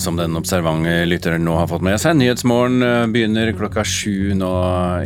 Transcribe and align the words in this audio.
Som 0.00 0.16
den 0.16 0.36
observante 0.36 1.04
lytteren 1.08 1.44
nå 1.46 1.54
har 1.58 1.68
fått 1.70 1.82
med 1.82 1.98
seg, 2.00 2.16
Nyhetsmorgen 2.18 2.84
eh, 2.84 3.06
begynner 3.10 3.50
klokka 3.56 3.82
sju 3.86 4.34
nå 4.38 4.50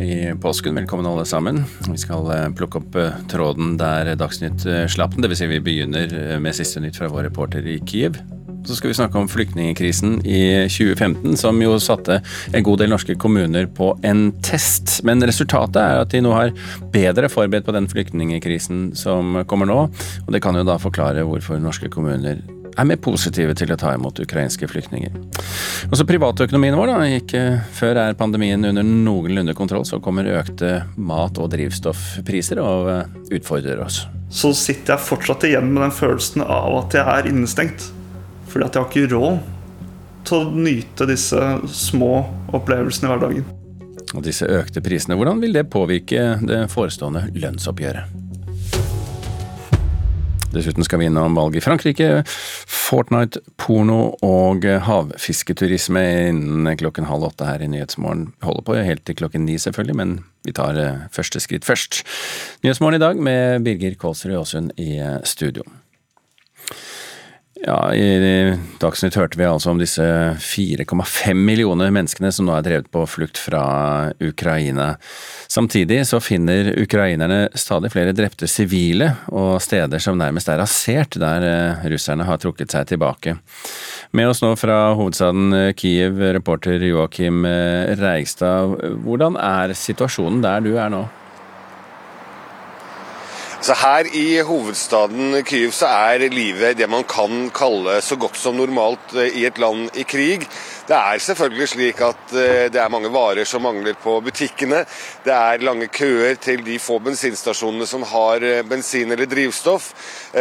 i 0.03 0.15
påsken. 0.41 0.77
Velkommen 0.77 1.07
alle 1.09 1.25
sammen. 1.25 1.63
Vi 1.87 1.97
skal 2.01 2.29
eh, 2.33 2.45
plukke 2.53 2.81
opp 2.81 2.97
eh, 2.99 3.17
tråden 3.31 3.75
der 3.79 4.13
Dagsnytt 4.19 4.65
slapp 4.93 5.15
den, 5.15 5.25
dvs. 5.25 5.41
Si 5.41 5.49
vi 5.49 5.61
begynner 5.63 6.37
med 6.41 6.57
siste 6.57 6.83
nytt 6.83 6.99
fra 6.99 7.09
vår 7.11 7.27
reporter 7.29 7.65
i 7.65 7.79
Kiev. 7.89 8.19
Så 8.63 8.77
skal 8.77 8.93
vi 8.93 8.95
snakke 8.95 9.19
om 9.19 9.27
flyktningkrisen 9.27 10.21
i 10.23 10.43
2015, 10.71 11.35
som 11.41 11.59
jo 11.59 11.75
satte 11.83 12.21
en 12.53 12.63
god 12.63 12.79
del 12.83 12.93
norske 12.93 13.17
kommuner 13.19 13.67
på 13.67 13.91
en 14.07 14.29
test. 14.45 15.01
Men 15.03 15.25
resultatet 15.25 15.81
er 15.83 16.03
at 16.03 16.13
de 16.13 16.21
nå 16.23 16.31
har 16.37 16.53
bedre 16.93 17.31
forberedt 17.33 17.67
på 17.67 17.75
den 17.75 17.89
flyktningkrisen 17.91 18.91
som 18.99 19.41
kommer 19.49 19.67
nå. 19.67 19.79
Og 20.23 20.35
det 20.35 20.43
kan 20.45 20.55
jo 20.55 20.67
da 20.67 20.79
forklare 20.79 21.25
hvorfor 21.27 21.59
norske 21.59 21.91
kommuner 21.91 22.39
er 22.77 22.87
mer 22.87 22.99
positive 23.03 23.53
til 23.57 23.73
å 23.73 23.77
ta 23.79 23.93
imot 23.95 24.21
ukrainske 24.23 24.67
flyktninger. 24.69 25.15
Også 25.91 26.07
privatøkonomien 26.09 26.77
vår 26.77 26.91
da, 26.91 26.99
ikke 27.19 27.43
før 27.75 27.99
er 28.05 28.17
pandemien 28.19 28.65
under 28.69 28.85
noenlunde 28.85 29.55
kontroll, 29.57 29.85
så 29.87 30.01
kommer 30.03 30.29
økte 30.33 30.83
mat- 30.97 31.39
og 31.41 31.51
drivstoffpriser 31.53 32.61
og 32.63 32.91
eh, 32.93 33.17
utfordrer 33.39 33.81
oss. 33.83 34.03
Så 34.33 34.53
sitter 34.57 34.95
jeg 34.95 35.07
fortsatt 35.07 35.45
igjen 35.49 35.69
med 35.73 35.83
den 35.85 35.93
følelsen 35.93 36.45
av 36.45 36.79
at 36.79 36.97
jeg 36.97 37.05
er 37.05 37.29
innestengt. 37.29 37.91
Fordi 38.49 38.67
at 38.67 38.75
jeg 38.75 38.83
har 38.83 38.89
ikke 38.91 39.13
råd 39.13 39.41
til 40.27 40.39
å 40.39 40.63
nyte 40.65 41.07
disse 41.09 41.41
små 41.73 42.15
opplevelsene 42.55 43.09
i 43.09 43.13
hverdagen. 43.13 43.47
Og 44.13 44.21
disse 44.25 44.45
økte 44.45 44.81
prisene, 44.85 45.17
hvordan 45.17 45.41
vil 45.41 45.55
det 45.57 45.69
påvirke 45.73 46.35
det 46.45 46.65
forestående 46.73 47.27
lønnsoppgjøret? 47.33 48.22
Dessuten 50.53 50.85
skal 50.85 51.01
vi 51.01 51.07
innom 51.09 51.33
valg 51.37 51.55
i 51.57 51.63
Frankrike, 51.63 52.23
Fortnite, 52.69 53.41
porno 53.57 54.13
og 54.25 54.67
havfisketurisme 54.85 56.03
innen 56.29 56.69
klokken 56.77 57.09
halv 57.09 57.31
åtte 57.31 57.47
her 57.47 57.63
i 57.63 57.69
Nyhetsmorgen. 57.71 58.27
Holder 58.45 58.67
på 58.67 58.77
helt 58.77 59.05
til 59.07 59.17
klokken 59.17 59.47
ni 59.47 59.57
selvfølgelig, 59.61 59.97
men 59.97 60.17
vi 60.45 60.53
tar 60.53 60.77
eh, 60.77 61.05
første 61.13 61.41
skritt 61.41 61.65
først. 61.65 62.03
Nyhetsmorgen 62.63 62.99
i 62.99 63.03
dag 63.03 63.23
med 63.29 63.65
Birger 63.65 63.97
Kålsrud 63.97 64.37
Aasund 64.37 64.75
i 64.77 64.99
eh, 65.01 65.17
studio. 65.25 65.65
Ja, 67.63 67.93
I 67.95 68.57
Dagsnytt 68.81 69.15
hørte 69.15 69.39
vi 69.39 69.45
altså 69.47 69.71
om 69.71 69.79
disse 69.79 70.03
4,5 70.43 71.37
millioner 71.47 71.93
menneskene 71.95 72.27
som 72.35 72.49
nå 72.49 72.57
er 72.57 72.65
drevet 72.65 72.89
på 72.91 73.05
flukt 73.07 73.39
fra 73.39 73.63
Ukraina. 74.19 74.89
Samtidig 75.47 76.01
så 76.09 76.19
finner 76.19 76.73
ukrainerne 76.81 77.45
stadig 77.55 77.93
flere 77.93 78.11
drepte 78.17 78.49
sivile 78.51 79.13
og 79.31 79.61
steder 79.63 80.03
som 80.03 80.19
nærmest 80.19 80.51
er 80.51 80.59
rasert, 80.59 81.15
der 81.23 81.47
eh, 81.47 81.87
russerne 81.93 82.27
har 82.27 82.43
trukket 82.43 82.75
seg 82.75 82.91
tilbake. 82.91 83.37
Med 84.11 84.33
oss 84.33 84.43
nå 84.43 84.51
fra 84.59 84.91
hovedstaden 84.99 85.71
Kiev, 85.79 86.19
reporter 86.35 86.83
Joakim 86.83 87.45
eh, 87.47 87.95
Reigstad. 87.95 88.75
Hvordan 89.07 89.39
er 89.39 89.71
situasjonen 89.71 90.43
der 90.43 90.67
du 90.67 90.73
er 90.75 90.91
nå? 90.91 91.05
Så 93.63 93.71
Her 93.79 94.07
i 94.11 94.41
hovedstaden 94.43 95.37
Kyiv 95.47 95.69
så 95.71 95.87
er 95.87 96.25
livet 96.27 96.75
det 96.75 96.89
man 96.91 97.05
kan 97.07 97.45
kalle 97.55 97.93
så 98.03 98.17
godt 98.19 98.35
som 98.35 98.57
normalt 98.59 99.13
eh, 99.15 99.37
i 99.39 99.45
et 99.47 99.61
land 99.61 99.85
i 99.95 100.03
krig. 100.03 100.43
Det 100.89 100.97
er 100.97 101.23
selvfølgelig 101.23 101.69
slik 101.71 102.01
at 102.03 102.33
eh, 102.35 102.65
det 102.67 102.81
er 102.83 102.91
mange 102.91 103.07
varer 103.13 103.47
som 103.47 103.63
mangler 103.63 103.95
på 104.03 104.17
butikkene. 104.25 104.83
Det 105.23 105.31
er 105.31 105.63
lange 105.63 105.87
køer 105.87 106.35
til 106.43 106.59
de 106.67 106.75
få 106.75 106.99
bensinstasjonene 107.07 107.87
som 107.87 108.03
har 108.11 108.43
eh, 108.43 108.65
bensin 108.67 109.15
eller 109.15 109.31
drivstoff. 109.31 109.93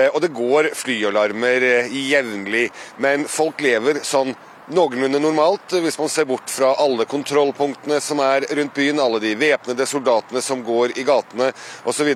Og 0.02 0.18
det 0.24 0.34
går 0.34 0.72
flyalarmer 0.74 1.92
jevnlig. 1.94 2.70
Men 3.04 3.28
folk 3.30 3.62
lever 3.62 4.02
sånn 4.02 4.34
noenlunde 4.70 5.18
normalt, 5.18 5.74
hvis 5.82 5.98
man 5.98 6.10
ser 6.12 6.26
bort 6.28 6.50
fra 6.52 6.72
alle 6.82 7.06
kontrollpunktene 7.10 7.98
som 8.02 8.20
er 8.22 8.46
rundt 8.54 8.74
byen, 8.76 9.00
alle 9.02 9.18
de 9.22 9.32
væpnede 9.38 9.86
soldatene 9.88 10.42
som 10.44 10.62
går 10.64 10.94
i 11.00 11.04
gatene 11.06 11.50
osv. 11.88 12.12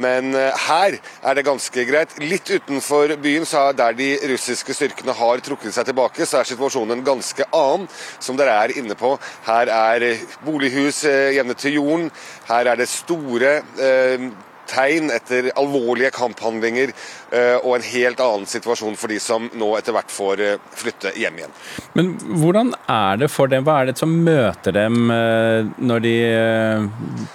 Men 0.00 0.34
eh, 0.38 0.66
her 0.68 0.98
er 1.00 1.38
det 1.38 1.46
ganske 1.46 1.86
greit. 1.88 2.14
Litt 2.22 2.50
utenfor 2.50 3.16
byen, 3.22 3.46
er 3.50 3.74
der 3.76 3.96
de 3.98 4.10
russiske 4.30 4.76
styrkene 4.76 5.16
har 5.16 5.42
trukket 5.44 5.74
seg 5.74 5.88
tilbake, 5.88 6.26
så 6.26 6.40
er 6.40 6.50
situasjonen 6.50 7.04
ganske 7.06 7.48
annen, 7.56 7.88
som 8.22 8.38
dere 8.38 8.54
er 8.64 8.76
inne 8.78 8.96
på. 8.98 9.16
Her 9.48 9.72
er 9.74 10.06
bolighus 10.46 11.02
eh, 11.08 11.34
jevnet 11.38 11.60
til 11.60 11.80
jorden. 11.80 12.08
Her 12.50 12.70
er 12.70 12.80
det 12.80 12.90
store 12.92 13.58
eh, 13.80 14.30
tegn 14.70 15.10
etter 15.14 15.50
alvorlige 15.58 16.12
kamphandlinger 16.14 16.92
eh, 16.92 17.56
og 17.58 17.76
en 17.76 17.86
helt 17.90 18.22
annen 18.24 18.48
situasjon 18.50 18.98
for 19.00 19.12
de 19.12 19.18
som 19.22 19.48
nå 19.58 19.72
etter 19.78 19.96
hvert 19.96 20.14
får 20.14 20.44
eh, 20.44 20.70
flytte 20.82 21.14
hjem 21.18 21.42
igjen. 21.42 21.58
Men 21.98 22.14
hvordan 22.42 22.72
er 22.86 23.20
det 23.24 23.30
for 23.32 23.50
dem? 23.50 23.66
Hva 23.66 23.80
er 23.80 23.90
det 23.90 23.98
som 24.00 24.14
møter 24.24 24.76
dem 24.76 25.12
eh, 25.14 25.70
når 25.80 26.06
de 26.06 26.16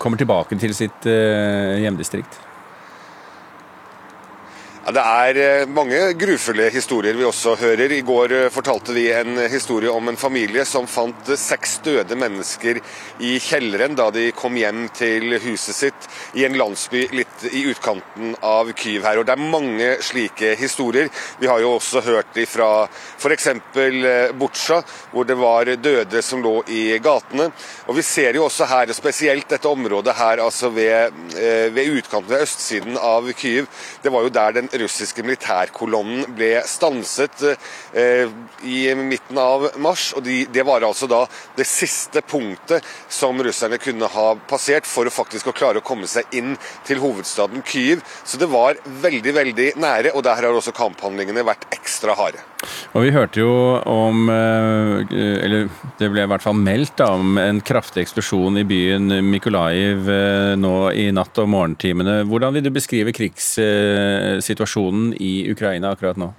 kommer 0.02 0.20
tilbake 0.20 0.58
til 0.62 0.76
sitt 0.78 1.06
hjemdistrikt? 1.06 2.45
Ja, 4.86 4.92
det 4.94 5.02
er 5.02 5.38
eh, 5.42 5.70
mange 5.74 5.98
grufulle 6.14 6.68
historier 6.70 7.16
vi 7.18 7.26
også 7.26 7.56
hører. 7.58 7.90
I 7.90 8.04
går 8.06 8.34
eh, 8.38 8.50
fortalte 8.54 8.94
vi 8.94 9.08
en 9.10 9.40
historie 9.50 9.90
om 9.90 10.12
en 10.12 10.20
familie 10.22 10.62
som 10.70 10.86
fant 10.86 11.32
seks 11.42 11.80
døde 11.82 12.14
mennesker 12.14 12.78
i 13.26 13.32
kjelleren 13.42 13.98
da 13.98 14.12
de 14.14 14.28
kom 14.38 14.54
hjem 14.54 14.84
til 14.94 15.40
huset 15.42 15.74
sitt 15.74 16.06
i 16.38 16.46
en 16.46 16.54
landsby 16.62 17.02
litt 17.18 17.48
i 17.50 17.64
utkanten 17.72 18.36
av 18.46 18.70
Kyiv 18.78 19.08
her. 19.10 19.24
Og 19.24 19.26
Det 19.26 19.34
er 19.34 19.42
mange 19.56 19.88
slike 20.06 20.52
historier. 20.60 21.10
Vi 21.42 21.50
har 21.50 21.66
jo 21.66 21.74
også 21.80 22.06
hørt 22.06 22.38
de 22.38 22.46
fra 22.46 22.70
f.eks. 22.86 23.50
Eh, 23.88 24.36
Butsja, 24.38 24.84
hvor 25.16 25.26
det 25.26 25.40
var 25.42 25.74
døde 25.82 26.22
som 26.22 26.46
lå 26.46 26.60
i 26.70 27.00
gatene. 27.02 27.50
Og 27.90 27.98
Vi 27.98 28.06
ser 28.06 28.38
jo 28.38 28.46
også 28.52 28.70
her, 28.70 28.94
spesielt 28.94 29.50
dette 29.50 29.66
området 29.66 30.14
her 30.22 30.46
altså 30.46 30.70
ved, 30.70 31.10
ved 31.74 31.98
utkanten, 31.98 32.30
ved 32.30 32.46
østsiden 32.46 33.02
av 33.02 33.34
Kyiv, 33.34 33.66
det 34.06 34.14
var 34.14 34.30
jo 34.30 34.36
der 34.38 34.60
den 34.62 34.75
russiske 34.82 35.24
militærkolonnen 35.26 36.36
ble 36.36 36.62
stanset 36.68 37.44
eh, 37.94 38.32
i 38.64 38.80
midten 38.96 39.40
av 39.42 39.70
mars. 39.82 40.12
og 40.16 40.24
de, 40.26 40.46
Det 40.52 40.66
var 40.68 40.86
altså 40.88 41.10
da 41.12 41.24
det 41.58 41.68
siste 41.70 42.22
punktet 42.22 42.86
som 43.10 43.40
russerne 43.44 43.80
kunne 43.82 44.10
ha 44.12 44.28
passert 44.50 44.88
for 44.90 45.08
å 45.08 45.14
faktisk 45.14 45.52
å 45.52 45.56
klare 45.56 45.84
å 45.84 45.86
komme 45.86 46.08
seg 46.10 46.32
inn 46.36 46.56
til 46.88 47.02
hovedstaden 47.04 47.64
Kyiv. 47.66 48.04
Så 48.24 48.42
det 48.42 48.50
var 48.52 48.80
veldig, 48.86 49.36
veldig 49.36 49.72
nære, 49.82 50.16
og 50.16 50.26
der 50.26 50.42
har 50.42 50.52
også 50.52 50.76
kamphandlingene 50.76 51.46
vært 51.46 51.70
ekstra 51.76 52.18
harde. 52.18 52.44
Og 52.96 53.04
Vi 53.06 53.12
hørte 53.16 53.40
jo 53.42 53.52
om, 53.86 54.30
eh, 54.30 55.04
eller 55.46 55.68
det 56.00 56.12
ble 56.12 56.24
i 56.24 56.30
hvert 56.32 56.44
fall 56.44 56.58
meldt 56.60 56.98
da, 57.02 57.12
om 57.16 57.38
en 57.42 57.62
kraftig 57.62 58.06
eksplosjon 58.06 58.58
i 58.62 58.68
byen 58.68 59.08
Mykolaiv 59.30 60.10
eh, 60.10 60.56
nå 60.60 60.92
i 60.94 61.12
natt 61.16 61.38
og 61.42 61.50
morgentimene. 61.52 62.24
Hvordan 62.30 62.54
vil 62.56 62.64
du 62.66 62.72
beskrive 62.76 63.14
krigssituasjonen 63.16 65.14
i 65.20 65.52
Ukraina 65.52 65.92
akkurat 65.96 66.18
nå? 66.18 66.34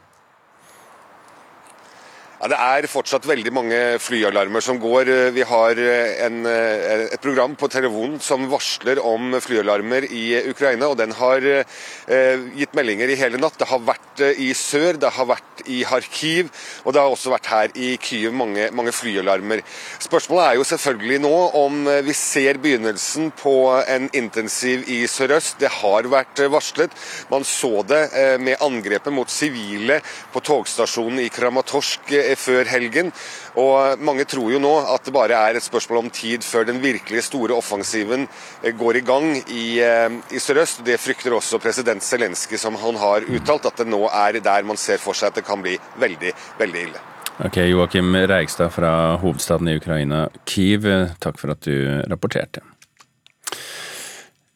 Det 2.46 2.56
er 2.62 2.86
fortsatt 2.90 3.26
veldig 3.26 3.50
mange 3.54 3.78
flyalarmer 4.02 4.62
som 4.62 4.78
går. 4.78 5.08
Vi 5.34 5.42
har 5.46 5.78
en, 6.26 6.36
et 6.46 7.22
program 7.22 7.56
på 7.58 7.68
telefonen 7.72 8.20
som 8.22 8.44
varsler 8.50 9.00
om 9.02 9.34
flyalarmer 9.42 10.06
i 10.06 10.24
Ukraina, 10.50 10.86
og 10.90 10.98
den 11.00 11.14
har 11.18 11.42
eh, 11.46 12.44
gitt 12.54 12.76
meldinger 12.76 13.10
i 13.10 13.16
hele 13.18 13.40
natt. 13.40 13.56
Det 13.58 13.68
har 13.70 13.82
vært 13.82 14.22
eh, 14.22 14.38
i 14.46 14.52
sør, 14.54 14.98
det 15.00 15.10
har 15.16 15.28
vært 15.28 15.64
i 15.66 15.80
Kharkiv, 15.88 16.52
og 16.84 16.94
det 16.94 17.02
har 17.02 17.14
også 17.14 17.32
vært 17.32 17.50
her 17.50 17.74
i 17.74 17.94
Kyiv 18.02 18.34
mange, 18.36 18.68
mange 18.76 18.94
flyalarmer. 18.94 19.64
Spørsmålet 20.04 20.46
er 20.46 20.60
jo 20.60 20.68
selvfølgelig 20.70 21.20
nå 21.24 21.34
om 21.62 21.82
vi 22.06 22.14
ser 22.16 22.60
begynnelsen 22.62 23.32
på 23.40 23.56
en 23.80 24.10
intensiv 24.14 24.86
i 24.92 25.02
sørøst. 25.10 25.58
Det 25.62 25.72
har 25.80 26.06
vært 26.12 26.44
varslet. 26.52 26.94
Man 27.32 27.46
så 27.48 27.82
det 27.88 28.02
eh, 28.12 28.36
med 28.38 28.62
angrepet 28.62 29.14
mot 29.14 29.30
sivile 29.32 29.98
på 30.34 30.44
togstasjonen 30.46 31.24
i 31.24 31.30
Kramatorsk 31.32 32.14
før 32.36 32.68
helgen. 32.70 33.12
Og 33.60 34.00
mange 34.04 34.26
tror 34.28 34.52
jo 34.52 34.60
nå 34.62 34.72
at 34.92 35.06
det 35.06 35.14
bare 35.16 35.38
er 35.48 35.58
et 35.58 35.64
spørsmål 35.64 36.04
om 36.04 36.12
tid 36.12 36.44
før 36.46 36.68
den 36.68 36.82
virkelig 36.82 37.26
store 37.28 37.56
offensiven 37.56 38.26
eh, 38.62 38.72
går 38.76 39.00
i 39.00 39.04
gang 39.06 39.28
i, 39.42 39.66
eh, 39.84 40.20
i 40.30 40.42
sørøst. 40.42 40.84
Det 40.86 41.00
frykter 41.00 41.36
også 41.36 41.60
president 41.62 42.04
Zelenskyj, 42.04 42.60
som 42.60 42.78
han 42.80 43.00
har 43.00 43.26
uttalt, 43.26 43.68
at 43.68 43.82
det 43.82 43.88
nå 43.90 44.04
er 44.12 44.40
der 44.44 44.66
man 44.68 44.80
ser 44.80 45.00
for 45.02 45.16
seg 45.16 45.32
at 45.32 45.40
det 45.40 45.46
kan 45.48 45.62
bli 45.64 45.76
veldig, 46.00 46.32
veldig 46.60 46.86
ille. 46.88 47.04
Ok, 47.44 47.58
Joakim 47.68 48.14
Reigstad 48.16 48.72
fra 48.72 48.90
hovedstaden 49.20 49.68
i 49.68 49.76
Ukraina, 49.76 50.22
Kiev, 50.48 50.86
takk 51.20 51.36
for 51.40 51.52
at 51.52 51.66
du 51.66 52.00
rapporterte. 52.08 52.62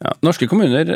Ja, 0.00 0.14
norske 0.24 0.48
kommuner 0.48 0.94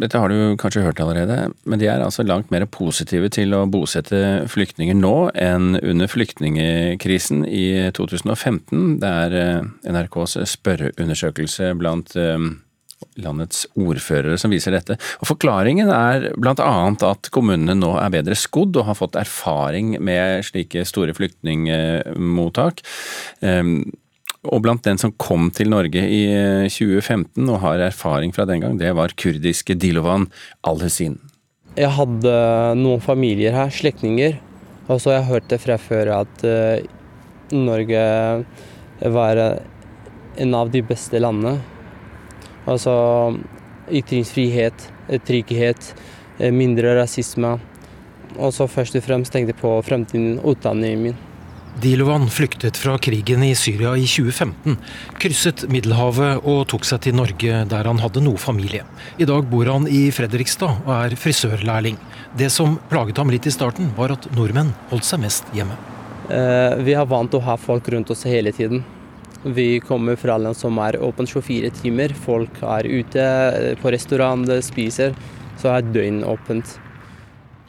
dette 0.00 0.18
har 0.18 0.32
du 0.32 0.56
kanskje 0.60 0.84
hørt 0.86 1.00
allerede, 1.02 1.50
men 1.68 1.80
de 1.80 1.88
er 1.90 2.02
altså 2.02 2.24
langt 2.26 2.52
mer 2.54 2.64
positive 2.70 3.28
til 3.34 3.54
å 3.56 3.66
bosette 3.70 4.46
flyktninger 4.50 4.96
nå 4.96 5.16
enn 5.38 5.76
under 5.80 6.10
flyktningekrisen 6.10 7.44
i 7.48 7.66
2015. 7.96 8.98
Det 9.02 9.14
er 9.26 9.64
NRKs 9.84 10.38
spørreundersøkelse 10.54 11.72
blant 11.80 12.16
eh, 12.20 12.52
landets 13.20 13.64
ordførere 13.78 14.38
som 14.40 14.52
viser 14.52 14.74
dette. 14.76 14.96
Og 15.20 15.28
Forklaringen 15.32 15.90
er 15.92 16.30
bl.a. 16.38 16.70
at 17.08 17.30
kommunene 17.34 17.76
nå 17.78 17.94
er 18.00 18.12
bedre 18.14 18.38
skodd 18.38 18.78
og 18.78 18.88
har 18.88 18.98
fått 18.98 19.18
erfaring 19.20 19.96
med 20.02 20.46
slike 20.46 20.86
store 20.88 21.14
flyktningmottak. 21.18 22.82
Ehm, 23.44 23.76
og 24.48 24.62
blant 24.64 24.82
den 24.82 24.98
som 24.98 25.12
kom 25.22 25.50
til 25.54 25.70
Norge 25.70 26.02
i 26.02 26.22
2015 26.66 27.46
og 27.46 27.60
har 27.62 27.84
erfaring 27.86 28.34
fra 28.34 28.46
den 28.48 28.64
gang, 28.64 28.78
det 28.80 28.90
var 28.98 29.14
kurdiske 29.14 29.76
Dilovan 29.78 30.26
al-Hussein. 30.66 31.20
Jeg 31.78 31.94
hadde 31.96 32.32
noen 32.76 33.00
familier 33.00 33.54
her, 33.54 33.70
slektninger, 33.72 34.40
og 34.88 34.98
så 35.00 35.12
har 35.12 35.20
jeg 35.20 35.30
hørt 35.30 35.50
det 35.52 35.60
fra 35.62 35.78
før 35.80 36.10
at 36.18 36.42
uh, 36.44 36.82
Norge 37.54 38.02
var 39.14 39.40
en 40.42 40.58
av 40.58 40.72
de 40.72 40.82
beste 40.86 41.20
landene 41.22 41.60
Altså 42.62 42.92
ytringsfrihet, 43.90 44.84
trygghet, 45.26 45.94
eh, 46.38 46.52
mindre 46.52 46.94
rasisme. 47.00 47.58
Og 48.38 48.52
så 48.54 48.68
først 48.70 48.96
og 48.96 49.02
fremst 49.02 49.32
tenkte 49.32 49.52
jeg 49.52 49.60
på 49.60 49.72
fremtiden, 49.82 50.38
utdanningen 50.38 51.02
min. 51.02 51.16
Dilovan 51.80 52.28
flyktet 52.28 52.76
fra 52.76 52.98
krigen 52.98 53.42
i 53.42 53.54
Syria 53.56 53.94
i 53.96 54.04
2015, 54.04 54.76
krysset 55.22 55.62
Middelhavet 55.72 56.44
og 56.44 56.66
tok 56.68 56.84
seg 56.84 57.00
til 57.06 57.16
Norge 57.16 57.62
der 57.70 57.88
han 57.88 58.02
hadde 58.02 58.20
noe 58.20 58.36
familie. 58.36 58.84
I 59.16 59.24
dag 59.28 59.48
bor 59.48 59.70
han 59.70 59.88
i 59.88 60.10
Fredrikstad 60.12 60.84
og 60.84 60.92
er 60.98 61.16
frisørlærling. 61.16 61.96
Det 62.36 62.50
som 62.52 62.76
plaget 62.92 63.16
ham 63.22 63.32
litt 63.32 63.48
i 63.48 63.54
starten, 63.54 63.88
var 63.96 64.12
at 64.12 64.28
nordmenn 64.36 64.74
holdt 64.92 65.08
seg 65.08 65.24
mest 65.24 65.48
hjemme. 65.56 65.78
Eh, 66.28 66.76
vi 66.84 66.92
er 66.92 67.08
vant 67.08 67.32
til 67.32 67.40
å 67.40 67.46
ha 67.48 67.56
folk 67.56 67.88
rundt 67.94 68.12
oss 68.12 68.26
hele 68.28 68.52
tiden. 68.52 68.84
Vi 69.42 69.80
kommer 69.80 70.20
fra 70.20 70.36
land 70.38 70.56
som 70.56 70.76
er 70.78 71.00
åpent 71.02 71.32
24 71.32 71.72
timer. 71.80 72.12
Folk 72.14 72.60
er 72.62 72.86
ute 72.86 73.26
på 73.80 73.90
restaurant, 73.96 74.44
spiser. 74.62 75.16
Så 75.58 75.72
er 75.72 75.88
døgnåpent. 75.88 76.76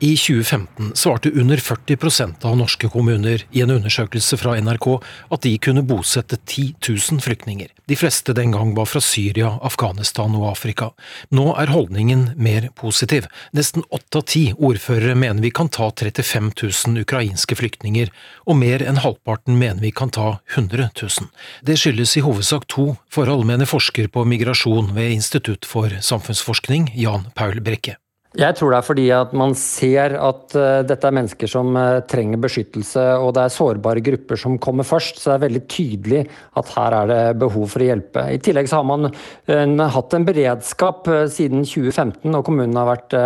I 0.04 0.18
2015 0.18 0.92
svarte 0.96 1.30
under 1.30 1.58
40% 1.58 2.46
av 2.46 2.58
norske 2.58 2.90
kommuner 2.90 3.46
i 3.52 3.62
en 3.64 3.72
undersøkelse 3.72 4.36
fra 4.42 4.58
NRK 4.60 4.88
at 5.32 5.46
de 5.46 5.54
kunne 5.64 5.84
bosette 5.88 6.36
10 6.42 6.74
000 6.90 7.24
flyktninger. 7.24 7.70
De 7.88 7.96
fleste 7.96 8.36
den 8.36 8.52
gang 8.52 8.74
var 8.76 8.90
fra 8.92 9.00
Syria, 9.00 9.54
Afghanistan 9.64 10.36
og 10.36 10.50
Afrika. 10.50 10.90
Nå 11.32 11.54
er 11.56 11.72
holdningen 11.72 12.26
mer 12.36 12.68
positiv. 12.76 13.32
Nesten 13.56 13.88
åtte 13.96 14.20
av 14.20 14.28
ti 14.34 14.44
ordførere 14.58 15.16
mener 15.16 15.40
vi 15.40 15.56
kan 15.56 15.72
ta 15.72 15.88
35 15.88 16.52
000 16.52 17.00
ukrainske 17.08 17.56
flyktninger, 17.56 18.12
og 18.44 18.60
mer 18.60 18.84
enn 18.84 19.00
halvparten 19.08 19.56
mener 19.56 19.88
vi 19.88 19.96
kan 19.96 20.12
ta 20.12 20.42
100 20.52 20.92
000. 21.00 21.32
Det 21.64 21.80
skyldes 21.80 22.18
i 22.20 22.28
hovedsak 22.28 22.68
to 22.68 22.98
forhold, 23.08 23.48
mener 23.48 23.72
forsker 23.72 24.12
på 24.12 24.28
migrasjon 24.28 24.92
ved 25.00 25.16
Institutt 25.16 25.64
for 25.64 25.96
samfunnsforskning, 26.12 26.92
Jan 26.92 27.30
Paul 27.40 27.64
Brekke. 27.64 28.03
Jeg 28.34 28.56
tror 28.58 28.72
det 28.74 28.78
er 28.80 28.86
fordi 28.88 29.04
at 29.14 29.34
man 29.38 29.52
ser 29.58 30.16
at 30.18 30.56
uh, 30.58 30.82
dette 30.90 31.06
er 31.06 31.14
mennesker 31.14 31.50
som 31.50 31.76
uh, 31.78 32.02
trenger 32.10 32.42
beskyttelse, 32.42 33.04
og 33.22 33.36
det 33.38 33.44
er 33.44 33.54
sårbare 33.54 34.02
grupper 34.02 34.40
som 34.42 34.58
kommer 34.62 34.88
først. 34.90 35.22
Så 35.22 35.30
det 35.30 35.36
er 35.36 35.44
veldig 35.44 35.62
tydelig 35.70 36.24
at 36.58 36.72
her 36.74 36.98
er 36.98 37.12
det 37.12 37.22
behov 37.44 37.68
for 37.76 37.86
å 37.86 37.92
hjelpe. 37.92 38.26
I 38.34 38.42
tillegg 38.42 38.72
så 38.72 38.82
har 38.82 38.90
man 38.90 39.12
uh, 39.12 39.86
hatt 39.98 40.18
en 40.18 40.26
beredskap 40.26 41.12
siden 41.30 41.62
2015, 41.62 42.34
og 42.34 42.46
kommunene 42.48 42.82
har 42.82 42.96
vært 42.96 43.18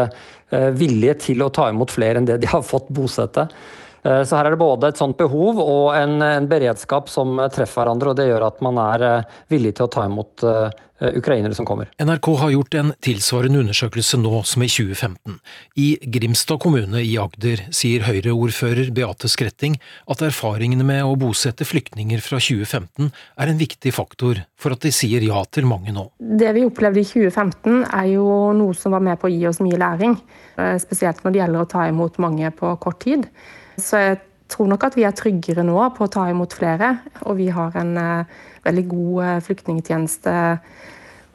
villige 0.79 1.17
til 1.25 1.41
å 1.43 1.49
ta 1.51 1.65
imot 1.67 1.91
flere 1.91 2.21
enn 2.21 2.27
det 2.27 2.37
de 2.39 2.47
har 2.47 2.63
fått 2.63 2.87
bosette. 2.95 3.49
Så 4.07 4.37
her 4.37 4.47
er 4.47 4.53
det 4.55 4.61
både 4.61 4.87
et 4.87 4.99
sånt 4.99 5.17
behov 5.19 5.57
og 5.59 5.89
en, 5.97 6.21
en 6.23 6.45
beredskap 6.47 7.09
som 7.11 7.33
treffer 7.51 7.81
hverandre, 7.81 8.13
og 8.13 8.19
det 8.19 8.29
gjør 8.29 8.45
at 8.47 8.61
man 8.63 8.79
er 8.79 9.03
villig 9.51 9.73
til 9.75 9.87
å 9.87 9.91
ta 9.91 10.05
imot 10.07 10.45
Eh, 10.99 11.17
ukrainere 11.17 11.53
som 11.53 11.65
kommer. 11.65 11.89
NRK 11.99 12.27
har 12.37 12.49
gjort 12.49 12.73
en 12.73 12.93
tilsvarende 13.05 13.59
undersøkelse 13.61 14.17
nå 14.17 14.39
som 14.49 14.63
i 14.65 14.69
2015. 14.71 15.35
I 15.77 15.89
Grimstad 16.01 16.57
kommune 16.63 17.03
i 17.05 17.11
Agder 17.21 17.61
sier 17.69 18.01
Høyre-ordfører 18.07 18.89
Beate 18.97 19.29
Skretting 19.29 19.75
at 20.09 20.23
erfaringene 20.25 20.87
med 20.87 21.03
å 21.05 21.13
bosette 21.21 21.67
flyktninger 21.69 22.23
fra 22.25 22.39
2015 22.41 23.11
er 23.13 23.51
en 23.51 23.61
viktig 23.61 23.93
faktor 23.93 24.41
for 24.57 24.73
at 24.73 24.87
de 24.87 24.93
sier 24.95 25.21
ja 25.21 25.43
til 25.53 25.69
mange 25.69 25.93
nå. 25.93 26.07
Det 26.17 26.49
vi 26.57 26.65
opplevde 26.65 27.03
i 27.03 27.05
2015 27.05 27.85
er 27.91 28.09
jo 28.15 28.25
noe 28.57 28.73
som 28.73 28.97
var 28.97 29.05
med 29.05 29.21
på 29.21 29.29
å 29.29 29.33
gi 29.35 29.45
oss 29.51 29.61
mye 29.61 29.77
læring. 29.77 30.17
Eh, 30.57 30.79
spesielt 30.81 31.21
når 31.21 31.35
det 31.35 31.43
gjelder 31.43 31.61
å 31.61 31.71
ta 31.77 31.85
imot 31.91 32.17
mange 32.25 32.49
på 32.57 32.73
kort 32.81 33.03
tid. 33.05 33.29
Så 33.77 34.01
jeg 34.01 34.19
tror 34.51 34.69
nok 34.71 34.87
at 34.87 34.97
vi 34.97 35.05
er 35.07 35.15
tryggere 35.15 35.65
nå 35.65 35.77
på 35.95 36.05
å 36.05 36.11
ta 36.11 36.27
imot 36.31 36.55
flere, 36.57 36.97
og 37.25 37.37
vi 37.39 37.49
har 37.53 37.75
en 37.79 37.97
eh, 38.01 38.37
veldig 38.65 38.85
god 38.89 39.23
eh, 39.25 39.39
flyktningtjeneste 39.47 40.35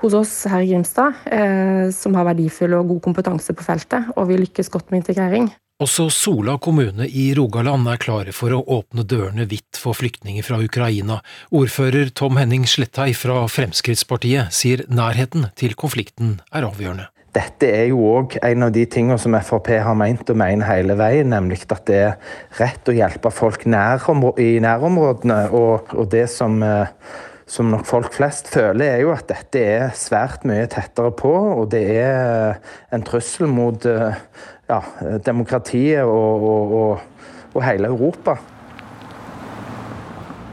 hos 0.03 0.15
oss 0.19 0.33
her 0.51 0.65
i 0.65 0.71
Grimstad, 0.73 1.25
eh, 1.31 1.89
som 1.95 2.17
har 2.19 2.27
verdifull 2.33 2.75
og 2.79 2.95
god 2.97 3.03
kompetanse 3.05 3.55
på 3.55 3.67
feltet, 3.67 4.11
og 4.17 4.31
vi 4.31 4.41
lykkes 4.41 4.73
godt 4.73 4.91
med 4.91 5.05
integrering. 5.05 5.53
Også 5.83 6.07
Sola 6.15 6.59
kommune 6.63 7.09
i 7.09 7.33
Rogaland 7.35 7.89
er 7.91 7.99
klare 7.99 8.35
for 8.37 8.55
å 8.55 8.61
åpne 8.77 9.03
dørene 9.09 9.49
vidt 9.51 9.79
for 9.81 9.99
flyktninger 9.99 10.45
fra 10.47 10.61
Ukraina. 10.63 11.19
Ordfører 11.51 12.13
Tom 12.15 12.39
Henning 12.39 12.69
Slettei 12.71 13.11
fra 13.19 13.41
Fremskrittspartiet 13.51 14.55
sier 14.55 14.85
nærheten 14.87 15.49
til 15.59 15.75
konflikten 15.79 16.37
er 16.55 16.69
avgjørende. 16.69 17.09
Dette 17.33 17.69
er 17.73 17.87
jo 17.89 18.03
òg 18.11 18.35
en 18.45 18.67
av 18.67 18.73
de 18.75 18.83
tingene 18.93 19.17
som 19.21 19.33
Frp 19.41 19.71
har 19.81 19.97
meint 19.97 20.29
og 20.29 20.37
mener 20.37 20.69
hele 20.69 20.99
veien, 21.01 21.31
nemlig 21.33 21.63
at 21.73 21.87
det 21.89 21.97
er 21.97 22.35
rett 22.59 22.91
å 22.91 22.95
hjelpe 22.97 23.33
folk 23.33 23.65
i 23.65 23.71
nærområdene. 24.61 25.39
Og, 25.57 25.95
og 25.97 26.11
det 26.13 26.27
som, 26.29 26.59
eh, 26.61 26.93
som, 27.49 27.71
nok 27.73 27.87
folk 27.89 28.13
flest 28.13 28.53
føler, 28.53 28.85
er 28.85 29.01
jo 29.07 29.15
at 29.17 29.25
dette 29.33 29.65
er 29.65 29.97
svært 29.97 30.45
mye 30.45 30.69
tettere 30.69 31.15
på, 31.17 31.33
og 31.33 31.71
det 31.73 31.87
er 32.03 32.61
en 32.93 33.07
trussel 33.09 33.49
mot 33.49 33.81
eh, 33.89 34.21
ja, 34.69 34.83
demokratiet 35.25 36.05
og, 36.05 36.45
og, 36.53 37.25
og 37.55 37.65
hele 37.65 37.89
Europa. 37.89 38.37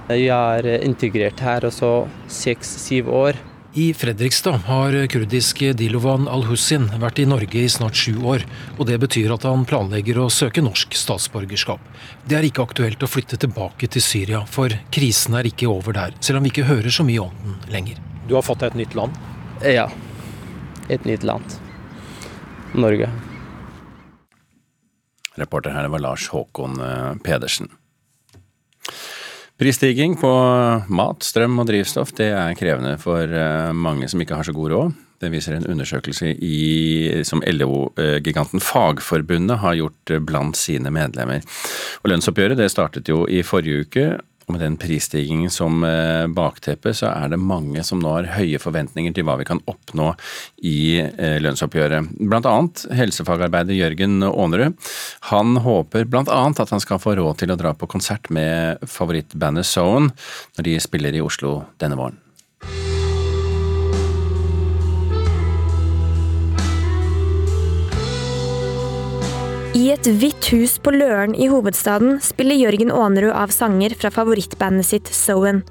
Jeg 0.09 0.31
er 0.31 0.79
integrert 0.79 1.43
her 1.43 1.67
også 1.67 2.07
seks-syv 2.31 3.11
år. 3.11 3.48
I 3.73 3.93
Fredrikstad 3.93 4.51
har 4.65 4.95
kurdiske 5.07 5.75
Dilovan 5.77 6.23
al-Hussin 6.25 6.87
vært 6.97 7.19
i 7.21 7.25
Norge 7.29 7.59
i 7.61 7.69
snart 7.69 7.93
sju 7.93 8.15
år, 8.25 8.41
og 8.79 8.87
det 8.89 8.95
betyr 9.03 9.29
at 9.35 9.45
han 9.45 9.61
planlegger 9.69 10.17
å 10.23 10.25
søke 10.33 10.63
norsk 10.65 10.97
statsborgerskap. 10.97 11.83
Det 12.25 12.39
er 12.39 12.47
ikke 12.47 12.65
aktuelt 12.65 13.05
å 13.05 13.09
flytte 13.09 13.37
tilbake 13.37 13.91
til 13.93 14.01
Syria, 14.01 14.41
for 14.49 14.73
krisen 14.89 15.37
er 15.37 15.51
ikke 15.51 15.69
over 15.69 15.93
der, 15.93 16.17
selv 16.17 16.39
om 16.39 16.47
vi 16.47 16.49
ikke 16.49 16.65
hører 16.65 16.89
så 16.89 17.05
mye 17.05 17.27
om 17.27 17.35
den 17.45 17.59
lenger. 17.75 18.01
Du 18.25 18.33
har 18.39 18.47
fått 18.47 18.65
deg 18.65 18.73
et 18.73 18.81
nytt 18.81 18.97
land? 18.97 19.21
Ja. 19.61 19.85
Et 20.89 21.05
nytt 21.05 21.27
land. 21.29 21.59
Norge. 22.73 23.11
Reporter 25.37 25.77
her 25.77 25.93
var 25.93 26.01
Lars 26.07 26.25
Håkon 26.33 26.81
eh, 26.81 27.13
Pedersen. 27.21 27.69
Prisstigning 29.59 30.13
på 30.15 30.29
mat, 30.87 31.25
strøm 31.27 31.57
og 31.59 31.65
drivstoff 31.67 32.13
det 32.15 32.29
er 32.31 32.55
krevende 32.55 32.93
for 33.01 33.27
eh, 33.27 33.73
mange 33.75 34.07
som 34.07 34.21
ikke 34.23 34.37
har 34.39 34.47
så 34.47 34.53
god 34.55 34.71
råd. 34.71 34.93
Det 35.19 35.31
viser 35.33 35.57
en 35.57 35.67
undersøkelse 35.67 36.29
i, 36.31 36.59
som 37.27 37.43
LO-giganten 37.43 38.63
Fagforbundet 38.63 39.59
har 39.59 39.75
gjort 39.75 40.13
blant 40.23 40.55
sine 40.55 40.93
medlemmer. 40.95 41.43
Og 41.99 42.07
Lønnsoppgjøret 42.07 42.55
det 42.61 42.69
startet 42.71 43.11
jo 43.11 43.25
i 43.27 43.41
forrige 43.43 43.83
uke, 43.83 44.05
og 44.49 44.55
med 44.55 44.63
den 44.65 44.77
prisstigningen 44.81 45.51
som 45.53 45.83
eh, 45.85 46.25
bakteppe, 46.33 46.89
så 46.97 47.11
er 47.11 47.29
det 47.29 47.37
mange 47.37 47.83
som 47.85 48.01
nå 48.01 48.15
har 48.15 48.31
høye 48.39 48.57
forventninger 48.61 49.13
til 49.13 49.27
hva 49.27 49.35
vi 49.37 49.45
kan 49.45 49.61
oppnå 49.69 50.07
i 50.65 50.79
eh, 51.05 51.37
lønnsoppgjøret. 51.43 52.15
Blant 52.17 52.49
annet 52.49 52.87
helsefagarbeider 52.97 53.77
Jørgen 53.77 54.23
Aanerud. 54.25 54.73
Han 55.29 55.61
håper 55.61 56.09
blant 56.09 56.33
annet 56.33 56.63
at 56.65 56.73
han 56.73 56.81
skal 56.81 57.01
få 57.03 57.13
råd 57.19 57.43
til 57.43 57.53
å 57.53 57.59
dra 57.59 57.75
på 57.77 57.89
konsert 57.91 58.31
med 58.33 58.81
favorittbandet 58.89 59.69
Zone 59.69 60.09
når 60.57 60.65
de 60.65 60.79
spiller 60.81 61.13
i 61.13 61.21
Oslo 61.21 61.59
denne 61.77 61.99
våren. 61.99 62.17
I 69.79 69.85
et 69.93 70.07
hvitt 70.19 70.49
hus 70.51 70.73
på 70.83 70.91
Løren 70.91 71.31
i 71.39 71.45
hovedstaden 71.47 72.17
spiller 72.25 72.57
Jørgen 72.57 72.89
Aanerud 72.91 73.31
av 73.31 73.53
sanger 73.55 73.93
fra 73.95 74.09
favorittbandet 74.11 74.87
sitt 74.89 75.11
Soen. 75.15 75.61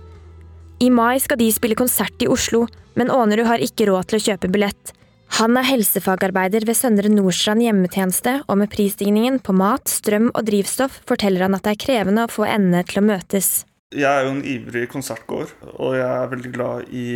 I 0.81 0.89
mai 0.95 1.19
skal 1.21 1.37
de 1.43 1.51
spille 1.53 1.77
konsert 1.77 2.25
i 2.25 2.29
Oslo, 2.33 2.63
men 2.97 3.13
Aanerud 3.13 3.51
har 3.51 3.61
ikke 3.61 3.91
råd 3.91 4.09
til 4.09 4.17
å 4.17 4.23
kjøpe 4.31 4.49
billett. 4.55 4.95
Han 5.43 5.61
er 5.61 5.69
helsefagarbeider 5.69 6.65
ved 6.65 6.79
Søndre 6.79 7.13
Nordstrand 7.13 7.67
hjemmetjeneste, 7.67 8.39
og 8.49 8.63
med 8.63 8.73
prisstigningen 8.73 9.43
på 9.45 9.53
mat, 9.61 9.91
strøm 9.93 10.31
og 10.31 10.47
drivstoff 10.49 11.03
forteller 11.11 11.45
han 11.45 11.59
at 11.59 11.69
det 11.69 11.77
er 11.77 11.85
krevende 11.85 12.25
å 12.25 12.33
få 12.33 12.49
endene 12.49 12.87
til 12.89 13.03
å 13.03 13.09
møtes. 13.13 13.67
Jeg 13.93 14.09
er 14.09 14.25
jo 14.25 14.37
en 14.39 14.45
ivrig 14.57 14.89
konsertgåer, 14.93 15.53
og 15.75 15.99
jeg 16.01 16.09
er 16.09 16.33
veldig 16.33 16.55
glad 16.57 16.89
i 16.97 17.09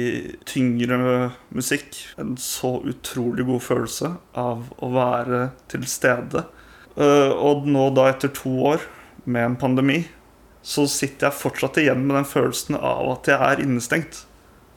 tyngre 0.45 0.99
musikk. 1.57 2.03
En 2.21 2.37
så 2.37 2.83
utrolig 2.85 3.49
god 3.49 3.65
følelse 3.65 4.19
av 4.37 4.69
å 4.77 4.93
være 4.93 5.47
til 5.73 5.89
stede. 5.89 6.51
Eh, 6.97 7.33
og 7.33 7.69
nå 7.69 7.89
da, 7.97 8.09
etter 8.13 8.33
to 8.37 8.53
år 8.75 8.85
med 9.25 9.45
en 9.47 9.61
pandemi, 9.61 10.03
så 10.63 10.87
sitter 10.91 11.29
jeg 11.29 11.41
fortsatt 11.41 11.81
igjen 11.83 12.05
med 12.07 12.17
den 12.21 12.29
følelsen 12.29 12.77
av 12.79 13.09
at 13.17 13.31
jeg 13.31 13.39
er 13.39 13.63
innestengt. 13.65 14.25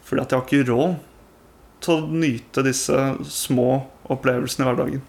Fordi 0.06 0.24
at 0.24 0.32
jeg 0.32 0.40
har 0.40 0.48
ikke 0.48 0.72
råd 0.72 0.96
til 1.86 1.98
å 1.98 2.22
nyte 2.24 2.64
disse 2.66 3.02
små 3.30 3.84
opplevelsene 4.12 4.66
i 4.66 4.70
hverdagen. 4.70 5.04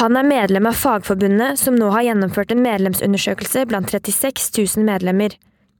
Han 0.00 0.18
er 0.18 0.26
medlem 0.26 0.66
av 0.66 0.74
Fagforbundet, 0.74 1.60
som 1.60 1.76
nå 1.78 1.92
har 1.94 2.02
gjennomført 2.08 2.50
en 2.50 2.64
medlemsundersøkelse 2.64 3.62
blant 3.70 3.92
36 3.92 4.48
000 4.56 4.86
medlemmer. 4.88 5.36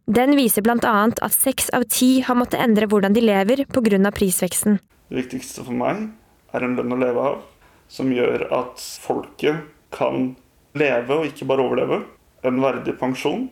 Den 0.06 0.36
viser 0.36 0.68
annet 0.68 1.18
at 1.24 1.32
seks 1.32 1.70
av 1.74 1.86
ti 1.88 2.20
har 2.20 2.36
måttet 2.36 2.60
endre 2.60 2.86
hvordan 2.86 3.16
de 3.16 3.24
lever 3.24 3.64
pga. 3.64 4.10
prisveksten. 4.12 4.78
Det 5.08 5.16
viktigste 5.16 5.64
for 5.64 5.72
meg 5.72 6.10
er 6.52 6.62
en 6.62 6.76
lønn 6.76 6.92
å 6.92 7.00
leve 7.00 7.20
av, 7.20 7.42
som 7.88 8.12
gjør 8.12 8.46
at 8.52 8.78
folket 8.78 9.64
kan 9.90 10.36
leve 10.78 11.20
og 11.20 11.28
ikke 11.30 11.46
bare 11.48 11.64
overleve. 11.64 12.02
En 12.44 12.60
verdig 12.62 12.96
pensjon 13.00 13.46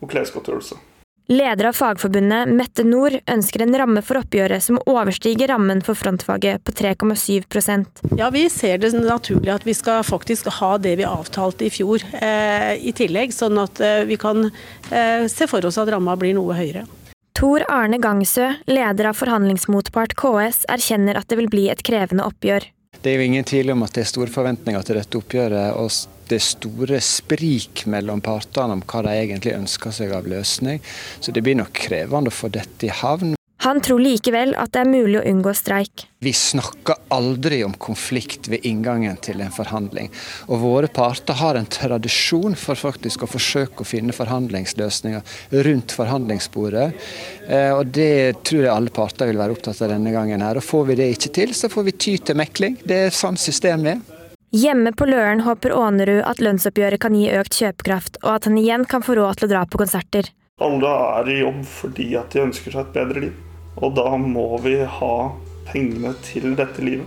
og 0.00 0.10
klesgodtgjørelse. 0.10 0.78
Leder 1.30 1.68
av 1.68 1.76
Fagforbundet, 1.78 2.48
Mette 2.58 2.82
Nord, 2.82 3.14
ønsker 3.30 3.62
en 3.62 3.76
ramme 3.78 4.00
for 4.02 4.18
oppgjøret 4.18 4.64
som 4.64 4.80
overstiger 4.90 5.52
rammen 5.52 5.78
for 5.86 5.94
frontfaget 5.94 6.64
på 6.66 6.74
3,7% 6.74 8.00
Ja, 8.18 8.32
Vi 8.34 8.48
ser 8.50 8.80
det 8.82 8.90
naturlig 8.98 9.52
at 9.54 9.66
vi 9.66 9.76
skal 9.78 10.02
faktisk 10.02 10.50
ha 10.58 10.72
det 10.82 10.96
vi 10.98 11.06
avtalte 11.06 11.68
i 11.68 11.70
fjor 11.70 12.02
eh, 12.18 12.74
i 12.82 12.90
tillegg, 12.90 13.30
sånn 13.30 13.62
at 13.62 13.78
eh, 13.78 14.02
vi 14.10 14.18
kan 14.18 14.48
eh, 14.48 15.28
se 15.30 15.46
for 15.46 15.62
oss 15.62 15.78
at 15.78 15.94
ramma 15.94 16.18
blir 16.18 16.34
noe 16.34 16.58
høyere. 16.58 16.82
Tor 17.38 17.62
Arne 17.70 18.02
Gangsø, 18.02 18.50
leder 18.66 19.12
av 19.12 19.22
forhandlingsmotpart 19.22 20.18
KS, 20.18 20.64
erkjenner 20.66 21.14
at 21.14 21.30
det 21.30 21.38
vil 21.38 21.52
bli 21.52 21.68
et 21.70 21.86
krevende 21.86 22.26
oppgjør. 22.26 22.66
Det 22.98 23.12
er 23.12 23.20
jo 23.20 23.30
ingen 23.30 23.46
tvil 23.46 23.70
om 23.70 23.86
at 23.86 23.94
det 23.94 24.02
er 24.02 24.10
store 24.10 24.34
forventninger 24.34 24.82
til 24.82 24.98
dette 24.98 25.22
oppgjøret. 25.22 25.78
og 25.78 25.94
det 26.30 26.38
er 26.38 26.46
store 26.46 27.00
sprik 27.02 27.84
mellom 27.90 28.22
partene 28.24 28.78
om 28.78 28.84
hva 28.86 29.02
de 29.06 29.18
egentlig 29.18 29.56
ønsker 29.56 29.94
seg 29.94 30.14
av 30.14 30.30
løsning. 30.30 30.80
Så 31.20 31.34
det 31.34 31.42
blir 31.46 31.58
nok 31.58 31.74
krevende 31.74 32.30
å 32.30 32.38
få 32.40 32.52
dette 32.54 32.86
i 32.88 32.94
havn. 33.02 33.34
Han 33.60 33.82
tror 33.84 34.00
likevel 34.00 34.54
at 34.56 34.72
det 34.72 34.80
er 34.80 34.88
mulig 34.88 35.18
å 35.20 35.24
unngå 35.28 35.52
streik. 35.52 36.06
Vi 36.24 36.32
snakker 36.36 36.96
aldri 37.12 37.58
om 37.64 37.74
konflikt 37.76 38.48
ved 38.48 38.64
inngangen 38.68 39.18
til 39.20 39.42
en 39.44 39.52
forhandling. 39.52 40.08
Og 40.48 40.62
våre 40.62 40.88
parter 40.88 41.36
har 41.36 41.58
en 41.58 41.68
tradisjon 41.68 42.56
for 42.56 42.80
faktisk 42.80 43.26
å 43.26 43.28
forsøke 43.28 43.84
å 43.84 43.88
finne 43.88 44.16
forhandlingsløsninger 44.16 45.60
rundt 45.66 45.92
forhandlingsbordet. 45.96 46.86
Eh, 47.48 47.74
og 47.76 47.92
det 47.92 48.40
tror 48.48 48.64
jeg 48.64 48.72
alle 48.72 48.94
parter 48.96 49.28
vil 49.28 49.40
være 49.42 49.58
opptatt 49.58 49.82
av 49.84 49.92
denne 49.92 50.14
gangen 50.14 50.44
her. 50.44 50.56
Og 50.56 50.64
får 50.64 50.88
vi 50.92 50.98
det 51.02 51.10
ikke 51.18 51.34
til, 51.42 51.52
så 51.56 51.68
får 51.72 51.88
vi 51.90 51.96
ty 52.06 52.16
til 52.16 52.40
mekling. 52.40 52.80
Det 52.80 53.02
er 53.10 53.16
sånn 53.16 53.36
systemet 53.40 53.92
er. 53.98 54.09
Hjemme 54.50 54.90
på 54.92 55.06
Løren 55.06 55.44
håper 55.46 55.70
Ånerud 55.78 56.24
at 56.26 56.40
lønnsoppgjøret 56.42 56.98
kan 56.98 57.14
gi 57.14 57.28
økt 57.38 57.54
kjøpekraft, 57.54 58.16
og 58.24 58.32
at 58.32 58.48
han 58.48 58.56
igjen 58.58 58.82
kan 58.90 59.04
få 59.06 59.14
råd 59.14 59.38
til 59.38 59.46
å 59.46 59.50
dra 59.52 59.60
på 59.70 59.78
konserter. 59.78 60.26
Alle 60.58 60.90
er 60.90 61.30
i 61.30 61.36
jobb 61.38 61.60
fordi 61.70 62.08
at 62.18 62.34
de 62.34 62.42
ønsker 62.42 62.74
seg 62.74 62.88
et 62.88 62.96
bedre 62.96 63.22
liv. 63.28 63.36
Og 63.78 63.94
da 63.94 64.16
må 64.18 64.48
vi 64.64 64.80
ha 64.82 65.14
pengene 65.70 66.16
til 66.26 66.58
dette 66.58 66.82
livet. 66.82 67.06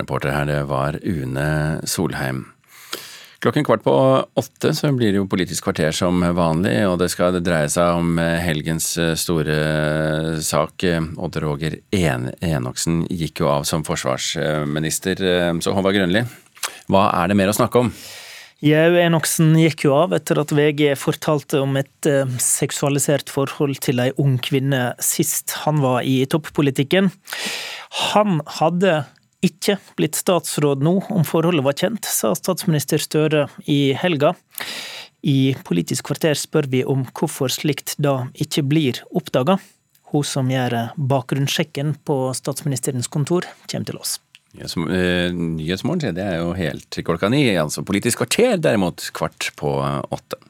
Reporter 0.00 0.32
her, 0.32 0.48
det 0.48 0.62
var 0.72 0.96
Une 1.04 1.50
Solheim. 1.84 2.46
Klokken 3.40 3.64
kvart 3.64 3.80
på 3.80 3.92
åtte 4.36 4.74
så 4.76 4.90
blir 4.92 5.14
det 5.14 5.16
jo 5.16 5.28
Politisk 5.30 5.64
kvarter 5.64 5.94
som 5.96 6.20
vanlig, 6.36 6.74
og 6.84 6.98
det 7.00 7.06
skal 7.08 7.38
dreie 7.40 7.70
seg 7.72 7.96
om 7.96 8.18
helgens 8.20 8.92
store 9.16 9.54
sak. 10.44 10.84
Odd 11.16 11.38
Roger 11.40 11.78
Enoksen 11.88 13.06
gikk 13.08 13.40
jo 13.40 13.48
av 13.48 13.64
som 13.64 13.80
forsvarsminister. 13.86 15.22
Så 15.64 15.72
Håvard 15.72 15.96
Grønli, 15.96 16.20
hva 16.92 17.06
er 17.22 17.32
det 17.32 17.38
mer 17.40 17.48
å 17.48 17.56
snakke 17.56 17.80
om? 17.80 17.88
Jau 18.60 18.90
Enoksen 19.00 19.54
gikk 19.56 19.86
jo 19.86 19.94
av 19.96 20.12
etter 20.18 20.42
at 20.42 20.52
VG 20.52 20.90
fortalte 21.00 21.62
om 21.64 21.78
et 21.80 22.08
seksualisert 22.44 23.32
forhold 23.32 23.80
til 23.80 24.04
ei 24.04 24.10
ung 24.20 24.36
kvinne 24.36 24.90
sist 25.00 25.56
han 25.62 25.80
var 25.80 26.04
i 26.04 26.26
toppolitikken. 26.28 27.08
Han 28.12 28.42
hadde 28.60 28.98
ikke 29.44 29.78
blitt 29.96 30.18
statsråd 30.18 30.82
nå 30.84 30.96
om 31.12 31.24
forholdet 31.26 31.64
var 31.64 31.76
kjent, 31.78 32.04
sa 32.04 32.34
statsminister 32.36 33.00
Støre 33.00 33.46
i 33.70 33.92
helga. 33.96 34.34
I 35.20 35.54
Politisk 35.66 36.08
kvarter 36.10 36.36
spør 36.38 36.68
vi 36.72 36.82
om 36.88 37.04
hvorfor 37.08 37.52
slikt 37.52 37.96
da 38.00 38.30
ikke 38.40 38.64
blir 38.68 39.02
oppdaga. 39.16 39.58
Hun 40.10 40.26
som 40.26 40.50
gjør 40.50 40.90
bakgrunnssjekken 40.96 41.94
på 42.04 42.18
statsministerens 42.36 43.08
kontor, 43.08 43.46
kommer 43.70 43.88
til 43.88 44.00
oss. 44.00 44.18
Eh, 44.58 45.30
Nyhetsmorgen 45.30 46.16
det 46.16 46.24
er 46.26 46.40
jo 46.40 46.54
helt 46.58 47.00
klokka 47.06 47.30
ni. 47.30 47.44
altså 47.54 47.84
Politisk 47.86 48.24
kvarter 48.24 48.58
derimot 48.58 49.10
kvart 49.14 49.52
på 49.56 49.76
åtte. 50.10 50.40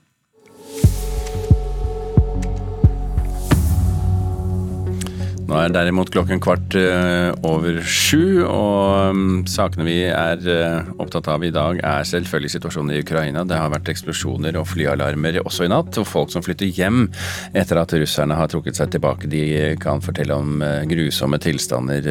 Nå 5.51 5.57
er 5.59 5.73
derimot 5.75 6.13
klokken 6.15 6.39
kvart 6.39 6.77
eh, 6.79 7.33
over 7.43 7.81
sju, 7.83 8.45
og 8.47 9.17
mm, 9.17 9.33
sakene 9.51 9.83
vi 9.89 9.97
er 10.07 10.45
eh, 10.47 10.93
opptatt 11.03 11.27
av 11.33 11.43
i 11.43 11.51
dag 11.51 11.81
er 11.83 12.07
selvfølgelig 12.07 12.53
situasjonen 12.53 12.93
i 12.95 13.01
Ukraina. 13.03 13.43
Det 13.43 13.59
har 13.59 13.73
vært 13.73 13.91
eksplosjoner 13.91 14.55
og 14.61 14.69
flyalarmer 14.71 15.41
også 15.43 15.67
i 15.67 15.73
natt, 15.73 15.99
og 15.99 16.07
folk 16.07 16.31
som 16.31 16.45
flytter 16.47 16.71
hjem 16.71 17.09
etter 17.51 17.83
at 17.83 17.97
russerne 17.99 18.39
har 18.39 18.53
trukket 18.53 18.79
seg 18.79 18.95
tilbake. 18.95 19.27
De 19.33 19.43
kan 19.83 19.99
fortelle 20.07 20.39
om 20.39 20.63
eh, 20.63 20.87
grusomme 20.93 21.43
tilstander 21.43 22.07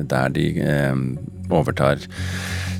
der 0.00 0.32
de 0.32 0.48
overtar 1.52 2.00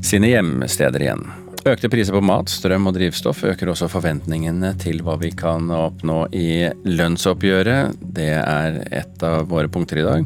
sine 0.01 0.33
hjemsteder 0.33 1.05
igjen. 1.05 1.29
Økte 1.69 1.91
priser 1.93 2.15
på 2.17 2.23
mat, 2.25 2.49
strøm 2.49 2.89
og 2.89 2.95
drivstoff 2.97 3.43
øker 3.45 3.69
også 3.69 3.91
forventningene 3.93 4.71
til 4.81 5.03
hva 5.05 5.19
vi 5.21 5.29
kan 5.37 5.69
oppnå 5.69 6.23
i 6.33 6.71
lønnsoppgjøret. 6.89 7.99
Det 8.17 8.31
er 8.39 8.79
et 8.89 9.25
av 9.27 9.45
våre 9.51 9.69
punkter 9.69 10.01
i 10.01 10.07
dag. 10.07 10.25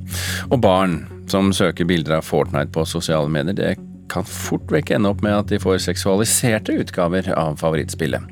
Og 0.55 0.61
barn 0.63 1.01
som 1.27 1.51
søker 1.57 1.89
bilder 1.91 2.21
av 2.21 2.29
Fortnite 2.29 2.71
på 2.75 2.85
sosiale 2.87 3.27
medier, 3.33 3.57
det 3.59 3.73
kan 4.13 4.27
fort 4.29 4.71
vekk 4.71 4.93
ende 4.95 5.11
opp 5.11 5.25
med 5.27 5.35
at 5.35 5.51
de 5.51 5.59
får 5.59 5.83
seksualiserte 5.89 6.77
utgaver 6.85 7.33
av 7.35 7.59
favorittspillet. 7.59 8.31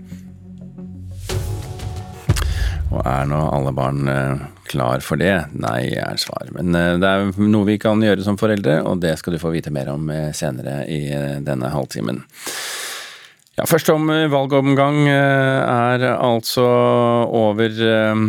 Og 2.92 3.00
er 3.08 3.26
nå 3.26 3.40
alle 3.48 3.72
barn 3.74 4.08
eh, 4.12 4.46
klar 4.68 5.02
for 5.02 5.18
det? 5.18 5.48
Nei, 5.56 5.96
er 5.96 6.20
svaret. 6.20 6.52
Men 6.54 6.76
eh, 6.76 7.00
det 7.02 7.08
er 7.08 7.34
noe 7.48 7.66
vi 7.66 7.80
kan 7.82 8.04
gjøre 8.04 8.22
som 8.22 8.38
foreldre, 8.38 8.78
og 8.86 9.02
det 9.02 9.16
skal 9.18 9.34
du 9.34 9.40
få 9.42 9.50
vite 9.56 9.72
mer 9.74 9.90
om 9.90 10.06
eh, 10.12 10.28
senere 10.36 10.84
i 10.86 11.02
denne 11.42 11.72
halvtimen. 11.72 12.22
Ja, 13.58 13.66
Først 13.68 13.90
om 13.92 14.08
eh, 14.10 14.30
valgomgang 14.32 15.04
eh, 15.10 15.60
er 15.68 16.06
altså 16.14 16.64
over 16.64 17.82
eh, 17.84 18.22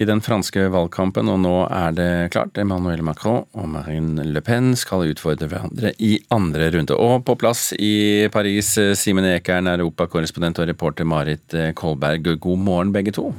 i 0.00 0.06
den 0.08 0.22
franske 0.24 0.64
valgkampen, 0.72 1.28
og 1.28 1.42
nå 1.44 1.52
er 1.68 1.92
det 1.94 2.08
klart. 2.34 2.56
Emmanuel 2.58 3.04
Macron 3.04 3.44
og 3.52 3.68
Marine 3.70 4.24
Le 4.24 4.40
Pen 4.42 4.72
skal 4.78 5.12
utfordre 5.12 5.50
hverandre 5.52 5.92
i 6.02 6.16
andre 6.34 6.70
runde. 6.74 6.96
Og 6.96 7.22
på 7.28 7.36
plass 7.38 7.68
i 7.76 8.26
Paris, 8.32 8.72
Simen 8.98 9.28
Ekern, 9.34 9.68
europakorrespondent 9.76 10.64
og 10.64 10.72
reporter 10.72 11.06
Marit 11.06 11.60
Kolberg. 11.78 12.32
God 12.40 12.64
morgen, 12.64 12.96
begge 12.96 13.14
to. 13.14 13.30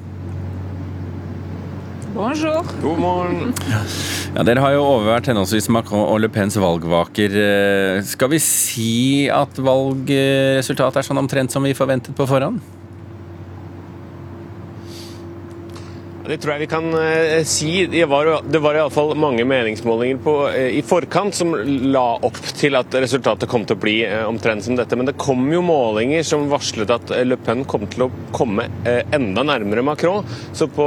Bonjour. 2.15 2.63
God 2.81 3.00
morgen. 3.00 3.50
Ja, 4.36 4.43
Dere 4.48 4.62
har 4.63 4.72
jo 4.72 4.86
overvært 4.88 5.27
henholdsvis 5.27 5.67
Macron 5.67 6.05
og 6.05 6.22
Le 6.24 6.29
Pens 6.31 6.55
valgvaker. 6.55 7.36
Eh, 7.36 7.98
skal 8.07 8.31
vi 8.31 8.39
si 8.39 8.93
at 9.27 9.60
valgresultatet 9.60 11.01
er 11.01 11.07
sånn 11.10 11.19
omtrent 11.19 11.51
som 11.51 11.67
vi 11.67 11.75
forventet 11.75 12.15
på 12.15 12.27
forhånd? 12.29 12.63
Det 16.25 16.39
tror 16.41 16.55
jeg 16.55 16.63
vi 16.63 16.70
kan 16.70 16.88
eh, 16.98 17.44
si. 17.46 17.72
Det 17.91 18.05
var, 18.10 18.29
det 18.50 18.60
var 18.63 18.77
iallfall 18.79 19.12
mange 19.20 19.44
meningsmålinger 19.46 20.22
på, 20.25 20.34
eh, 20.50 20.77
i 20.79 20.82
forkant 20.86 21.36
som 21.38 21.51
la 21.94 22.15
opp 22.25 22.39
til 22.58 22.77
at 22.79 22.96
resultatet 22.98 23.50
kom 23.50 23.65
til 23.67 23.77
å 23.77 23.82
bli 23.84 23.96
eh, 24.08 24.24
omtrent 24.25 24.65
som 24.65 24.77
dette. 24.77 24.98
Men 24.98 25.10
det 25.10 25.17
kom 25.22 25.44
jo 25.53 25.62
målinger 25.65 26.25
som 26.25 26.48
varslet 26.50 26.89
at 26.96 27.13
Le 27.27 27.38
Pen 27.38 27.62
kom 27.70 27.86
til 27.91 28.08
å 28.08 28.10
komme 28.34 28.65
enda 28.86 29.44
nærmere 29.46 29.84
Macron. 29.86 30.25
Så 30.55 30.67
på 30.74 30.86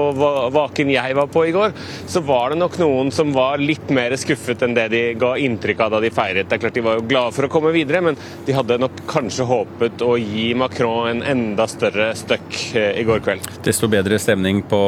vaken 0.54 0.90
jeg 0.90 1.14
var 1.14 1.30
på 1.30 1.44
i 1.46 1.54
går, 1.54 1.74
så 2.10 2.22
var 2.26 2.50
det 2.50 2.58
nok 2.58 2.78
noen 2.82 3.12
som 3.14 3.30
var 3.36 3.62
litt 3.62 3.92
mer 3.94 4.16
skuffet 4.18 4.64
enn 4.66 4.74
det 4.74 4.88
de 4.90 5.02
ga 5.18 5.36
inntrykk 5.38 5.84
av 5.86 5.94
da 5.94 6.02
de 6.02 6.10
feiret. 6.14 6.48
Det 6.48 6.58
er 6.58 6.64
klart 6.64 6.78
De 6.78 6.84
var 6.84 6.98
jo 6.98 7.06
glade 7.06 7.36
for 7.36 7.46
å 7.46 7.52
komme 7.52 7.72
videre, 7.74 8.02
men 8.04 8.18
de 8.46 8.56
hadde 8.56 8.80
nok 8.82 9.04
kanskje 9.10 9.46
håpet 9.46 10.02
å 10.02 10.16
gi 10.18 10.50
Macron 10.58 11.12
en 11.12 11.24
enda 11.26 11.68
større 11.70 12.10
støkk 12.18 12.58
i 12.74 13.06
går 13.06 13.22
kveld. 13.24 13.46
Desto 13.66 13.90
bedre 13.90 14.18
stemning 14.22 14.64
på 14.68 14.82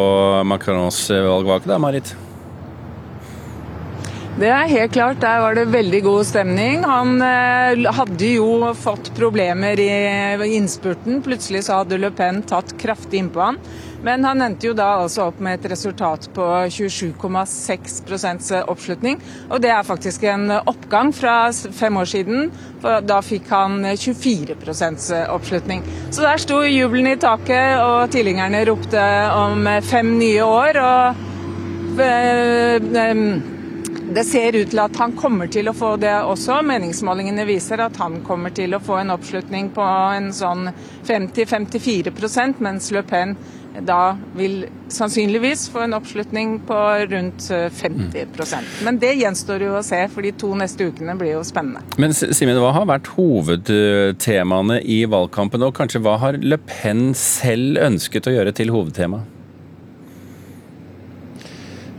Macrons 0.47 1.05
valgvake 1.11 1.69
da, 1.71 1.79
Marit? 1.83 2.15
Det 4.41 4.49
er 4.49 4.71
helt 4.71 4.93
klart. 4.95 5.19
Der 5.21 5.41
var 5.43 5.57
det 5.59 5.67
veldig 5.69 5.99
god 6.07 6.25
stemning. 6.25 6.85
Han 6.89 7.19
eh, 7.21 7.83
hadde 7.93 8.29
jo 8.39 8.71
fått 8.79 9.11
problemer 9.19 9.81
i 9.83 9.91
innspurten. 10.57 11.19
Plutselig 11.27 11.67
så 11.67 11.83
hadde 11.83 11.99
Le 12.01 12.13
Pen 12.17 12.41
tatt 12.49 12.73
kraftig 12.81 13.21
innpå 13.21 13.43
han. 13.51 13.59
Men 14.03 14.25
han 14.25 14.41
endte 14.43 14.71
jo 14.71 14.75
da 14.77 14.87
altså 15.03 15.27
opp 15.29 15.41
med 15.45 15.59
et 15.59 15.71
resultat 15.75 16.29
på 16.37 16.45
27,6% 16.73 18.63
oppslutning. 18.73 19.21
Og 19.51 19.61
det 19.61 19.73
er 19.75 19.87
faktisk 19.87 20.25
en 20.31 20.49
oppgang 20.61 21.13
fra 21.13 21.53
fem 21.53 22.01
år 22.01 22.09
siden. 22.09 22.51
For 22.81 23.05
da 23.05 23.21
fikk 23.25 23.51
han 23.53 23.85
24% 23.85 25.11
oppslutning. 25.29 25.85
Så 26.09 26.25
der 26.25 26.41
sto 26.41 26.63
jubelen 26.65 27.13
i 27.13 27.21
taket, 27.21 27.77
og 27.85 28.11
tilhengerne 28.15 28.65
ropte 28.71 29.07
om 29.37 29.69
fem 29.85 30.17
nye 30.19 30.45
år. 30.49 30.81
og 30.81 32.01
eh, 32.01 33.59
det 34.11 34.25
ser 34.27 34.57
ut 34.59 34.73
til 34.73 34.81
at 34.83 34.97
han 34.99 35.13
kommer 35.15 35.47
til 35.47 35.71
å 35.71 35.75
få 35.77 35.93
det 36.03 36.11
også. 36.27 36.57
Meningsmålingene 36.67 37.45
viser 37.47 37.79
at 37.85 37.99
han 38.03 38.17
kommer 38.27 38.51
til 38.51 38.75
å 38.75 38.81
få 38.83 38.97
en 38.99 39.13
oppslutning 39.15 39.69
på 39.77 39.85
en 39.87 40.33
sånn 40.35 40.73
50-54% 41.07 42.59
mens 42.65 42.91
Le 42.91 43.05
Pen 43.07 43.37
da 43.87 44.17
vil 44.37 44.65
sannsynligvis 44.91 45.69
få 45.73 45.85
en 45.87 45.97
oppslutning 45.99 46.57
på 46.67 46.79
rundt 47.11 47.47
50% 47.81 48.85
Men 48.87 48.99
det 49.03 49.15
gjenstår 49.21 49.65
jo 49.67 49.75
å 49.79 49.83
se, 49.87 50.01
for 50.13 50.27
de 50.27 50.33
to 50.41 50.53
neste 50.59 50.91
ukene 50.91 51.17
blir 51.19 51.37
jo 51.37 51.43
spennende. 51.47 51.83
Men 52.01 52.15
Simen, 52.15 52.59
hva 52.61 52.73
har 52.77 52.89
vært 52.91 53.13
hovedtemaene 53.17 54.81
i 54.83 55.03
valgkampen, 55.11 55.65
og 55.67 55.77
kanskje 55.79 56.03
hva 56.05 56.19
har 56.23 56.41
Le 56.43 56.59
Pen 56.67 57.11
selv 57.19 57.81
ønsket 57.83 58.29
å 58.29 58.35
gjøre 58.35 58.57
til 58.57 58.73
hovedtema? 58.75 59.23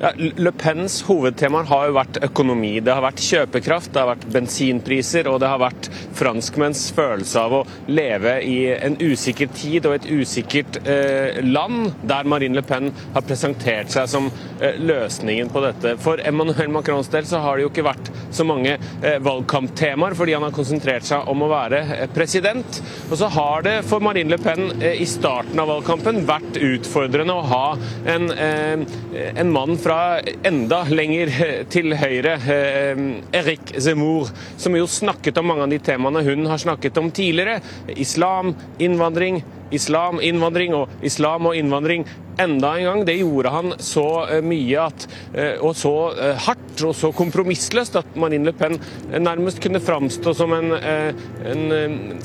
Ja, 0.01 0.09
Le 0.17 0.49
Pens 0.51 0.95
hovedtemaer 1.05 1.67
har 1.69 1.83
jo 1.85 1.93
vært 1.93 2.17
økonomi. 2.25 2.71
Det 2.81 2.89
har 2.89 3.03
vært 3.05 3.21
kjøpekraft, 3.21 3.91
det 3.93 4.01
har 4.01 4.07
vært 4.09 4.23
bensinpriser 4.33 5.27
og 5.29 5.35
det 5.43 5.49
har 5.51 5.59
vært 5.61 5.89
franskmenns 6.17 6.87
følelse 6.97 7.37
av 7.43 7.53
å 7.53 7.59
leve 7.85 8.33
i 8.41 8.55
en 8.73 8.95
usikker 8.97 9.51
tid 9.53 9.85
og 9.85 9.99
et 9.99 10.07
usikkert 10.09 10.79
eh, 10.89 11.37
land, 11.45 11.91
der 12.09 12.25
Marine 12.25 12.57
Le 12.57 12.63
Pen 12.65 12.89
har 13.13 13.25
presentert 13.27 13.93
seg 13.93 14.07
som 14.09 14.31
eh, 14.57 14.79
løsningen 14.81 15.51
på 15.53 15.61
dette. 15.67 15.93
For 16.01 16.23
Emmanuel 16.25 16.73
Macrons 16.73 17.11
del 17.13 17.29
så 17.29 17.43
har 17.45 17.59
det 17.59 17.67
jo 17.67 17.69
ikke 17.69 17.85
vært 17.91 18.09
så 18.33 18.47
mange 18.47 18.79
eh, 18.79 19.19
valgkamptemaer, 19.21 20.17
fordi 20.17 20.33
han 20.33 20.47
har 20.47 20.57
konsentrert 20.57 21.05
seg 21.11 21.29
om 21.29 21.45
å 21.45 21.51
være 21.53 21.83
eh, 21.99 22.03
president. 22.17 22.81
Og 23.11 23.21
så 23.21 23.29
har 23.37 23.69
det 23.69 23.77
for 23.85 24.01
Marine 24.01 24.33
Le 24.33 24.41
Pen 24.41 24.65
eh, 24.79 24.97
i 25.05 25.05
starten 25.05 25.61
av 25.61 25.69
valgkampen 25.75 26.23
vært 26.25 26.57
utfordrende 26.57 27.37
å 27.37 27.47
ha 27.53 27.63
en, 28.17 28.29
eh, 28.33 29.31
en 29.37 29.53
mann 29.53 29.77
fra 29.77 29.90
fra 29.91 30.21
enda 30.47 30.85
lenger 30.87 31.31
til 31.71 31.91
høyre, 31.99 32.37
eh, 32.47 32.99
Erik 33.35 33.73
Zemmour, 33.75 34.29
som 34.57 34.75
jo 34.77 34.87
snakket 34.87 35.41
om 35.41 35.49
mange 35.51 35.65
av 35.65 35.73
de 35.73 35.79
temaene 35.83 36.23
hun 36.23 36.47
har 36.47 36.61
snakket 36.61 36.97
om 37.01 37.09
tidligere. 37.11 37.59
Islam, 37.99 38.53
innvandring, 38.79 39.41
islam, 39.71 40.21
innvandring 40.23 40.75
og 40.77 40.89
islam 41.05 41.49
og 41.49 41.57
innvandring 41.57 42.05
enda 42.39 42.77
en 42.77 42.83
gang. 42.83 43.05
Det 43.05 43.17
gjorde 43.19 43.49
han 43.49 43.73
så 43.81 44.07
eh, 44.27 44.41
mye 44.45 44.85
at, 44.85 45.07
eh, 45.33 45.61
og 45.61 45.75
så 45.77 45.93
hardt 46.45 46.83
og 46.87 46.95
så 46.97 47.11
kompromissløst 47.13 47.97
at 47.99 48.15
Marine 48.19 48.47
Le 48.47 48.53
Pen 48.57 48.77
nærmest 49.11 49.59
kunne 49.61 49.81
framstå 49.83 50.33
som 50.33 50.53
en, 50.55 50.71
en 50.71 51.63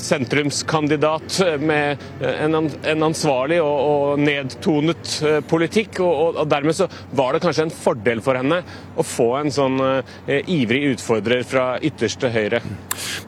sentrumskandidat 0.01 1.35
med 1.59 2.01
en 2.23 3.05
ansvarlig 3.05 3.59
og, 3.61 3.75
og, 3.75 4.21
nedtonet 4.23 5.11
politikk. 5.49 5.99
Og, 6.05 6.39
og, 6.39 6.47
dermed 6.49 6.77
så 6.77 6.87
var 7.17 7.35
det 7.35 7.43
kanskje 7.43 7.67
en 7.67 7.75
fordel 7.75 8.23
for 8.25 8.39
henne 8.39 8.61
å 8.97 9.05
få 9.05 9.27
en 9.41 9.53
sånn 9.53 9.77
ivrig 10.25 10.95
utfordrer 10.95 11.43
fra 11.47 11.67
ytterste 11.83 12.31
høyre. 12.33 12.63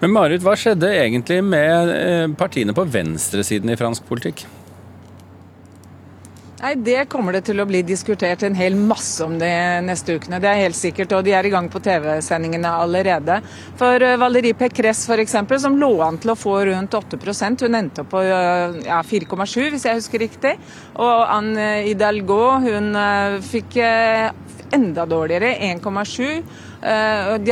Men 0.02 0.16
Marit, 0.16 0.44
hva 0.46 0.56
skjedde 0.58 0.90
egentlig 0.96 1.42
med 1.46 2.34
partiene 2.40 2.74
på 2.74 2.88
venstresiden 2.90 3.74
i 3.74 3.78
fransk 3.80 4.08
politikk? 4.10 4.48
Nei, 6.60 6.76
Det 6.76 7.06
kommer 7.08 7.32
det 7.32 7.46
til 7.48 7.62
å 7.62 7.66
bli 7.68 7.80
diskutert 7.88 8.42
en 8.44 8.56
hel 8.58 8.76
masse 8.76 9.24
om 9.24 9.38
de 9.40 9.50
neste 9.86 10.18
ukene. 10.20 10.42
Det 10.44 10.50
er 10.50 10.66
helt 10.66 10.76
sikkert, 10.76 11.14
og 11.16 11.24
de 11.24 11.32
er 11.32 11.48
i 11.48 11.52
gang 11.54 11.70
på 11.72 11.80
TV-sendingene 11.80 12.74
allerede. 12.82 13.38
For 13.80 14.04
eh, 14.04 14.18
Valérie 14.20 14.58
Pécresse 14.60 15.08
f.eks., 15.08 15.38
som 15.64 15.80
lå 15.80 15.94
an 16.04 16.20
til 16.20 16.34
å 16.34 16.38
få 16.40 16.58
rundt 16.68 16.98
8 17.00 17.16
hun 17.64 17.80
endte 17.80 18.04
opp 18.04 18.12
på 18.12 18.26
eh, 18.26 18.82
ja, 18.90 19.00
4,7 19.00 19.70
hvis 19.72 19.88
jeg 19.88 20.02
husker 20.02 20.20
riktig. 20.26 20.54
Og 21.00 21.24
Anne 21.32 21.70
Hidalgo 21.88 22.42
hun 22.68 22.92
eh, 22.92 23.40
fikk 23.40 23.80
enda 24.76 25.08
dårligere, 25.10 25.56
1,7. 25.72 26.44
Og 27.32 27.48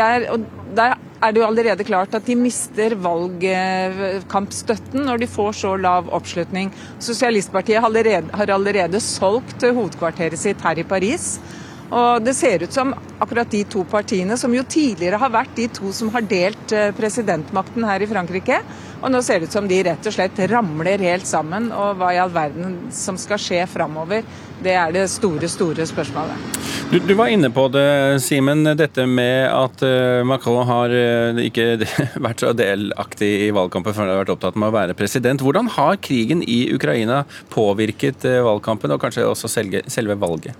der 0.77 0.97
er 1.21 1.33
det 1.33 1.41
jo 1.41 1.47
allerede 1.47 1.83
klart 1.87 2.15
at 2.17 2.25
de 2.27 2.35
mister 2.37 2.95
valgkampstøtten 3.01 5.05
når 5.07 5.23
de 5.23 5.31
får 5.31 5.51
så 5.61 5.71
lav 5.81 6.09
oppslutning. 6.13 6.71
Sosialistpartiet 6.99 7.81
har 7.81 7.89
allerede, 7.89 8.29
har 8.33 8.53
allerede 8.53 8.99
solgt 9.03 9.65
hovedkvarteret 9.65 10.39
sitt 10.39 10.61
her 10.61 10.79
i 10.79 10.87
Paris. 10.87 11.39
Og 11.87 12.19
det 12.19 12.33
ser 12.35 12.65
ut 12.65 12.73
som 12.73 12.89
akkurat 13.23 13.51
de 13.51 13.61
to 13.71 13.85
partiene, 13.87 14.35
som 14.37 14.53
jo 14.53 14.63
tidligere 14.67 15.19
har 15.21 15.31
vært 15.31 15.55
de 15.55 15.69
to 15.71 15.93
som 15.95 16.09
har 16.11 16.25
delt 16.27 16.73
eh, 16.75 16.91
presidentmakten 16.95 17.85
her 17.87 18.03
i 18.03 18.09
Frankrike, 18.11 18.59
og 18.99 19.13
nå 19.13 19.21
ser 19.23 19.39
det 19.39 19.47
ut 19.47 19.55
som 19.55 19.69
de 19.69 19.77
rett 19.87 20.09
og 20.09 20.15
slett 20.15 20.41
ramler 20.51 21.05
helt 21.07 21.27
sammen. 21.29 21.71
Og 21.71 21.95
hva 21.99 22.11
i 22.11 22.19
all 22.19 22.33
verden 22.33 22.89
som 22.91 23.15
skal 23.21 23.39
skje 23.39 23.63
framover, 23.71 24.25
det 24.63 24.73
er 24.73 24.93
det 24.95 25.03
store, 25.13 25.47
store 25.51 25.85
spørsmålet. 25.85 26.57
Du, 26.91 26.97
du 27.03 27.13
var 27.19 27.29
inne 27.29 27.49
på 27.53 27.67
det, 27.69 28.21
Simen. 28.23 28.63
Dette 28.79 29.05
med 29.09 29.49
at 29.51 29.83
uh, 29.85 30.23
Macron 30.25 30.65
har 30.65 30.93
uh, 30.93 31.41
ikke 31.43 31.77
vært 32.25 32.41
så 32.41 32.53
delaktig 32.57 33.29
i 33.47 33.51
valgkampen 33.55 33.93
før 33.93 34.05
han 34.05 34.13
har 34.15 34.21
vært 34.23 34.33
opptatt 34.37 34.57
med 34.57 34.71
å 34.71 34.77
være 34.77 34.97
president. 34.97 35.43
Hvordan 35.45 35.69
har 35.77 35.99
krigen 36.01 36.41
i 36.41 36.63
Ukraina 36.73 37.23
påvirket 37.53 38.25
uh, 38.25 38.39
valgkampen, 38.47 38.95
og 38.95 39.03
kanskje 39.03 39.27
også 39.27 39.51
selge, 39.51 39.83
selve 39.93 40.17
valget? 40.19 40.57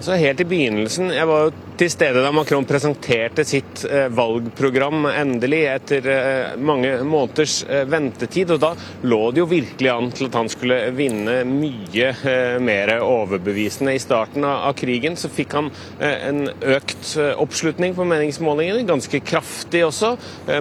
Så 0.00 0.16
Helt 0.16 0.40
i 0.40 0.46
begynnelsen 0.48 1.10
Jeg 1.12 1.28
var 1.28 1.42
jo 1.44 1.69
til 1.80 1.88
stede 1.88 2.20
da 2.20 2.28
Macron 2.28 2.66
presenterte 2.68 3.44
sitt 3.48 3.86
eh, 3.88 4.10
valgprogram 4.12 5.06
endelig, 5.08 5.62
etter 5.70 6.08
eh, 6.12 6.58
mange 6.60 6.90
måneders 7.08 7.62
eh, 7.64 7.86
ventetid. 7.88 8.52
og 8.52 8.60
Da 8.60 8.70
lå 9.08 9.20
det 9.32 9.40
jo 9.40 9.46
virkelig 9.48 9.88
an 9.88 10.10
til 10.12 10.28
at 10.28 10.36
han 10.36 10.50
skulle 10.52 10.76
vinne 10.92 11.38
mye 11.48 12.10
mer 12.60 12.92
overbevisende. 13.00 13.94
I 13.96 14.02
starten 14.02 14.44
av 14.44 14.74
krigen 14.76 15.16
så 15.16 15.30
fikk 15.32 15.56
han 15.56 15.70
en 16.04 16.42
økt 16.50 17.14
oppslutning 17.40 17.94
på 17.96 18.04
meningsmålingene, 18.08 18.84
ganske 18.88 19.20
kraftig 19.24 19.82
også. 19.86 20.12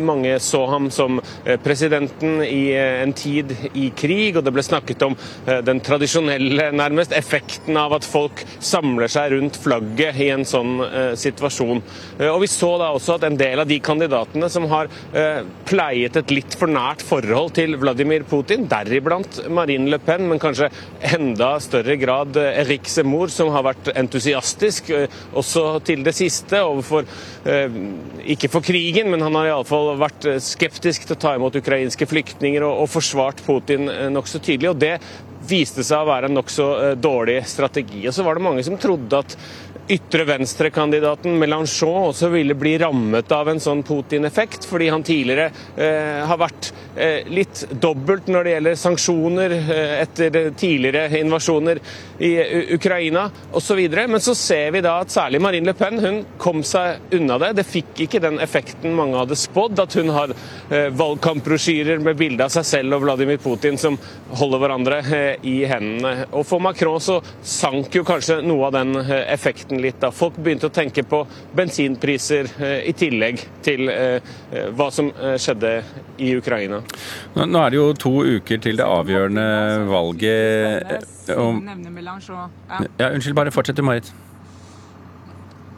Mange 0.04 0.38
så 0.44 0.64
ham 0.72 0.90
som 0.94 1.20
presidenten 1.64 2.40
i 2.46 2.72
en 2.78 3.14
tid 3.18 3.52
i 3.74 3.90
krig, 3.98 4.38
og 4.38 4.46
det 4.46 4.54
ble 4.56 4.64
snakket 4.66 5.06
om 5.08 5.18
den 5.66 5.82
tradisjonelle, 5.86 6.70
nærmest, 6.76 7.16
effekten 7.18 7.80
av 7.80 7.98
at 7.98 8.08
folk 8.08 8.44
samler 8.60 9.12
seg 9.12 9.36
rundt 9.36 9.60
flagget 9.60 10.20
i 10.20 10.32
en 10.36 10.48
sånn 10.48 10.78
situasjon. 11.18 11.82
Eh, 12.20 12.28
og 12.30 12.42
Vi 12.44 12.50
så 12.52 12.72
da 12.82 12.92
også 12.94 13.18
at 13.18 13.26
en 13.28 13.38
del 13.40 13.64
av 13.64 13.70
de 13.70 13.80
kandidatene 13.84 14.50
som 14.52 14.68
har 14.72 14.90
eh, 15.14 15.42
pleiet 15.70 16.20
et 16.20 16.34
litt 16.34 16.58
for 16.60 16.72
nært 16.72 17.04
forhold 17.06 17.54
til 17.58 17.78
Vladimir 17.82 18.26
Putin, 18.30 18.68
deriblant 18.70 19.42
Marine 19.50 19.90
Le 19.90 20.00
Pen, 20.04 20.28
men 20.30 20.42
kanskje 20.42 20.70
enda 21.16 21.56
større 21.64 21.98
grad 22.00 22.38
Erik 22.40 22.90
Zemmour, 22.90 23.32
som 23.34 23.54
har 23.54 23.66
vært 23.70 23.92
entusiastisk 23.96 24.92
også 25.38 25.66
til 25.86 26.04
det 26.06 26.14
siste 26.18 26.60
overfor 26.64 27.08
Ikke 28.30 28.50
for 28.52 28.66
krigen, 28.66 29.10
men 29.12 29.24
han 29.24 29.36
har 29.38 29.50
iallfall 29.50 29.94
vært 30.00 30.28
skeptisk 30.44 31.08
til 31.08 31.16
å 31.16 31.20
ta 31.22 31.34
imot 31.38 31.56
ukrainske 31.60 32.08
flyktninger 32.10 32.66
og, 32.66 32.84
og 32.84 32.92
forsvart 32.92 33.44
Putin 33.46 33.90
nokså 34.14 34.42
tydelig. 34.44 34.70
og 34.74 34.80
det 34.82 34.96
viste 35.50 35.86
seg 35.86 36.04
å 36.04 36.10
være 36.10 36.30
en 36.30 36.38
nokså 36.40 36.68
eh, 36.84 36.96
dårlig 37.00 37.40
strategi. 37.50 38.06
Og 38.08 38.16
så 38.16 38.26
var 38.26 38.38
det 38.38 38.46
mange 38.46 38.66
som 38.66 38.78
trodde 38.80 39.24
at 39.24 39.36
ytre 39.90 40.24
venstre-kandidaten 40.24 41.38
Mélenchon 41.40 42.10
også 42.12 42.30
ville 42.30 42.54
bli 42.58 42.76
rammet 42.78 43.32
av 43.34 43.50
en 43.50 43.62
sånn 43.62 43.82
Putin-effekt, 43.84 44.68
fordi 44.70 44.90
han 44.94 45.06
tidligere 45.06 45.50
eh, 45.76 46.20
har 46.30 46.38
vært 46.38 46.70
eh, 46.96 47.26
litt 47.30 47.64
dobbelt 47.82 48.30
når 48.30 48.46
det 48.46 48.54
gjelder 48.54 48.78
sanksjoner 48.84 49.56
eh, 49.58 49.96
etter 50.04 50.38
tidligere 50.60 51.22
invasjoner 51.24 51.82
i 52.20 52.32
Ukraina 52.76 53.26
osv. 53.58 53.82
Men 53.98 54.22
så 54.22 54.36
ser 54.38 54.72
vi 54.76 54.84
da 54.86 55.00
at 55.02 55.14
særlig 55.14 55.42
Marine 55.42 55.72
Le 55.72 55.76
Pen 55.78 56.00
hun 56.04 56.22
kom 56.38 56.62
seg 56.68 57.16
unna 57.16 57.40
det. 57.42 57.54
Det 57.60 57.68
fikk 57.68 58.04
ikke 58.06 58.22
den 58.24 58.40
effekten 58.44 58.94
mange 58.98 59.18
hadde 59.18 59.40
spådd, 59.40 59.82
at 59.82 59.98
hun 59.98 60.14
har 60.14 60.36
eh, 60.36 60.90
valgkampbrosjyrer 61.00 62.04
med 62.06 62.20
bilde 62.20 62.46
av 62.46 62.54
seg 62.54 62.68
selv 62.68 63.00
og 63.00 63.08
Vladimir 63.08 63.42
Putin 63.42 63.80
som 63.80 63.98
holder 64.38 64.64
hverandre 64.64 65.02
eh, 65.02 65.50
i 65.50 65.58
hendene. 65.70 66.30
Og 66.30 66.46
For 66.48 66.62
Macron 66.62 67.02
så 67.02 67.20
sank 67.42 67.96
jo 67.96 68.06
kanskje 68.08 68.42
noe 68.46 68.70
av 68.70 68.78
den 68.78 68.96
eh, 69.02 69.26
litt. 69.82 70.00
da. 70.02 70.12
Folk 70.16 70.38
begynte 70.38 70.70
å 70.70 70.74
tenke 70.74 71.04
på 71.08 71.24
bensinpriser 71.56 72.50
eh, 72.60 72.80
i 72.90 72.94
tillegg 72.98 73.42
til 73.66 73.92
hva 74.76 74.88
som 74.94 75.10
skjedde 75.12 75.72
i 76.22 76.32
Ukraina. 76.38 76.80
Nå 77.36 77.62
er 77.62 77.74
det 77.74 77.78
jo 77.78 77.90
to 77.98 78.14
uker 78.38 78.62
til 78.64 78.80
det 78.80 78.86
avgjørende 78.86 79.46
valget. 79.90 81.06
Om... 81.36 81.62
Ja, 83.00 83.12
unnskyld, 83.12 83.36
bare 83.38 83.54
fortsett 83.54 83.78
du, 83.80 83.86
Marit. 83.86 84.10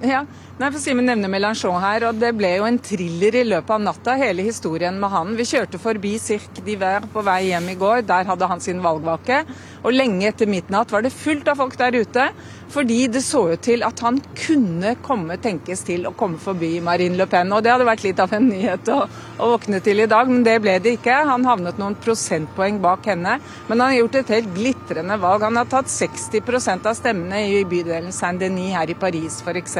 Ja, 0.01 0.23
Nei, 0.61 0.67
for 0.69 0.77
Simen 0.77 1.07
nevner 1.09 1.29
Melanchon 1.31 1.79
her, 1.81 2.03
og 2.05 2.19
det 2.21 2.35
ble 2.37 2.51
jo 2.59 2.65
en 2.67 2.75
thriller 2.85 3.33
i 3.39 3.41
løpet 3.47 3.71
av 3.73 3.79
natta, 3.81 4.13
hele 4.19 4.43
historien 4.45 4.99
med 5.01 5.09
han. 5.09 5.31
Vi 5.33 5.47
kjørte 5.49 5.79
forbi 5.81 6.11
Cirque 6.21 6.61
d'Iver 6.61 7.07
på 7.09 7.23
vei 7.25 7.47
hjem 7.47 7.71
i 7.71 7.77
går, 7.79 8.03
der 8.05 8.27
hadde 8.29 8.49
han 8.51 8.61
sin 8.61 8.83
valgvake. 8.83 9.39
Og 9.81 9.95
lenge 9.95 10.27
etter 10.29 10.51
midnatt 10.51 10.93
var 10.93 11.01
det 11.01 11.13
fullt 11.15 11.49
av 11.49 11.57
folk 11.63 11.79
der 11.79 11.97
ute. 11.97 12.27
Fordi 12.71 13.07
det 13.11 13.21
så 13.25 13.41
ut 13.51 13.61
til 13.65 13.83
at 13.83 13.99
han 13.99 14.21
kunne 14.37 14.93
komme, 15.03 15.35
tenkes 15.43 15.83
til 15.87 16.05
å 16.07 16.13
komme 16.15 16.39
forbi 16.39 16.77
Marine 16.83 17.19
Le 17.19 17.27
Pen. 17.27 17.51
Og 17.51 17.63
det 17.65 17.73
hadde 17.73 17.87
vært 17.87 18.05
litt 18.05 18.21
av 18.23 18.31
en 18.35 18.47
nyhet 18.47 18.91
å, 18.93 19.01
å 19.41 19.49
våkne 19.53 19.81
til 19.83 19.99
i 19.99 20.07
dag, 20.11 20.29
men 20.31 20.45
det 20.47 20.55
ble 20.63 20.77
det 20.79 20.95
ikke. 20.97 21.17
Han 21.27 21.47
havnet 21.47 21.81
noen 21.81 21.97
prosentpoeng 21.99 22.79
bak 22.83 23.09
henne. 23.11 23.37
Men 23.67 23.75
han 23.75 23.89
har 23.89 23.97
gjort 23.99 24.21
et 24.21 24.31
helt 24.37 24.53
glitrende 24.55 25.19
valg. 25.19 25.43
Han 25.43 25.59
har 25.59 25.67
tatt 25.71 25.91
60% 25.91 26.87
av 26.87 26.95
stemmene 26.95 27.43
i 27.49 27.65
bydelen 27.67 28.15
Saint-Denis 28.15 28.77
her 28.77 28.93
i 28.93 28.95
Paris 28.95 29.41
f.eks. 29.43 29.77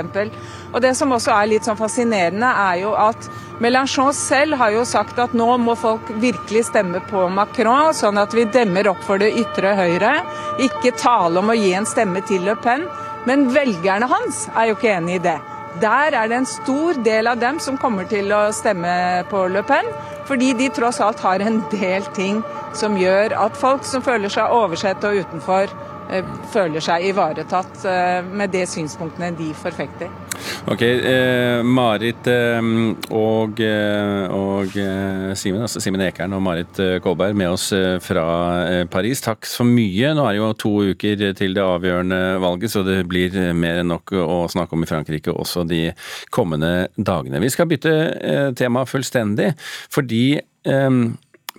Og 0.74 0.82
det 0.84 0.92
som 1.00 1.16
også 1.16 1.32
er 1.38 1.54
litt 1.54 1.68
sånn 1.68 1.80
fascinerende, 1.80 2.52
er 2.72 2.84
jo 2.84 2.92
at 3.00 3.32
Mélenchon 3.62 4.10
selv 4.18 4.58
har 4.58 4.72
jo 4.74 4.82
sagt 4.90 5.20
at 5.22 5.36
nå 5.38 5.46
må 5.62 5.76
folk 5.78 6.08
virkelig 6.24 6.64
stemme 6.72 6.98
på 7.12 7.28
Macron, 7.30 7.94
sånn 7.94 8.18
at 8.18 8.34
vi 8.34 8.48
demmer 8.50 8.90
opp 8.90 9.04
for 9.06 9.22
det 9.22 9.30
ytre 9.38 9.76
høyre. 9.78 10.16
Ikke 10.66 10.96
tale 10.98 11.44
om 11.44 11.52
å 11.54 11.58
gi 11.60 11.76
en 11.78 11.86
stemme 11.86 12.24
til 12.26 12.42
Le 12.48 12.56
Pen. 12.58 12.81
Men 13.30 13.50
velgerne 13.54 14.08
hans 14.10 14.48
er 14.56 14.70
jo 14.70 14.78
ikke 14.78 14.96
enig 14.96 15.20
i 15.20 15.26
det. 15.28 15.38
Der 15.82 16.16
er 16.18 16.28
det 16.28 16.36
en 16.36 16.50
stor 16.50 16.98
del 17.06 17.30
av 17.32 17.40
dem 17.40 17.60
som 17.64 17.78
kommer 17.80 18.08
til 18.10 18.32
å 18.36 18.50
stemme 18.56 19.24
på 19.32 19.46
Le 19.54 19.62
Pen, 19.64 19.88
fordi 20.28 20.52
de 20.58 20.68
tross 20.74 21.00
alt 21.04 21.22
har 21.24 21.44
en 21.46 21.62
del 21.72 22.08
ting 22.16 22.42
som 22.76 22.98
gjør 23.00 23.36
at 23.40 23.56
folk 23.60 23.86
som 23.88 24.04
føler 24.04 24.32
seg 24.32 24.52
oversett 24.52 25.04
og 25.08 25.22
utenfor, 25.24 25.72
føler 26.52 26.84
seg 26.84 27.08
ivaretatt 27.12 27.86
eh, 27.88 28.19
med 28.28 28.54
de 28.54 28.65
synspunktene 28.69 29.32
de 29.38 29.52
forfekter. 29.58 30.12
Ok, 30.69 30.82
eh, 30.82 31.62
Marit 31.65 32.28
eh, 32.30 32.60
og, 33.17 33.62
eh, 33.62 34.34
og 34.34 34.76
Simen, 35.38 35.63
altså 35.65 35.82
Simen 35.84 36.04
Ekern 36.06 36.36
og 36.38 36.43
Marit 36.45 36.82
Kolberg 37.04 37.38
med 37.38 37.52
oss 37.54 37.69
fra 38.04 38.26
Paris. 38.91 39.24
Takk 39.24 39.47
så 39.50 39.65
mye. 39.67 40.13
Nå 40.17 40.26
er 40.26 40.36
det 40.36 40.41
jo 40.41 40.52
to 40.65 40.74
uker 40.91 41.26
til 41.38 41.58
det 41.58 41.65
avgjørende 41.65 42.21
valget, 42.43 42.74
så 42.74 42.86
det 42.86 43.00
blir 43.10 43.36
mer 43.58 43.82
enn 43.82 43.91
nok 43.93 44.13
å 44.21 44.43
snakke 44.52 44.78
om 44.78 44.86
i 44.86 44.89
Frankrike 44.89 45.34
også 45.34 45.65
de 45.69 45.88
kommende 46.34 46.89
dagene. 46.97 47.41
Vi 47.43 47.52
skal 47.54 47.69
bytte 47.71 47.95
tema 48.58 48.86
fullstendig, 48.89 49.52
fordi 49.91 50.24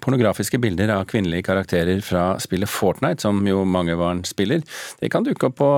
Pornografiske 0.02 0.58
bilder 0.62 0.90
av 0.96 1.04
kvinnelige 1.10 1.46
karakterer 1.46 2.00
fra 2.04 2.24
spillet 2.42 2.70
Fortnite, 2.70 3.22
som 3.22 3.40
jo 3.46 3.62
mange 3.68 3.96
barn 3.98 4.24
spiller, 4.26 4.64
det 5.00 5.12
kan 5.14 5.26
dukke 5.26 5.48
opp 5.48 5.58
på 5.60 5.70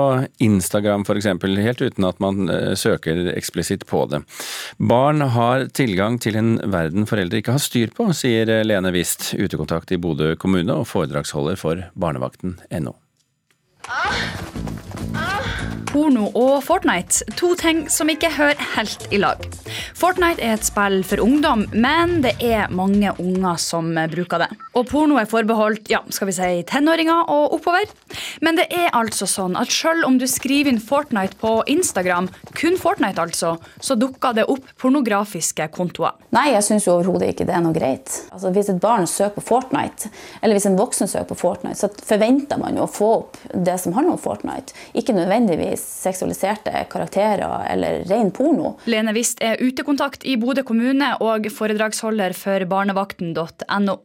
Instagram 0.45 1.05
f.eks., 1.05 1.29
helt 1.65 1.85
uten 1.85 2.09
at 2.09 2.23
man 2.25 2.49
eh, 2.49 2.73
søker 2.79 3.29
eksplisitt 3.35 3.87
på 3.91 4.05
det. 4.11 4.23
Barn 4.79 5.21
har 5.37 5.69
tilgang 5.77 6.19
til 6.23 6.41
en 6.41 6.57
verden 6.73 7.09
foreldre 7.11 7.43
ikke 7.43 7.59
har 7.59 7.63
styr 7.63 7.93
på, 7.95 8.09
sier 8.17 8.51
Lene 8.65 8.93
Wist, 8.97 9.33
utekontakt 9.37 9.93
i 9.93 10.01
Bodø 10.01 10.35
kommune 10.41 10.81
og 10.81 10.89
foredragsholder 10.91 11.61
for 11.61 11.85
barnevakten.no. 11.95 12.97
Porno 15.95 16.31
og 16.35 16.65
Fortnite, 16.67 17.23
to 17.39 17.53
ting 17.55 17.85
som 17.93 18.11
ikke 18.11 18.33
hører 18.35 18.59
helt 18.75 19.07
i 19.15 19.21
lag. 19.23 19.45
Fortnite 19.99 20.43
er 20.43 20.57
et 20.57 20.67
spill 20.67 21.03
for 21.07 21.23
ungdom, 21.23 21.67
men 21.73 22.21
det 22.25 22.35
er 22.43 22.73
mange 22.75 23.13
unger 23.21 23.61
som 23.61 23.93
bruker 24.11 24.45
det. 24.45 24.51
Og 24.75 24.89
porno 24.91 25.19
er 25.21 25.29
forbeholdt 25.31 25.91
ja, 25.93 26.01
skal 26.13 26.31
vi 26.31 26.37
si, 26.37 26.51
tenåringer 26.69 27.31
og 27.31 27.57
oppover. 27.59 27.91
Men 28.45 28.59
det 28.59 28.67
er 28.75 28.91
altså 28.97 29.29
sånn 29.31 29.59
at 29.59 29.73
selv 29.73 30.07
om 30.09 30.19
du 30.21 30.27
skriver 30.31 30.73
inn 30.73 30.81
Fortnite 30.83 31.39
på 31.41 31.57
Instagram, 31.71 32.31
kun 32.57 32.79
Fortnite 32.81 33.23
altså, 33.23 33.55
så 33.81 33.97
dukker 33.99 34.37
det 34.37 34.47
opp 34.51 34.67
pornografiske 34.81 35.69
kontoer. 35.75 36.17
Nei, 36.35 36.49
jeg 36.55 36.67
syns 36.67 36.89
overhodet 36.91 37.35
ikke 37.35 37.47
det 37.49 37.57
er 37.57 37.65
noe 37.65 37.77
greit. 37.77 38.11
Altså, 38.35 38.51
hvis 38.55 38.71
et 38.73 38.81
barn 38.83 39.07
søker 39.11 39.39
på 39.39 39.47
Fortnite, 39.53 40.11
eller 40.43 40.59
hvis 40.59 40.69
en 40.71 40.79
voksen 40.79 41.11
søker 41.11 41.31
på 41.33 41.39
Fortnite, 41.45 41.79
så 41.81 41.91
forventer 42.05 42.61
man 42.61 42.79
jo 42.79 42.87
å 42.87 42.91
få 42.91 43.11
opp 43.21 43.39
det 43.55 43.77
som 43.83 43.95
handler 43.97 44.17
om 44.17 44.23
Fortnite. 44.23 44.75
Ikke 44.99 45.17
nødvendigvis 45.17 45.83
seksualiserte 46.05 46.85
karakterer 46.91 47.67
eller 47.71 48.05
ren 48.11 48.33
porno. 48.35 48.75
Lene 48.91 49.15
Wist 49.17 49.43
er 49.45 49.61
utekontakt 49.75 50.25
i 50.25 50.37
Bodø 50.41 50.63
kommune 50.67 51.11
og 51.25 51.49
foredragsholder 51.53 52.35
for 52.39 52.65
barnevakten.no. 52.71 53.97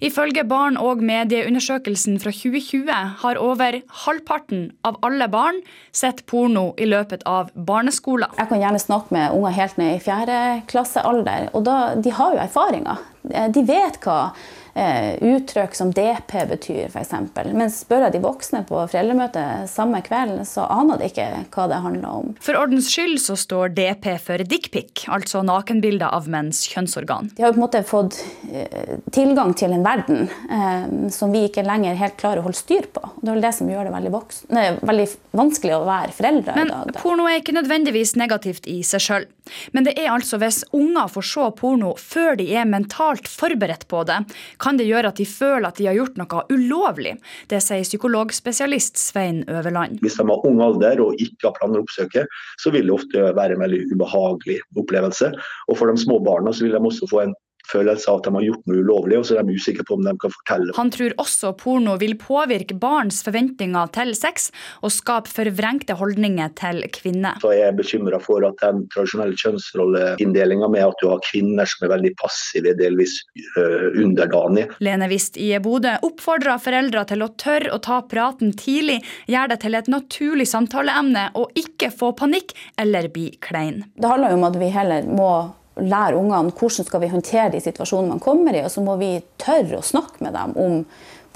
Ifølge 0.00 0.44
Barn- 0.48 0.80
og 0.80 1.02
medieundersøkelsen 1.04 2.18
fra 2.22 2.32
2020 2.32 2.88
har 3.22 3.40
over 3.42 3.80
halvparten 4.04 4.70
av 4.88 4.98
alle 5.04 5.28
barn 5.28 5.60
sett 5.92 6.24
porno 6.26 6.72
i 6.80 6.88
løpet 6.88 7.26
av 7.28 7.52
barneskolen. 7.54 8.32
Jeg 8.38 8.50
kan 8.50 8.62
gjerne 8.62 8.80
snakke 8.82 9.14
med 9.14 9.36
unger 9.36 9.56
helt 9.58 9.80
ned 9.80 9.96
i 9.96 10.02
fjerde 10.02 10.38
klassealder, 10.70 11.50
og 11.52 11.68
de 12.02 12.14
har 12.14 12.34
jo 12.34 12.42
erfaringer. 12.42 13.04
De 13.52 13.64
vet 13.68 14.00
hva 14.04 14.32
uttrykk 14.78 15.74
som 15.76 15.90
DP 15.94 16.34
betyr, 16.50 16.88
f.eks. 16.88 17.14
Men 17.52 17.70
spør 17.72 18.06
jeg 18.06 18.16
de 18.16 18.22
voksne 18.22 18.62
på 18.68 18.80
foreldremøtet 18.80 19.68
samme 19.70 20.00
kveld, 20.06 20.40
så 20.48 20.66
aner 20.70 21.00
de 21.00 21.08
ikke 21.10 21.26
hva 21.54 21.66
det 21.70 21.80
handler 21.84 22.08
om. 22.20 22.32
For 22.44 22.58
ordens 22.58 22.90
skyld 22.92 23.18
så 23.22 23.36
står 23.38 23.74
DP 23.76 24.10
for 24.22 24.44
dickpic, 24.48 25.06
altså 25.12 25.42
nakenbilder 25.46 26.12
av 26.14 26.28
menns 26.30 26.64
kjønnsorgan. 26.70 27.32
De 27.36 27.44
har 27.44 27.54
på 27.54 27.60
en 27.60 27.64
måte 27.64 27.82
fått 27.86 28.20
eh, 28.52 28.98
tilgang 29.14 29.54
til 29.58 29.74
en 29.76 29.86
verden 29.86 30.28
eh, 30.28 30.86
som 31.14 31.32
vi 31.34 31.46
ikke 31.48 31.66
lenger 31.66 31.98
helt 31.98 32.18
klarer 32.20 32.42
å 32.42 32.48
holde 32.48 32.60
styr 32.60 32.88
på. 32.92 33.02
Det 33.20 33.30
er 33.30 33.38
vel 33.38 33.46
det 33.48 33.54
som 33.56 33.70
gjør 33.70 33.88
det 33.88 33.94
veldig, 33.94 34.22
nei, 34.54 34.66
veldig 34.92 35.08
vanskelig 35.38 35.76
å 35.78 35.82
være 35.88 36.14
foreldre 36.16 36.56
Men 36.58 36.70
i 36.70 36.74
dag. 36.74 36.92
Men 36.92 37.00
porno 37.02 37.28
er 37.28 37.42
ikke 37.42 37.56
nødvendigvis 37.56 38.14
negativt 38.20 38.68
i 38.70 38.80
seg 38.86 39.04
sjøl. 39.04 39.28
Men 39.72 39.86
det 39.86 39.94
er 39.96 40.10
altså 40.12 40.36
hvis 40.40 40.60
unger 40.76 41.08
får 41.08 41.24
se 41.30 41.46
porno 41.56 41.94
før 42.00 42.36
de 42.36 42.50
er 42.52 42.68
mentalt 42.68 43.30
forberedt 43.30 43.86
på 43.88 44.02
det, 44.08 44.18
kan 44.60 44.67
det 44.76 44.88
gjøre 44.88 45.08
at 45.08 45.16
de 45.16 45.24
føler 45.24 45.68
at 45.70 45.78
de 45.80 45.86
har 45.88 45.96
gjort 45.96 46.18
noe 46.20 46.44
ulovlig. 46.52 47.14
Det 47.48 47.62
sier 47.64 47.86
psykologspesialist 47.86 49.00
Svein 49.00 49.44
Øverland. 49.48 50.02
Hvis 50.04 50.18
de 50.20 50.26
har 50.28 50.46
ung 50.46 50.60
alder 50.60 51.00
og 51.00 51.16
ikke 51.22 51.48
har 51.48 51.56
planer 51.56 51.80
å 51.80 51.86
oppsøke, 51.86 52.26
så 52.60 52.74
vil 52.74 52.90
det 52.90 52.96
ofte 52.98 53.32
være 53.38 53.56
en 53.56 53.64
veldig 53.64 53.84
ubehagelig 53.94 54.60
opplevelse. 54.76 55.32
Og 55.70 55.78
for 55.80 55.88
de 55.88 56.04
små 56.04 56.20
barna 56.26 56.52
så 56.52 56.66
vil 56.66 56.76
de 56.76 56.82
også 56.90 57.08
få 57.08 57.24
en 57.24 57.36
følelse 57.72 58.10
av 58.10 58.20
at 58.20 58.28
de 58.28 58.34
har 58.36 58.46
gjort 58.46 58.70
noe 58.70 58.82
ulovlig, 58.82 59.18
og 59.20 59.26
så 59.28 59.38
er 59.38 59.46
de 59.46 59.56
usikre 59.58 59.86
på 59.86 59.98
om 59.98 60.04
de 60.06 60.14
kan 60.20 60.32
fortelle. 60.34 60.74
Han 60.78 60.92
tror 60.94 61.14
også 61.22 61.52
porno 61.58 61.96
vil 62.00 62.16
påvirke 62.20 62.76
barns 62.78 63.20
forventninger 63.26 63.92
til 63.96 64.14
sex 64.18 64.50
og 64.82 64.92
skape 64.94 65.30
forvrengte 65.32 65.96
holdninger 65.98 66.52
til 66.58 66.82
kvinner. 66.94 67.38
Så 67.42 67.52
jeg 67.56 67.68
er 67.68 67.78
bekymra 67.78 68.20
for 68.22 68.44
at 68.48 68.58
den 68.62 68.84
tradisjonelle 68.94 69.38
kjønnsrolleinndelinga 69.38 70.70
med 70.72 70.86
at 70.88 71.02
du 71.02 71.08
har 71.10 71.22
kvinner 71.26 71.68
som 71.68 71.86
er 71.86 71.94
veldig 71.96 72.14
passive, 72.20 72.74
delvis 72.78 73.18
uh, 73.56 73.88
underdanige. 73.94 74.68
Lene 74.84 75.10
Wist 75.10 75.38
i 75.40 75.50
Bodø 75.62 75.96
oppfordrer 76.06 76.60
foreldre 76.62 77.04
til 77.10 77.24
å 77.24 77.30
tørre 77.40 77.74
å 77.74 77.82
ta 77.84 78.00
praten 78.08 78.54
tidlig, 78.58 79.00
gjøre 79.28 79.54
det 79.54 79.60
til 79.64 79.78
et 79.78 79.90
naturlig 79.92 80.48
samtaleemne 80.50 81.28
og 81.38 81.54
ikke 81.58 81.90
få 81.94 82.12
panikk 82.18 82.54
eller 82.80 83.10
bli 83.12 83.30
klein. 83.44 83.84
Det 83.98 84.10
handler 84.10 84.34
jo 84.34 84.40
om 84.40 84.48
at 84.48 84.58
vi 84.60 84.72
heller 84.72 85.08
må 85.08 85.30
lære 85.80 86.18
ungene 86.18 86.54
hvordan 86.54 86.86
skal 86.86 87.02
vi 87.02 87.12
håndtere 87.12 87.52
de 87.54 87.62
situasjonene 87.62 88.16
man 88.16 88.22
kommer 88.24 88.56
i, 88.56 88.64
og 88.64 88.72
så 88.72 88.82
må 88.84 88.96
vi 89.00 89.14
tørre 89.40 89.80
å 89.80 89.86
snakke 89.86 90.24
med 90.24 90.34
dem 90.36 90.56
om 90.58 90.82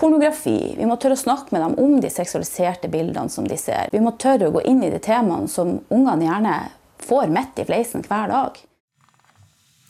pornografi. 0.01 0.75
Vi 0.79 0.89
må 0.89 0.97
tørre 0.97 1.19
å 1.19 1.23
snakke 1.23 1.55
med 1.55 1.63
dem 1.63 1.79
om 1.83 2.01
de 2.03 2.11
seksualiserte 2.11 2.91
bildene 2.93 3.31
som 3.31 3.47
de 3.49 3.59
ser. 3.61 3.93
Vi 3.93 4.03
må 4.03 4.15
tørre 4.19 4.49
å 4.49 4.57
gå 4.57 4.65
inn 4.69 4.83
i 4.83 4.91
de 4.93 5.01
temaene 5.03 5.51
som 5.51 5.79
ungene 5.93 6.27
gjerne 6.27 6.59
får 7.03 7.33
midt 7.35 7.63
i 7.63 7.67
fleisen 7.69 8.07
hver 8.09 8.31
dag. 8.33 8.61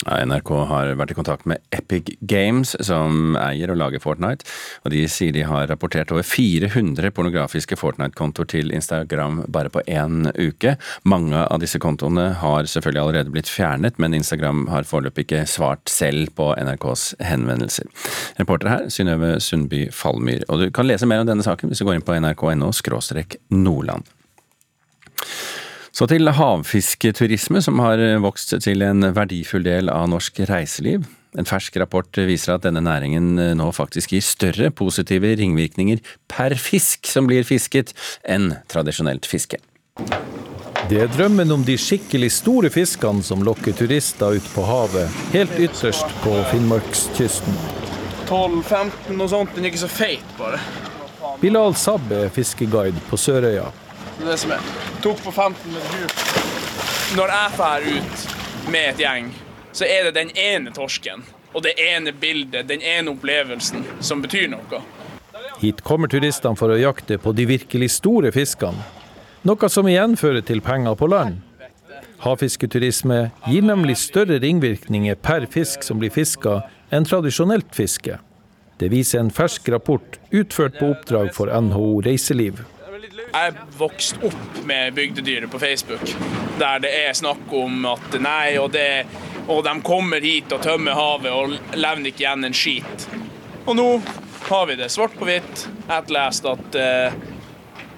NRK 0.06 0.50
har 0.68 0.92
vært 0.98 1.12
i 1.14 1.16
kontakt 1.16 1.46
med 1.48 1.62
Epic 1.74 2.12
Games, 2.28 2.74
som 2.84 3.36
eier 3.38 3.70
og 3.72 3.78
lager 3.80 4.02
Fortnite. 4.02 4.46
og 4.84 4.94
De 4.94 5.02
sier 5.10 5.34
de 5.34 5.44
har 5.46 5.68
rapportert 5.70 6.12
over 6.14 6.26
400 6.26 7.12
pornografiske 7.14 7.78
Fortnite-kontoer 7.78 8.48
til 8.50 8.72
Instagram 8.74 9.42
bare 9.52 9.70
på 9.72 9.84
én 9.86 10.30
uke. 10.38 10.76
Mange 11.04 11.44
av 11.46 11.62
disse 11.62 11.80
kontoene 11.82 12.32
har 12.40 12.68
selvfølgelig 12.70 13.02
allerede 13.02 13.34
blitt 13.34 13.50
fjernet, 13.50 13.98
men 14.02 14.14
Instagram 14.18 14.66
har 14.72 14.88
foreløpig 14.88 15.26
ikke 15.26 15.44
svart 15.50 15.88
selv 15.92 16.32
på 16.38 16.50
NRKs 16.58 17.12
henvendelser. 17.22 17.86
Reporter 18.40 18.72
her, 18.72 18.88
Synnøve 18.90 19.36
Sundby 19.40 19.86
Fallmyr. 19.94 20.46
Og 20.48 20.62
du 20.64 20.70
kan 20.74 20.88
lese 20.88 21.06
mer 21.06 21.22
om 21.22 21.30
denne 21.30 21.46
saken 21.46 21.70
hvis 21.70 21.82
du 21.82 21.86
går 21.88 22.00
inn 22.00 22.06
på 22.06 22.18
nrk.no 22.18 22.72
nordland. 23.52 24.10
Så 25.92 26.07
til 26.09 26.24
havfisketurisme, 26.24 27.61
som 27.61 27.81
har 27.85 28.00
vokst 28.24 28.55
til 28.64 28.85
en 28.87 29.12
verdifull 29.12 29.66
del 29.66 29.90
av 29.92 30.07
norsk 30.09 30.40
reiseliv. 30.48 31.05
En 31.37 31.48
fersk 31.48 31.76
rapport 31.81 32.16
viser 32.16 32.55
at 32.55 32.64
denne 32.64 32.81
næringen 32.85 33.37
nå 33.57 33.66
faktisk 33.76 34.12
gir 34.12 34.24
større 34.24 34.70
positive 34.72 35.35
ringvirkninger 35.40 36.00
per 36.33 36.57
fisk 36.61 37.09
som 37.09 37.28
blir 37.28 37.44
fisket, 37.44 37.92
enn 38.24 38.55
tradisjonelt 38.72 39.28
fiske. 39.28 39.61
Det 40.88 40.98
er 41.05 41.12
drømmen 41.12 41.52
om 41.55 41.64
de 41.64 41.76
skikkelig 41.81 42.33
store 42.40 42.72
fiskene 42.72 43.24
som 43.24 43.44
lokker 43.44 43.76
turister 43.76 44.40
ut 44.40 44.48
på 44.57 44.64
havet, 44.66 45.12
helt 45.37 45.61
ytterst 45.61 46.09
på 46.24 46.35
Finnmarkskysten. 46.50 47.61
12-15 48.28 49.20
og 49.20 49.28
sånt, 49.28 49.52
den 49.52 49.68
er 49.68 49.72
ikke 49.72 49.85
så 49.85 49.92
feit, 49.92 50.35
bare. 50.40 50.61
Bilal 51.40 51.76
Saab 51.76 52.12
er 52.16 52.33
fiskeguide 52.33 53.00
på 53.09 53.20
Sørøya. 53.20 53.68
Det 54.22 54.28
er 54.28 54.30
det 54.30 54.38
som 54.38 54.52
er. 54.54 54.66
Tok 55.02 55.22
på 55.24 55.32
15 55.32 55.72
med 55.72 55.82
djup. 55.82 56.12
når 57.16 57.28
jeg 57.28 57.54
drar 57.56 57.87
ut 57.87 58.26
med 58.70 58.85
et 58.88 59.00
gjeng, 59.02 59.30
så 59.72 59.85
er 59.85 60.04
det 60.04 60.12
den 60.14 60.28
ene 60.38 60.70
torsken 60.70 61.24
og 61.52 61.64
det 61.64 61.72
ene 61.82 62.12
bildet, 62.12 62.68
den 62.68 62.85
ene 62.87 63.11
opplevelsen, 63.11 63.82
som 64.00 64.22
betyr 64.22 64.46
noe. 64.52 64.78
Hit 65.58 65.82
kommer 65.82 66.06
turistene 66.06 66.54
for 66.56 66.70
å 66.70 66.78
jakte 66.78 67.18
på 67.18 67.32
de 67.35 67.48
virkelig 67.50 67.88
store 67.96 68.30
fiskene, 68.32 68.85
noe 69.42 69.68
som 69.68 69.90
igjen 69.90 70.14
fører 70.16 70.46
til 70.46 70.62
penger 70.62 70.94
på 70.94 71.08
land. 71.11 71.40
Havfisketurisme 72.22 73.32
gir 73.48 73.66
nemlig 73.66 73.96
større 74.04 74.38
ringvirkninger 74.38 75.18
per 75.18 75.48
fisk 75.50 75.82
som 75.82 75.98
blir 75.98 76.14
fiska, 76.14 76.61
enn 76.94 77.11
tradisjonelt 77.11 77.74
fiske. 77.74 78.20
Det 78.78 78.92
viser 78.94 79.18
en 79.18 79.35
fersk 79.35 79.66
rapport 79.74 80.20
utført 80.30 80.78
på 80.78 80.92
oppdrag 80.94 81.35
for 81.35 81.50
NHO 81.50 82.04
Reiseliv. 82.06 82.62
Jeg 83.33 83.53
vokste 83.79 84.27
opp 84.29 84.59
med 84.68 84.92
bygdedyret 84.95 85.51
på 85.51 85.59
Facebook, 85.59 86.03
der 86.61 86.83
det 86.85 86.90
er 87.07 87.14
snakk 87.16 87.53
om 87.57 87.87
at 87.88 88.18
nei, 88.21 88.59
og, 88.61 88.68
det, 88.75 89.07
og 89.49 89.62
de 89.64 89.73
kommer 89.87 90.21
hit 90.21 90.53
og 90.53 90.61
tømmer 90.66 90.99
havet 90.99 91.33
og 91.33 91.55
levner 91.79 92.12
ikke 92.12 92.27
igjen 92.27 92.45
en 92.45 92.57
skit. 92.57 93.07
Og 93.64 93.79
nå 93.79 93.87
har 94.51 94.68
vi 94.68 94.77
det 94.77 94.90
svart 94.92 95.16
på 95.16 95.25
hvitt, 95.29 95.64
etterlest, 95.87 96.45
at 96.45 96.77
uh, 96.77 97.16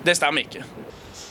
det 0.06 0.14
stemmer 0.14 0.46
ikke. 0.46 0.62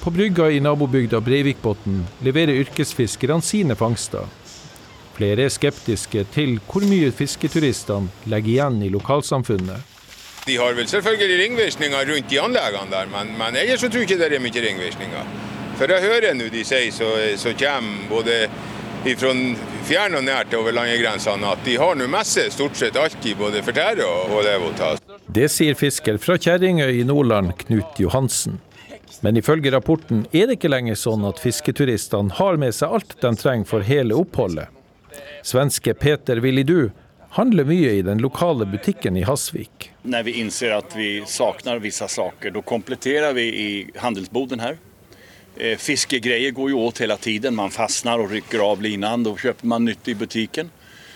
På 0.04 0.12
brygga 0.12 0.50
i 0.52 0.60
nabobygda 0.60 1.22
Breivikbotn 1.24 2.02
leverer 2.28 2.60
yrkesfiskerne 2.60 3.40
sine 3.46 3.80
fangster. 3.80 4.28
Flere 5.16 5.46
er 5.48 5.54
skeptiske 5.54 6.26
til 6.34 6.58
hvor 6.68 6.84
mye 6.90 7.14
fisketuristene 7.16 8.12
legger 8.28 8.58
igjen 8.58 8.84
i 8.84 8.92
lokalsamfunnet. 8.92 9.93
De 10.46 10.58
har 10.60 10.76
vel 10.76 10.88
selvfølgelig 10.92 11.40
ringvirkninger 11.40 12.10
rundt 12.12 12.30
de 12.30 12.40
anleggene 12.42 12.92
der, 12.92 13.10
men, 13.12 13.32
men 13.40 13.56
ellers 13.56 13.80
så 13.80 13.90
tror 13.90 14.04
jeg 14.04 14.10
ikke 14.12 14.20
det 14.20 14.36
er 14.36 14.44
mye 14.44 14.64
ringvirkninger. 14.66 15.30
For 15.80 15.90
jeg 15.90 16.04
hører 16.04 16.36
nå 16.38 16.50
de 16.54 16.64
sier 16.68 16.92
så, 16.94 17.10
så 17.40 17.54
kommer 17.58 18.10
både 18.10 18.42
fra 19.04 19.32
fjern 19.84 20.16
og 20.16 20.24
nært 20.24 20.54
over 20.56 20.76
landegrensene 20.76 21.48
at 21.50 21.64
de 21.66 21.78
har 21.80 21.96
nå 22.00 22.08
messe 22.12 22.46
stort 22.56 22.78
sett 22.80 23.00
alltid 23.00 23.40
både 23.40 23.64
for 23.66 23.76
tære 23.76 24.06
og, 24.08 24.36
og. 24.68 25.18
Det 25.34 25.50
sier 25.52 25.76
fisker 25.80 26.20
fra 26.24 26.38
Kjerringøy 26.40 27.02
i 27.02 27.08
Nordland, 27.08 27.52
Knut 27.64 28.00
Johansen. 28.00 28.60
Men 29.24 29.40
ifølge 29.40 29.72
rapporten 29.72 30.26
er 30.32 30.48
det 30.48 30.58
ikke 30.58 30.72
lenger 30.72 31.00
sånn 31.00 31.24
at 31.28 31.40
fisketuristene 31.40 32.36
har 32.40 32.60
med 32.60 32.76
seg 32.76 32.96
alt 32.98 33.16
de 33.22 33.32
trenger 33.40 33.70
for 33.70 33.88
hele 33.88 34.16
oppholdet. 34.20 34.68
Svenske 35.44 35.94
Peter 36.00 36.40
Willidu 36.44 36.90
handler 37.34 37.66
mye 37.66 37.92
i 37.98 38.02
den 38.06 38.22
lokale 38.22 38.66
butikken 38.70 39.18
i 39.18 39.24
Hasvik. 39.26 39.92
Når 40.04 40.24
vi 40.28 40.34
innser 40.42 40.76
at 40.78 40.94
vi 40.98 41.24
savner 41.28 41.82
visse 41.82 42.08
saker, 42.08 42.54
da 42.54 42.62
kompletterer 42.62 43.34
vi 43.34 43.48
i 43.50 43.70
handelsboden 43.98 44.62
her. 44.62 44.78
Eh, 45.58 45.78
fiskegreier 45.78 46.52
går 46.52 46.70
jo 46.70 46.84
åt 46.86 47.02
hele 47.02 47.18
tiden. 47.18 47.56
Man 47.58 47.74
fastner 47.74 48.22
og 48.22 48.30
rykker 48.34 48.62
av 48.62 48.82
linen. 48.82 49.26
Da 49.26 49.34
kjøper 49.38 49.70
man 49.70 49.86
nytt 49.90 50.08
i 50.14 50.18
butikken. 50.18 50.70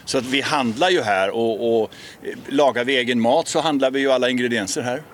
Så 0.06 0.22
vi 0.26 0.42
handler 0.42 0.94
jo 0.96 1.04
her, 1.04 1.34
og, 1.36 1.62
og 1.70 2.26
eh, 2.26 2.38
lager 2.50 2.88
vi 2.88 2.98
egen 2.98 3.22
mat, 3.22 3.50
så 3.52 3.62
handler 3.66 3.94
vi 3.94 4.06
jo 4.08 4.14
alle 4.16 4.32
ingredienser 4.34 4.86
her. 4.88 5.06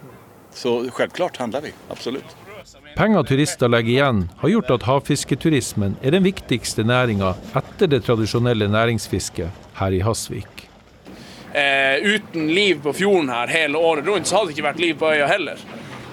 Så 0.54 0.84
selvklart 0.94 1.40
handler 1.42 1.68
vi. 1.68 1.74
Absolutt. 1.90 2.36
Penger 2.96 3.26
turister 3.26 3.72
legger 3.74 3.92
igjen, 3.92 4.20
har 4.38 4.52
gjort 4.54 4.72
at 4.76 4.86
havfisketurismen 4.88 5.98
er 6.06 6.14
den 6.14 6.24
viktigste 6.28 6.86
næringa 6.86 7.34
etter 7.58 7.90
det 7.90 8.04
tradisjonelle 8.06 8.70
næringsfisket 8.70 9.66
her 9.80 9.98
i 9.98 10.04
Hasvik. 10.06 10.53
Eh, 11.54 11.96
uten 12.02 12.48
liv 12.48 12.84
på 12.84 12.94
fjorden 12.94 13.30
her 13.30 13.48
hele 13.48 13.78
året 13.78 14.06
rundt, 14.06 14.28
så 14.28 14.36
hadde 14.36 14.50
det 14.50 14.56
ikke 14.58 14.70
vært 14.72 14.80
liv 14.82 14.96
på 14.98 15.12
øya 15.14 15.28
heller. 15.30 15.60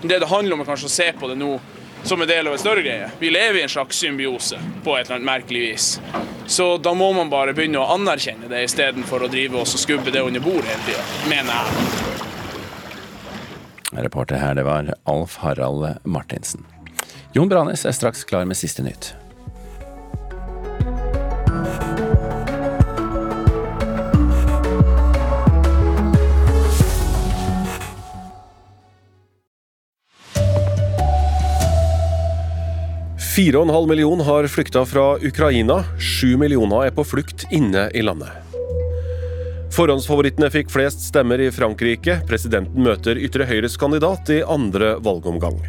Det 0.03 0.19
det 0.21 0.29
handler 0.29 0.55
om 0.55 0.61
er 0.61 0.69
kanskje 0.69 0.89
å 0.91 0.93
se 0.93 1.13
på 1.17 1.29
det 1.31 1.37
nå 1.41 1.55
som 2.03 2.23
en 2.23 2.29
del 2.29 2.47
av 2.47 2.53
en 2.53 2.59
større 2.61 2.83
greie. 2.85 3.11
Vi 3.19 3.31
lever 3.31 3.59
i 3.59 3.63
en 3.63 3.69
slags 3.69 3.97
symbiose 3.97 4.59
på 4.85 4.97
et 4.97 5.07
eller 5.07 5.17
annet 5.17 5.27
merkelig 5.27 5.61
vis. 5.61 6.01
Så 6.47 6.77
da 6.77 6.93
må 6.95 7.13
man 7.17 7.31
bare 7.33 7.55
begynne 7.57 7.81
å 7.81 7.89
anerkjenne 7.95 8.49
det 8.53 8.65
istedenfor 8.67 9.25
å 9.25 9.31
drive 9.33 9.61
oss 9.63 9.75
og 9.77 9.81
skubbe 9.81 10.13
det 10.13 10.21
under 10.25 10.45
bord 10.45 10.65
hele 10.65 10.85
tida, 10.89 11.05
mener 11.29 11.53
jeg. 11.57 11.67
Reporter 13.93 14.37
her, 14.41 14.55
det 14.55 14.65
var 14.69 14.93
Alf 15.05 15.37
Harald 15.41 15.89
Martinsen. 16.05 16.65
Jon 17.33 17.49
Branes 17.49 17.87
er 17.87 17.97
straks 17.97 18.25
klar 18.25 18.45
med 18.45 18.57
siste 18.61 18.83
nytt. 18.85 19.15
4,5 33.37 33.89
millioner 33.89 34.25
har 34.25 34.47
flykta 34.47 34.87
fra 34.87 35.17
Ukraina. 35.17 35.85
7 35.99 36.37
millioner 36.37 36.89
er 36.89 36.91
på 36.91 37.05
flukt 37.07 37.45
inne 37.55 37.85
i 37.95 38.03
landet. 38.03 38.33
Forhåndsfavorittene 39.71 40.49
fikk 40.51 40.73
flest 40.75 41.05
stemmer 41.07 41.39
i 41.39 41.53
Frankrike. 41.55 42.17
Presidenten 42.27 42.83
møter 42.83 43.21
ytre 43.23 43.47
høyres 43.47 43.79
kandidat 43.79 44.33
i 44.35 44.41
andre 44.43 44.97
valgomgang. 44.99 45.61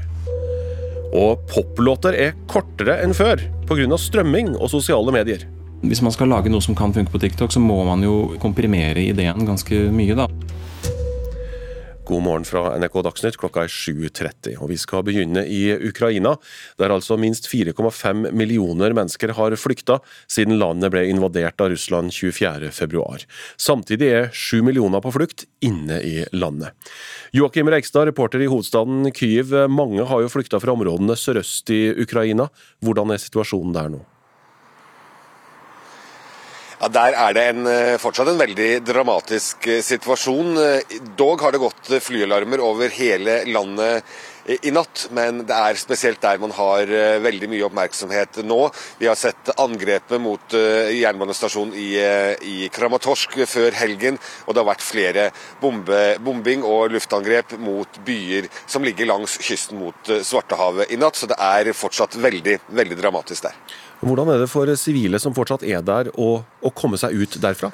Og 1.13 1.45
poplåter 1.51 2.17
er 2.17 2.33
kortere 2.49 2.97
enn 3.03 3.13
før 3.13 3.43
pga. 3.69 3.97
strømming 3.97 4.55
og 4.57 4.73
sosiale 4.73 5.13
medier. 5.13 5.45
Hvis 5.85 6.01
man 6.01 6.17
skal 6.17 6.33
lage 6.33 6.49
noe 6.49 6.65
som 6.65 6.73
kan 6.73 6.93
funke 6.93 7.13
på 7.13 7.21
TikTok, 7.21 7.53
så 7.53 7.61
må 7.61 7.83
man 7.85 8.01
jo 8.01 8.39
komprimere 8.41 9.05
ideen 9.05 9.45
ganske 9.45 9.85
mye, 9.93 10.17
da. 10.17 10.25
God 12.11 12.23
morgen 12.23 12.45
fra 12.45 12.73
NRK 12.75 12.95
Dagsnytt, 13.05 13.37
klokka 13.39 13.61
er 13.63 13.69
7.30. 13.71 14.57
Og 14.59 14.67
vi 14.73 14.75
skal 14.81 15.05
begynne 15.07 15.45
i 15.47 15.61
Ukraina, 15.87 16.33
der 16.75 16.91
altså 16.91 17.15
minst 17.15 17.47
4,5 17.47 18.33
millioner 18.35 18.91
mennesker 18.97 19.31
har 19.37 19.55
flykta 19.55 20.01
siden 20.27 20.59
landet 20.59 20.91
ble 20.91 21.05
invadert 21.07 21.63
av 21.63 21.71
Russland 21.71 22.11
24.2. 22.11 23.05
Samtidig 23.55 24.11
er 24.11 24.29
7 24.35 24.59
millioner 24.67 24.99
på 24.99 25.15
flukt 25.15 25.47
inne 25.63 26.03
i 26.03 26.17
landet. 26.35 26.75
Joakim 27.31 27.71
Reigstad, 27.71 28.09
reporter 28.11 28.43
i 28.43 28.51
hovedstaden 28.51 29.07
Kyiv. 29.15 29.55
Mange 29.71 30.03
har 30.03 30.25
jo 30.25 30.35
flykta 30.35 30.59
fra 30.59 30.75
områdene 30.75 31.15
sørøst 31.15 31.71
i 31.71 31.85
Ukraina. 31.95 32.51
Hvordan 32.83 33.15
er 33.15 33.23
situasjonen 33.23 33.77
der 33.77 33.95
nå? 33.95 34.03
Ja, 36.81 36.87
Der 36.87 37.13
er 37.13 37.33
det 37.33 37.41
en, 37.45 37.67
eh, 37.67 37.97
fortsatt 38.01 38.27
en 38.27 38.39
veldig 38.39 38.81
dramatisk 38.81 39.67
eh, 39.67 39.83
situasjon. 39.85 40.57
Eh, 40.57 40.95
dog 41.15 41.39
har 41.41 41.51
det 41.51 41.59
gått 41.61 41.91
flyalarmer 42.01 42.57
over 42.57 42.89
hele 42.89 43.43
landet 43.45 44.01
i 44.65 44.71
natt, 44.73 45.03
men 45.13 45.43
det 45.45 45.53
er 45.53 45.77
spesielt 45.77 46.19
der 46.23 46.39
man 46.41 46.49
har 46.49 46.89
veldig 47.21 47.47
mye 47.47 47.67
oppmerksomhet 47.67 48.39
nå. 48.43 48.71
Vi 48.97 49.05
har 49.05 49.15
sett 49.15 49.51
angrepet 49.53 50.17
mot 50.19 50.41
jernbanestasjonen 50.49 51.75
i, 51.77 51.91
i 52.49 52.69
Kramatorsk 52.73 53.37
før 53.45 53.77
helgen, 53.77 54.17
og 54.47 54.55
det 54.55 54.63
har 54.63 54.71
vært 54.71 54.81
flere 54.81 55.27
bombe, 55.61 56.01
bombing 56.25 56.65
og 56.65 56.89
luftangrep 56.89 57.53
mot 57.61 58.01
byer 58.03 58.49
som 58.65 58.81
ligger 58.81 59.11
langs 59.13 59.37
kysten 59.37 59.77
mot 59.77 60.09
Svartehavet 60.09 60.89
i 60.89 60.97
natt, 60.97 61.21
så 61.21 61.29
det 61.29 61.37
er 61.37 61.69
fortsatt 61.77 62.17
veldig, 62.17 62.57
veldig 62.73 62.97
dramatisk 62.97 63.45
der. 63.45 63.61
Hvordan 64.01 64.33
er 64.33 64.41
det 64.41 64.49
for 64.49 64.69
sivile 64.79 65.19
som 65.21 65.33
fortsatt 65.37 65.63
er 65.67 65.83
der, 65.85 66.09
å, 66.17 66.41
å 66.41 66.73
komme 66.73 66.97
seg 66.97 67.13
ut 67.13 67.37
derfra? 67.41 67.69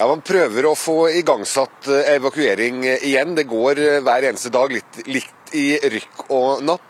Ja, 0.00 0.06
Man 0.08 0.22
prøver 0.24 0.64
å 0.64 0.76
få 0.78 1.10
igangsatt 1.12 1.90
eh, 1.92 2.14
evakuering 2.14 2.86
igjen. 2.88 3.34
Det 3.36 3.44
går 3.50 3.82
eh, 3.82 3.98
hver 4.00 4.30
eneste 4.30 4.52
dag 4.54 4.72
litt, 4.72 5.02
litt 5.10 5.52
i 5.58 5.74
rykk 5.92 6.30
og 6.32 6.62
napp. 6.64 6.89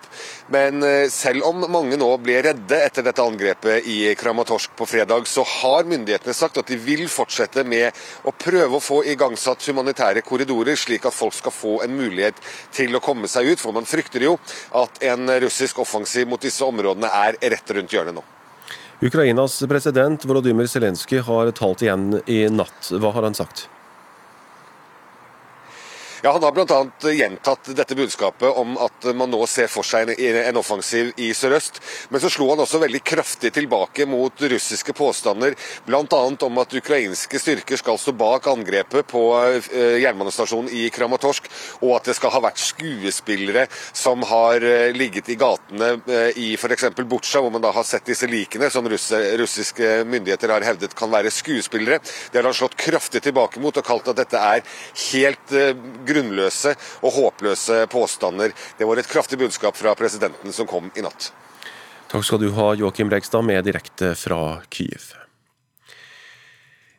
Men 0.52 0.82
eh, 0.86 1.06
selv 1.12 1.46
om 1.48 1.64
mange 1.70 1.98
nå 2.00 2.08
ble 2.22 2.40
redde 2.44 2.80
etter 2.80 3.06
dette 3.06 3.24
angrepet 3.24 3.86
i 3.88 3.98
Kramatorsk 4.18 4.74
på 4.78 4.88
fredag, 4.88 5.28
så 5.30 5.44
har 5.46 5.88
myndighetene 5.88 6.34
sagt 6.36 6.60
at 6.60 6.70
de 6.70 6.78
vil 6.80 7.06
fortsette 7.10 7.64
med 7.64 7.94
å 8.26 8.34
prøve 8.34 8.78
å 8.78 8.82
få 8.84 9.02
igangsatt 9.12 9.64
humanitære 9.70 10.24
korridorer, 10.26 10.78
slik 10.78 11.06
at 11.08 11.16
folk 11.16 11.36
skal 11.36 11.54
få 11.54 11.78
en 11.86 11.96
mulighet 11.96 12.38
til 12.74 12.96
å 12.96 13.02
komme 13.04 13.30
seg 13.30 13.52
ut. 13.52 13.62
For 13.62 13.76
man 13.76 13.88
frykter 13.88 14.26
jo 14.26 14.36
at 14.82 15.02
en 15.12 15.30
russisk 15.46 15.80
offensiv 15.82 16.28
mot 16.30 16.42
disse 16.42 16.66
områdene 16.66 17.10
er 17.24 17.40
rett 17.54 17.76
rundt 17.76 17.94
hjørnet 17.94 18.18
nå. 18.18 18.26
Ukrainas 19.00 19.54
president 19.64 20.24
Volodymyr 20.28 20.66
Zelenskyj 20.68 21.22
har 21.24 21.50
talt 21.56 21.80
igjen 21.80 22.18
i 22.28 22.42
natt. 22.52 22.90
Hva 22.92 23.14
har 23.16 23.24
han 23.24 23.36
sagt? 23.38 23.70
Ja, 26.22 26.32
Han 26.32 26.42
har 26.42 26.52
bl.a. 26.52 27.10
gjentatt 27.12 27.70
dette 27.76 27.94
budskapet 27.94 28.56
om 28.56 28.74
at 28.78 29.06
man 29.16 29.30
nå 29.32 29.40
ser 29.48 29.70
for 29.72 29.86
seg 29.86 30.10
en 30.20 30.58
offensiv 30.60 31.14
i 31.16 31.30
sørøst. 31.36 31.80
Men 32.12 32.20
så 32.20 32.28
slo 32.28 32.50
han 32.50 32.60
også 32.60 32.82
veldig 32.82 33.00
kraftig 33.08 33.54
tilbake 33.56 34.04
mot 34.04 34.42
russiske 34.52 34.92
påstander, 34.96 35.56
bl.a. 35.86 36.20
om 36.44 36.60
at 36.60 36.76
ukrainske 36.76 37.40
styrker 37.40 37.80
skal 37.80 37.96
stå 38.00 38.12
bak 38.20 38.50
angrepet 38.52 39.08
på 39.08 39.22
eh, 39.40 39.96
jernbanestasjonen 40.02 40.68
i 40.76 40.90
Kramatorsk, 40.92 41.48
og 41.80 41.96
at 41.96 42.10
det 42.10 42.16
skal 42.18 42.34
ha 42.34 42.42
vært 42.44 42.60
skuespillere 42.60 43.64
som 43.96 44.20
har 44.28 44.60
eh, 44.60 44.90
ligget 44.92 45.32
i 45.32 45.38
gatene 45.40 45.90
eh, 46.04 46.36
i 46.36 46.50
f.eks. 46.58 46.90
Butsja, 47.00 47.40
hvor 47.40 47.54
man 47.54 47.64
da 47.64 47.72
har 47.72 47.88
sett 47.88 48.04
disse 48.10 48.28
likene, 48.28 48.68
som 48.68 48.84
russiske 48.84 50.02
myndigheter 50.04 50.52
har 50.52 50.68
hevdet 50.68 50.96
kan 50.98 51.08
være 51.12 51.32
skuespillere. 51.32 52.02
Det 52.28 52.42
har 52.42 52.50
han 52.50 52.60
slått 52.60 52.76
kraftig 52.80 53.24
tilbake 53.24 53.64
mot 53.64 53.80
og 53.80 53.88
kalt 53.88 54.12
at 54.12 54.20
dette 54.20 54.44
er 54.52 54.60
helt 55.08 55.56
grunnløse 56.10 56.74
og 57.00 57.14
håpløse 57.16 57.84
påstander. 57.92 58.54
Det 58.78 58.88
var 58.88 59.00
et 59.00 59.10
kraftig 59.10 59.40
budskap 59.40 59.78
fra 59.78 59.94
presidenten 59.98 60.54
som 60.54 60.68
kom 60.70 60.92
i 60.94 61.06
natt. 61.06 61.30
Takk 62.10 62.26
skal 62.26 62.42
du 62.42 62.50
ha, 62.56 62.72
Joakim 62.74 63.10
Bregstad, 63.10 63.46
med 63.46 63.62
direkte 63.68 64.16
fra 64.18 64.60
Kyiv. 64.68 65.12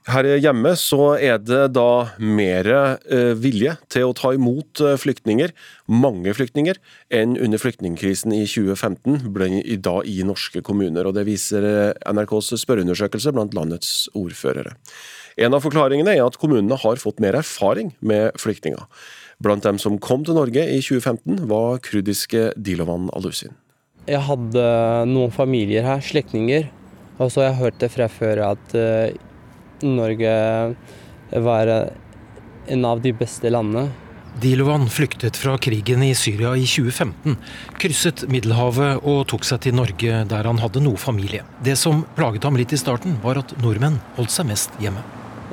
Her 0.09 0.25
hjemme 0.41 0.71
så 0.81 1.11
er 1.21 1.37
det 1.43 1.75
da 1.75 2.15
mer 2.17 2.67
eh, 2.73 3.33
vilje 3.37 3.75
til 3.91 4.07
å 4.07 4.15
ta 4.17 4.31
imot 4.33 4.81
eh, 4.81 4.95
flyktninger, 4.97 5.53
mange 5.93 6.33
flyktninger, 6.33 6.79
enn 7.13 7.35
under 7.37 7.61
flyktningkrisen 7.61 8.33
i 8.33 8.41
2015 8.49 9.29
ble 9.35 9.51
i 9.61 9.77
dag 9.77 10.07
i 10.09 10.23
norske 10.25 10.63
kommuner. 10.65 11.05
og 11.05 11.19
Det 11.19 11.27
viser 11.29 11.67
eh, 11.69 11.93
NRKs 12.09 12.49
spørreundersøkelse 12.63 13.35
blant 13.35 13.53
landets 13.53 14.09
ordførere. 14.17 14.73
En 15.41 15.55
av 15.57 15.63
forklaringene 15.65 16.13
er 16.13 16.21
at 16.23 16.37
kommunene 16.37 16.77
har 16.77 17.01
fått 17.01 17.21
mer 17.23 17.37
erfaring 17.39 17.95
med 18.05 18.37
flyktninger. 18.39 18.83
Blant 19.41 19.65
dem 19.65 19.79
som 19.81 19.97
kom 19.97 20.21
til 20.27 20.37
Norge 20.37 20.61
i 20.69 20.77
2015, 20.85 21.47
var 21.49 21.81
kurdiske 21.81 22.51
Dilovan 22.61 23.09
Alusin. 23.17 23.55
Jeg 24.05 24.21
hadde 24.27 24.65
noen 25.09 25.33
familier 25.33 25.85
her, 25.85 26.01
slektninger, 26.05 26.69
og 27.17 27.31
så 27.33 27.41
har 27.41 27.49
jeg 27.49 27.59
hørt 27.61 27.81
det 27.81 27.89
fra 27.93 28.07
før 28.09 28.43
at 28.51 28.75
Norge 29.85 30.35
var 31.45 31.73
en 32.67 32.85
av 32.85 33.01
de 33.01 33.13
beste 33.17 33.49
landene. 33.49 33.89
Dilovan 34.41 34.85
flyktet 34.89 35.35
fra 35.35 35.57
krigen 35.59 36.03
i 36.05 36.13
Syria 36.15 36.53
i 36.55 36.63
2015, 36.63 37.35
krysset 37.81 38.23
Middelhavet 38.31 39.01
og 39.03 39.25
tok 39.33 39.43
seg 39.47 39.65
til 39.65 39.75
Norge 39.75 40.21
der 40.31 40.47
han 40.47 40.61
hadde 40.61 40.83
noe 40.85 41.01
familie. 41.01 41.43
Det 41.65 41.75
som 41.79 42.05
plaget 42.15 42.47
ham 42.47 42.59
litt 42.59 42.71
i 42.71 42.79
starten, 42.79 43.19
var 43.25 43.41
at 43.41 43.51
nordmenn 43.61 43.99
holdt 44.15 44.33
seg 44.33 44.47
mest 44.53 44.79
hjemme. 44.79 45.03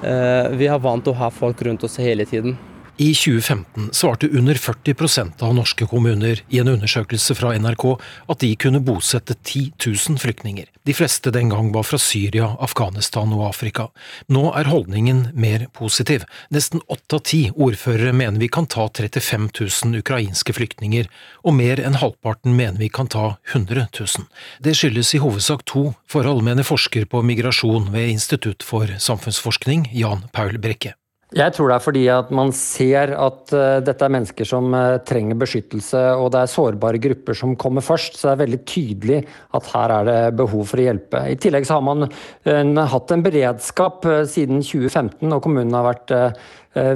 Vi 0.03 0.67
har 0.71 0.79
vant 0.83 1.03
til 1.05 1.15
å 1.15 1.19
ha 1.19 1.31
folk 1.35 1.63
rundt 1.67 1.85
oss 1.87 1.99
hele 2.03 2.27
tiden. 2.29 2.57
I 3.01 3.15
2015 3.15 3.89
svarte 3.93 4.29
under 4.29 4.55
40% 4.55 5.43
av 5.43 5.55
norske 5.55 5.87
kommuner 5.87 6.41
i 6.49 6.59
en 6.59 6.69
undersøkelse 6.69 7.37
fra 7.39 7.53
NRK 7.55 7.85
at 8.27 8.41
de 8.43 8.51
kunne 8.59 8.81
bosette 8.83 9.37
10 9.37 9.71
000 9.87 10.19
flyktninger. 10.19 10.67
De 10.83 10.97
fleste 10.99 11.31
den 11.31 11.53
gang 11.55 11.71
var 11.71 11.87
fra 11.87 12.01
Syria, 12.03 12.49
Afghanistan 12.59 13.31
og 13.37 13.45
Afrika. 13.53 13.87
Nå 14.27 14.49
er 14.59 14.73
holdningen 14.73 15.29
mer 15.39 15.69
positiv. 15.79 16.27
Nesten 16.51 16.83
åtte 16.91 17.21
av 17.21 17.25
ti 17.31 17.43
ordførere 17.55 18.11
mener 18.11 18.43
vi 18.43 18.51
kan 18.51 18.67
ta 18.67 18.91
35 18.91 19.47
000 19.55 20.03
ukrainske 20.03 20.59
flyktninger, 20.59 21.07
og 21.47 21.55
mer 21.55 21.79
enn 21.79 22.03
halvparten 22.03 22.59
mener 22.59 22.83
vi 22.83 22.91
kan 22.91 23.07
ta 23.07 23.37
100 23.55 23.93
000. 23.95 24.27
Det 24.59 24.75
skyldes 24.75 25.15
i 25.15 25.23
hovedsak 25.23 25.63
to 25.71 25.93
forhold, 26.11 26.43
mener 26.43 26.67
forsker 26.67 27.07
på 27.07 27.23
migrasjon 27.23 27.93
ved 27.95 28.17
Institutt 28.19 28.67
for 28.67 28.91
samfunnsforskning, 28.99 29.87
Jan 29.95 30.27
Paul 30.35 30.59
Brekke. 30.59 30.99
Jeg 31.37 31.53
tror 31.53 31.69
det 31.69 31.75
er 31.77 31.85
fordi 31.85 32.03
at 32.09 32.31
man 32.33 32.51
ser 32.57 33.11
at 33.13 33.51
uh, 33.53 33.81
dette 33.85 34.05
er 34.05 34.13
mennesker 34.15 34.49
som 34.49 34.73
uh, 34.73 34.97
trenger 35.05 35.37
beskyttelse, 35.37 36.01
og 36.17 36.31
det 36.33 36.41
er 36.41 36.49
sårbare 36.49 37.01
grupper 37.05 37.37
som 37.37 37.53
kommer 37.61 37.85
først. 37.85 38.17
Så 38.17 38.31
det 38.31 38.33
er 38.33 38.41
veldig 38.47 38.61
tydelig 38.65 39.19
at 39.59 39.69
her 39.75 39.93
er 39.93 40.09
det 40.09 40.37
behov 40.39 40.63
for 40.71 40.81
å 40.81 40.87
hjelpe. 40.87 41.21
I 41.29 41.37
tillegg 41.37 41.67
så 41.69 41.77
har 41.77 41.85
man 41.85 42.07
uh, 42.09 42.87
hatt 42.95 43.13
en 43.13 43.25
beredskap 43.27 44.09
siden 44.31 44.65
2015, 44.65 45.29
og 45.29 45.43
kommunene 45.45 45.83
har 45.83 45.91
vært 45.91 46.15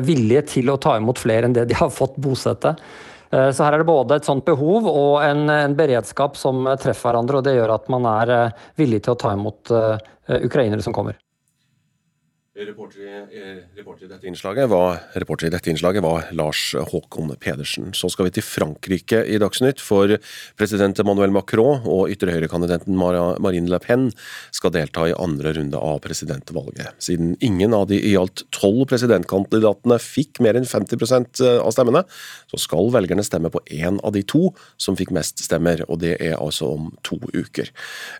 villige 0.06 0.44
til 0.52 0.70
å 0.70 0.78
ta 0.80 0.94
imot 0.96 1.18
flere 1.18 1.48
enn 1.48 1.56
det 1.56 1.64
de 1.68 1.76
har 1.76 1.90
fått 1.92 2.14
bosette. 2.22 2.70
Så 3.32 3.64
her 3.64 3.74
er 3.74 3.82
det 3.82 3.88
både 3.88 4.18
et 4.20 4.28
sånt 4.28 4.44
behov 4.46 4.86
og 4.86 5.24
en, 5.24 5.48
en 5.50 5.74
beredskap 5.74 6.36
som 6.38 6.68
treffer 6.78 7.08
hverandre, 7.08 7.40
og 7.40 7.48
det 7.48 7.56
gjør 7.56 7.74
at 7.74 7.90
man 7.92 8.06
er 8.12 8.34
villig 8.78 9.02
til 9.02 9.16
å 9.16 9.20
ta 9.24 9.34
imot 9.34 9.74
ukrainere 10.44 10.84
som 10.84 10.94
kommer. 10.94 11.18
Reporter 12.66 13.00
i, 13.02 13.42
reporter, 13.74 14.06
i 14.22 14.66
var, 14.70 14.98
reporter 15.18 15.46
i 15.48 15.50
dette 15.50 15.70
innslaget 15.70 16.02
var 16.04 16.28
Lars 16.36 16.60
Håkon 16.92 17.32
Pedersen. 17.40 17.90
Så 17.96 18.10
skal 18.12 18.28
vi 18.28 18.34
til 18.36 18.44
Frankrike 18.46 19.22
i 19.26 19.38
Dagsnytt, 19.42 19.80
for 19.82 20.12
president 20.58 21.00
Emmanuel 21.02 21.32
Macron 21.34 21.82
og 21.90 22.12
ytre 22.12 22.30
Marine 23.42 23.70
Le 23.70 23.80
Pen 23.82 24.10
skal 24.54 24.74
delta 24.74 25.08
i 25.08 25.14
andre 25.16 25.54
runde 25.56 25.80
av 25.80 25.98
presidentvalget. 26.04 26.94
Siden 27.02 27.34
ingen 27.40 27.74
av 27.74 27.88
de 27.90 27.98
i 27.98 28.14
alt 28.20 28.44
tolv 28.54 28.84
presidentkandidatene 28.92 29.98
fikk 30.02 30.42
mer 30.44 30.58
enn 30.60 30.68
50% 30.68 31.42
av 31.56 31.72
stemmene, 31.74 32.04
så 32.52 32.62
skal 32.62 32.92
velgerne 32.94 33.26
stemme 33.26 33.50
på 33.50 33.64
én 33.74 33.98
av 34.04 34.14
de 34.14 34.22
to 34.22 34.52
som 34.76 34.98
fikk 34.98 35.10
mest 35.16 35.42
stemmer, 35.42 35.82
og 35.88 36.02
det 36.04 36.14
er 36.20 36.38
altså 36.38 36.70
om 36.76 36.92
to 37.02 37.18
uker. 37.32 37.72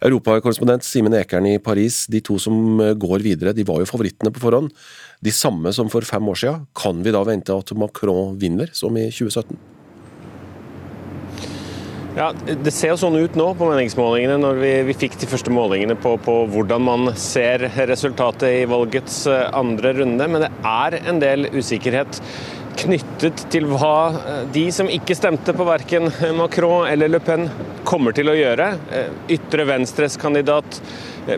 Europakorrespondent 0.02 0.86
Simen 0.88 1.14
Ekern 1.20 1.46
i 1.52 1.58
Paris, 1.62 2.04
de 2.10 2.24
to 2.24 2.40
som 2.42 2.80
går 2.98 3.22
videre, 3.22 3.54
de 3.54 3.66
var 3.68 3.82
jo 3.82 3.90
favorittene 3.92 4.31
på 4.34 4.42
forhånd, 4.44 4.72
de 5.22 5.34
samme 5.34 5.72
som 5.74 5.90
for 5.92 6.06
fem 6.06 6.28
år 6.28 6.40
siden, 6.40 6.64
kan 6.74 7.04
vi 7.04 7.14
da 7.14 7.22
vente 7.26 7.54
at 7.54 7.74
Macron 7.78 8.34
vinner, 8.40 8.72
som 8.74 8.96
i 8.98 9.06
2017? 9.12 9.60
Ja, 12.12 12.26
Det 12.44 12.72
ser 12.74 12.92
sånn 13.00 13.16
ut 13.16 13.36
nå 13.40 13.46
på 13.56 13.68
meningsmålingene, 13.70 14.36
når 14.42 14.58
vi, 14.60 14.72
vi 14.90 14.96
fikk 15.04 15.14
de 15.22 15.28
første 15.30 15.52
målingene 15.54 15.96
på, 15.96 16.18
på, 16.20 16.42
hvordan 16.52 16.84
man 16.84 17.12
ser 17.16 17.64
resultatet 17.88 18.48
i 18.50 18.66
valgets 18.68 19.22
eh, 19.32 19.46
andre 19.56 19.94
runde. 19.96 20.26
Men 20.28 20.44
det 20.44 20.50
er 20.68 20.98
en 21.08 21.22
del 21.22 21.48
usikkerhet 21.54 22.20
knyttet 22.82 23.46
til 23.52 23.64
hva 23.70 23.96
eh, 24.12 24.42
de 24.52 24.66
som 24.76 24.90
ikke 24.92 25.16
stemte 25.16 25.56
på 25.56 25.64
verken 25.68 26.10
Macron 26.36 26.84
eller 26.90 27.14
Le 27.14 27.22
Pen, 27.24 27.48
kommer 27.88 28.12
til 28.16 28.28
å 28.28 28.36
gjøre. 28.36 28.68
Eh, 28.92 29.16
ytre 29.38 29.66
venstres 29.72 30.20
kandidat 30.20 30.82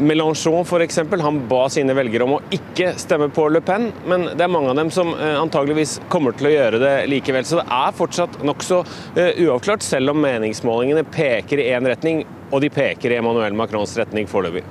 Mélenchon 0.01 0.64
f.eks. 0.64 0.99
Han 1.20 1.40
ba 1.49 1.64
sine 1.68 1.94
velgere 1.97 2.25
om 2.25 2.37
å 2.38 2.42
ikke 2.55 2.94
stemme 3.01 3.29
på 3.35 3.47
Le 3.53 3.61
Pen, 3.64 3.90
men 4.09 4.31
det 4.33 4.47
er 4.47 4.53
mange 4.53 4.73
av 4.73 4.79
dem 4.81 4.90
som 4.94 5.12
eh, 5.14 5.35
antageligvis 5.37 5.99
kommer 6.12 6.37
til 6.37 6.49
å 6.49 6.55
gjøre 6.55 6.81
det 6.81 6.94
likevel. 7.12 7.44
Så 7.44 7.61
det 7.61 7.66
er 7.77 7.99
fortsatt 7.99 8.40
nokså 8.47 8.81
eh, 9.20 9.42
uavklart, 9.44 9.85
selv 9.85 10.14
om 10.14 10.23
meningsmålingene 10.25 11.05
peker 11.12 11.61
i 11.61 11.68
én 11.77 11.88
retning, 11.90 12.25
og 12.51 12.64
de 12.64 12.73
peker 12.73 13.12
i 13.12 13.20
Emmanuel 13.20 13.57
Macrons 13.57 13.97
retning 14.01 14.31
foreløpig. 14.31 14.64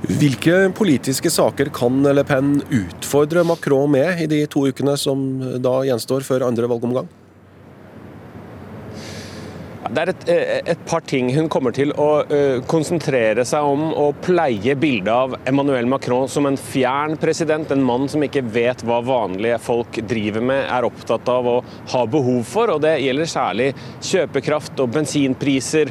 Hvilke 0.00 0.70
politiske 0.76 1.30
saker 1.32 1.70
kan 1.76 2.02
Le 2.04 2.24
Pen 2.26 2.58
utfordre 2.72 3.44
Macron 3.46 3.90
med 3.92 4.24
i 4.24 4.28
de 4.30 4.42
to 4.50 4.66
ukene 4.68 4.96
som 5.00 5.24
da 5.62 5.80
gjenstår 5.88 6.24
før 6.26 6.48
andre 6.48 6.68
valgomgang? 6.70 7.08
Det 9.90 10.02
er 10.02 10.10
et, 10.12 10.28
eh, 10.30 10.58
et, 10.70 10.82
par 10.86 11.02
ting 11.02 11.32
hun 11.34 11.48
kommer 11.50 11.74
til 11.74 11.90
å 11.98 12.22
uh, 12.22 12.60
konsentrere 12.70 13.42
seg 13.48 13.66
om 13.66 13.88
og 13.90 14.20
pleie 14.22 14.76
bildet 14.78 15.10
av 15.10 15.34
Emmanuel 15.50 15.88
Macron 15.90 16.30
som 16.30 16.46
en 16.46 16.58
fjern 16.60 17.16
president, 17.18 17.72
en 17.74 17.82
mann 17.82 18.06
som 18.10 18.22
ikke 18.22 18.44
vet 18.54 18.84
hva 18.86 19.00
vanlige 19.02 19.58
folk 19.62 19.98
driver 20.06 20.46
med, 20.46 20.62
er 20.62 20.86
opptatt 20.86 21.26
av 21.32 21.50
å 21.50 21.56
ha 21.94 22.04
behov 22.06 22.44
for. 22.46 22.70
og 22.76 22.84
Det 22.86 23.00
gjelder 23.02 23.32
særlig 23.34 23.68
kjøpekraft 24.12 24.78
og 24.84 24.94
bensinpriser. 24.94 25.90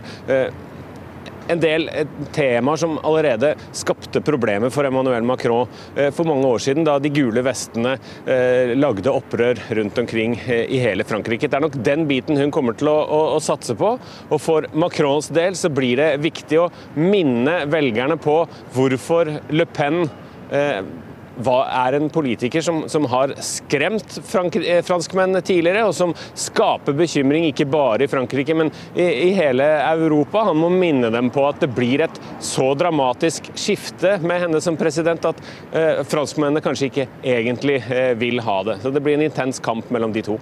En 1.49 1.59
del 1.59 1.87
eh, 1.89 2.07
temaer 2.31 2.77
som 2.77 2.99
allerede 3.03 3.55
skapte 3.73 4.21
problemer 4.21 4.69
for 4.69 4.85
Emmanuel 4.85 5.25
Macron 5.25 5.67
eh, 5.95 6.11
for 6.13 6.29
mange 6.29 6.45
år 6.45 6.61
siden, 6.61 6.85
da 6.85 6.99
de 7.01 7.09
gule 7.13 7.41
vestene 7.45 7.95
eh, 8.29 8.75
lagde 8.77 9.09
opprør 9.09 9.57
rundt 9.79 9.97
omkring 9.97 10.37
i 10.39 10.81
hele 10.83 11.05
Frankrike. 11.09 11.49
Det 11.49 11.57
er 11.57 11.65
nok 11.65 11.79
den 11.85 12.05
biten 12.09 12.37
hun 12.37 12.53
kommer 12.53 12.77
til 12.77 12.91
å, 12.91 12.97
å, 13.01 13.21
å 13.33 13.41
satse 13.41 13.73
på. 13.79 13.95
Og 14.29 14.41
for 14.43 14.69
Macrons 14.77 15.31
del 15.33 15.57
så 15.57 15.73
blir 15.73 15.97
det 15.97 16.09
viktig 16.21 16.61
å 16.61 16.69
minne 16.99 17.63
velgerne 17.69 18.19
på 18.21 18.43
hvorfor 18.75 19.39
Le 19.49 19.65
Pen 19.73 20.03
er 21.47 21.97
en 21.97 22.09
politiker 22.09 22.61
som, 22.61 22.83
som 22.89 23.05
har 23.11 23.33
skremt 23.43 24.19
frank, 24.27 24.55
eh, 24.55 24.81
franskmenn 24.85 25.41
tidligere, 25.41 25.85
og 25.87 25.95
som 25.95 26.13
skaper 26.33 26.93
bekymring 26.97 27.49
ikke 27.49 27.67
bare 27.69 28.05
i 28.05 28.11
Frankrike, 28.11 28.55
men 28.55 28.71
i, 28.95 29.05
i, 29.05 29.31
hele 29.37 29.65
Europa. 29.89 30.45
Han 30.49 30.59
må 30.61 30.69
minne 30.73 31.11
dem 31.13 31.31
på 31.33 31.45
at 31.47 31.61
det 31.63 31.71
blir 31.75 32.05
et 32.05 32.21
så 32.43 32.71
dramatisk 32.77 33.51
skifte 33.55 34.17
med 34.23 34.45
henne 34.45 34.61
som 34.63 34.77
president 34.79 35.25
at 35.29 35.43
eh, 35.71 36.03
franskmennene 36.07 36.63
kanskje 36.63 36.89
ikke 36.91 37.09
egentlig 37.23 37.81
eh, 37.87 38.13
vil 38.19 38.43
ha 38.45 38.61
det. 38.67 38.79
Så 38.83 38.93
det 38.93 39.03
blir 39.05 39.19
en 39.19 39.27
intens 39.29 39.61
kamp 39.63 39.89
mellom 39.93 40.15
de 40.15 40.25
to. 40.31 40.39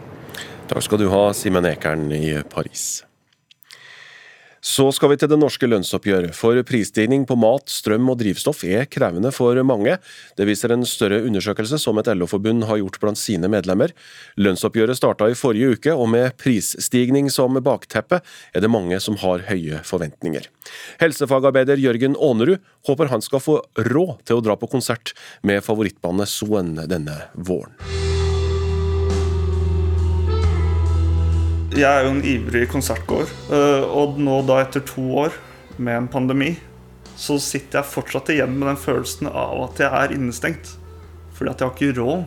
Takk 0.68 0.84
skal 0.84 1.00
du 1.00 1.10
ha, 1.14 1.30
Simen 1.36 1.66
Ekern 1.70 2.10
i 2.12 2.36
Paris. 2.52 3.07
Så 4.68 4.90
skal 4.92 5.14
vi 5.14 5.16
til 5.16 5.30
det 5.32 5.38
norske 5.40 5.68
lønnsoppgjøret, 5.70 6.36
for 6.36 6.60
prisstigning 6.68 7.24
på 7.28 7.38
mat, 7.40 7.70
strøm 7.72 8.10
og 8.12 8.18
drivstoff 8.20 8.66
er 8.68 8.84
krevende 8.92 9.32
for 9.32 9.56
mange. 9.64 9.94
Det 10.36 10.48
viser 10.50 10.74
en 10.76 10.84
større 10.84 11.22
undersøkelse 11.24 11.80
som 11.80 12.02
et 12.02 12.10
LO-forbund 12.12 12.66
har 12.68 12.82
gjort 12.82 13.00
blant 13.00 13.22
sine 13.22 13.48
medlemmer. 13.52 13.94
Lønnsoppgjøret 14.36 15.00
starta 15.00 15.30
i 15.32 15.38
forrige 15.40 15.78
uke, 15.78 15.96
og 15.96 16.12
med 16.12 16.36
prisstigning 16.42 17.32
som 17.32 17.56
bakteppe 17.64 18.20
er 18.52 18.66
det 18.66 18.72
mange 18.74 19.00
som 19.04 19.16
har 19.24 19.46
høye 19.48 19.80
forventninger. 19.88 20.50
Helsefagarbeider 21.00 21.80
Jørgen 21.80 22.20
Aanerud 22.20 22.60
håper 22.90 23.14
han 23.14 23.24
skal 23.24 23.44
få 23.44 23.62
råd 23.88 24.18
til 24.28 24.42
å 24.42 24.44
dra 24.50 24.60
på 24.60 24.68
konsert 24.68 25.16
med 25.48 25.64
favorittbandet 25.64 26.28
Soen 26.28 26.76
denne 26.92 27.22
våren. 27.40 27.97
Jeg 31.78 31.94
er 31.94 32.08
jo 32.08 32.14
en 32.16 32.24
ivrig 32.26 32.64
konsertgåer, 32.72 33.30
eh, 33.54 33.84
og 33.86 34.16
nå 34.18 34.40
da 34.48 34.64
etter 34.64 34.82
to 34.82 35.04
år 35.22 35.36
med 35.78 35.94
en 35.94 36.08
pandemi, 36.10 36.56
så 37.14 37.38
sitter 37.38 37.84
jeg 37.84 37.92
fortsatt 37.92 38.32
igjen 38.34 38.56
med 38.58 38.72
den 38.72 38.80
følelsen 38.82 39.30
av 39.30 39.62
at 39.68 39.84
jeg 39.84 39.92
er 39.94 40.16
innestengt. 40.16 40.72
Fordi 41.38 41.52
at 41.52 41.62
jeg 41.62 41.70
har 41.70 41.76
ikke 41.76 42.00
råd 42.00 42.26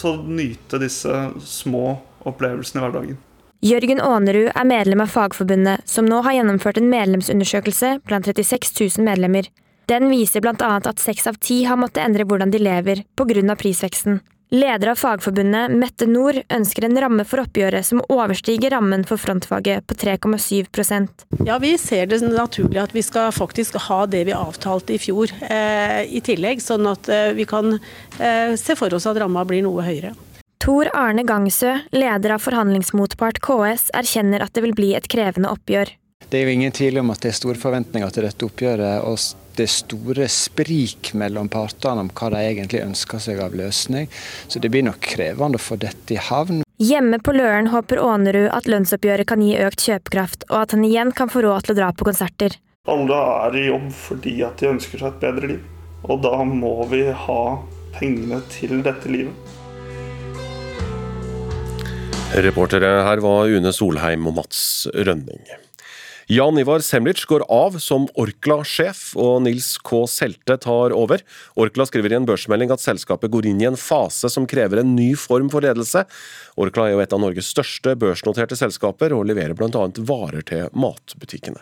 til 0.00 0.10
å 0.14 0.24
nyte 0.40 0.80
disse 0.80 1.20
små 1.44 1.98
opplevelsene 2.24 2.80
i 2.80 2.86
hverdagen. 2.86 3.20
Jørgen 3.64 4.00
Aanerud 4.00 4.48
er 4.54 4.68
medlem 4.68 5.04
av 5.04 5.12
Fagforbundet, 5.12 5.84
som 5.88 6.08
nå 6.08 6.22
har 6.24 6.38
gjennomført 6.38 6.80
en 6.80 6.88
medlemsundersøkelse 6.92 7.98
blant 8.08 8.28
36 8.32 8.72
000 8.80 9.04
medlemmer. 9.04 9.52
Den 9.92 10.08
viser 10.08 10.40
bl.a. 10.40 10.54
at 10.80 11.04
seks 11.04 11.28
av 11.28 11.36
ti 11.36 11.66
har 11.68 11.76
måttet 11.76 12.06
endre 12.06 12.24
hvordan 12.24 12.52
de 12.52 12.64
lever 12.64 13.04
pga. 13.12 13.56
prisveksten. 13.60 14.22
Leder 14.52 14.90
av 14.92 14.98
Fagforbundet, 15.00 15.72
Mette 15.72 16.06
Nord, 16.06 16.36
ønsker 16.52 16.84
en 16.86 16.98
ramme 17.00 17.24
for 17.26 17.42
oppgjøret 17.42 17.86
som 17.86 18.02
overstiger 18.12 18.74
rammen 18.74 19.02
for 19.08 19.18
frontfaget 19.18 19.86
på 19.88 19.96
3,7% 19.98 21.24
Ja, 21.48 21.56
Vi 21.58 21.72
ser 21.80 22.06
det 22.06 22.20
naturlig 22.22 22.82
at 22.82 22.94
vi 22.94 23.02
skal 23.02 23.32
faktisk 23.32 23.78
ha 23.88 24.04
det 24.06 24.24
vi 24.28 24.36
avtalte 24.36 24.94
i 24.94 25.00
fjor 25.00 25.32
eh, 25.48 26.04
i 26.04 26.20
tillegg, 26.24 26.62
sånn 26.62 26.86
at 26.90 27.08
eh, 27.08 27.32
vi 27.34 27.48
kan 27.48 27.74
eh, 27.74 28.54
se 28.60 28.76
for 28.78 28.94
oss 28.94 29.08
at 29.10 29.18
ramma 29.18 29.46
blir 29.48 29.64
noe 29.64 29.82
høyere. 29.82 30.12
Tor 30.64 30.88
Arne 30.96 31.24
Gangsø, 31.28 31.74
leder 31.92 32.36
av 32.36 32.44
forhandlingsmotpart 32.44 33.40
KS, 33.44 33.90
erkjenner 33.96 34.44
at 34.44 34.54
det 34.54 34.62
vil 34.64 34.76
bli 34.76 34.92
et 34.96 35.08
krevende 35.10 35.50
oppgjør. 35.52 35.90
Det 36.30 36.38
er 36.38 36.46
jo 36.46 36.54
ingen 36.54 36.72
tvil 36.72 37.02
om 37.02 37.10
at 37.12 37.24
det 37.24 37.32
er 37.32 37.36
store 37.36 37.60
forventninger 37.60 38.14
til 38.14 38.24
dette 38.28 38.46
oppgjøret. 38.46 39.02
og 39.04 39.18
det 39.56 39.68
store 39.72 40.28
sprik 40.32 41.12
mellom 41.14 41.48
partene 41.52 42.04
om 42.04 42.10
hva 42.10 42.30
de 42.34 42.42
egentlig 42.42 42.82
ønsker 42.84 43.22
seg 43.22 43.40
av 43.44 43.56
løsning. 43.56 44.08
Så 44.48 44.62
det 44.62 44.70
blir 44.74 44.86
nok 44.86 45.00
krevende 45.04 45.60
å 45.60 45.64
få 45.64 45.78
dette 45.80 46.16
i 46.16 46.20
havn. 46.20 46.62
Hjemme 46.82 47.20
på 47.22 47.32
Løren 47.36 47.70
håper 47.70 48.00
Aanerud 48.02 48.50
at 48.50 48.66
lønnsoppgjøret 48.66 49.28
kan 49.30 49.42
gi 49.44 49.54
økt 49.62 49.86
kjøpekraft, 49.86 50.48
og 50.50 50.56
at 50.64 50.74
han 50.74 50.86
igjen 50.86 51.12
kan 51.14 51.30
få 51.30 51.44
råd 51.46 51.68
til 51.68 51.76
å 51.76 51.78
dra 51.78 51.92
på 51.94 52.08
konserter. 52.08 52.58
Alle 52.90 53.18
er 53.46 53.56
i 53.56 53.68
jobb 53.70 53.86
fordi 53.96 54.34
at 54.44 54.58
de 54.60 54.72
ønsker 54.74 55.00
seg 55.00 55.14
et 55.14 55.22
bedre 55.22 55.52
liv. 55.54 55.62
Og 56.04 56.20
da 56.24 56.36
må 56.44 56.76
vi 56.90 57.06
ha 57.08 57.42
pengene 57.94 58.42
til 58.52 58.82
dette 58.84 59.08
livet. 59.08 59.54
Reportere 62.44 62.90
her 63.06 63.22
var 63.22 63.46
Une 63.46 63.70
Solheim 63.72 64.26
og 64.26 64.34
Mats 64.40 64.88
Rønning. 64.90 65.46
Jan 66.26 66.58
Ivar 66.58 66.80
Semlic 66.80 67.24
går 67.28 67.42
av 67.52 67.74
som 67.84 68.06
Orkla-sjef, 68.16 69.10
og 69.20 69.42
Nils 69.44 69.74
K. 69.84 70.06
Selte 70.08 70.56
tar 70.56 70.94
over. 70.96 71.20
Orkla 71.60 71.84
skriver 71.84 72.14
i 72.14 72.16
en 72.16 72.28
børsmelding 72.28 72.72
at 72.72 72.80
selskapet 72.80 73.32
går 73.34 73.50
inn 73.50 73.60
i 73.60 73.68
en 73.68 73.76
fase 73.76 74.30
som 74.32 74.48
krever 74.48 74.80
en 74.80 74.94
ny 74.96 75.10
form 75.20 75.52
for 75.52 75.66
ledelse. 75.66 76.06
Orkla 76.56 76.88
er 76.88 76.96
jo 76.96 77.04
et 77.04 77.12
av 77.12 77.20
Norges 77.20 77.52
største 77.52 77.92
børsnoterte 78.00 78.56
selskaper, 78.56 79.12
og 79.12 79.28
leverer 79.28 79.52
bl.a. 79.58 79.84
varer 80.08 80.48
til 80.48 80.72
matbutikkene. 80.72 81.60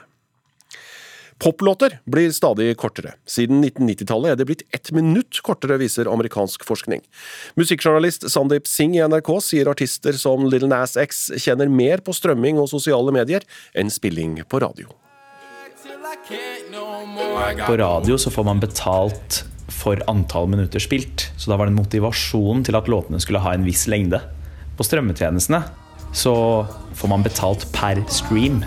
Poplåter 1.42 1.98
blir 2.04 2.30
stadig 2.30 2.76
kortere. 2.78 3.16
Siden 3.26 3.64
1990-tallet 3.64 4.30
er 4.30 4.36
det 4.38 4.46
blitt 4.46 4.62
ett 4.70 4.92
minutt 4.94 5.40
kortere, 5.42 5.74
viser 5.80 6.06
amerikansk 6.06 6.62
forskning. 6.62 7.02
Musikkjournalist 7.58 8.28
Sandeep 8.30 8.68
Singh 8.70 9.00
i 9.00 9.02
NRK 9.02 9.32
sier 9.42 9.70
artister 9.72 10.14
som 10.14 10.46
Little 10.46 10.70
Nas 10.70 10.94
X 10.94 11.24
kjenner 11.42 11.66
mer 11.66 12.04
på 12.06 12.14
strømming 12.14 12.60
og 12.62 12.70
sosiale 12.70 13.14
medier 13.14 13.42
enn 13.74 13.90
spilling 13.90 14.38
på 14.46 14.62
radio. 14.62 14.92
På 17.66 17.76
radio 17.80 18.18
så 18.22 18.30
får 18.30 18.46
man 18.46 18.62
betalt 18.62 19.42
for 19.72 19.98
antall 20.06 20.46
minutter 20.52 20.82
spilt, 20.82 21.26
så 21.34 21.50
da 21.50 21.58
var 21.58 21.66
det 21.66 21.74
en 21.74 21.82
motivasjon 21.82 22.62
til 22.68 22.78
at 22.78 22.90
låtene 22.92 23.18
skulle 23.22 23.42
ha 23.42 23.56
en 23.56 23.66
viss 23.66 23.88
lengde. 23.90 24.22
På 24.78 24.86
strømmetjenestene 24.86 25.64
så 26.14 26.34
får 26.94 27.10
man 27.10 27.26
betalt 27.26 27.66
per 27.74 27.98
stream. 28.12 28.62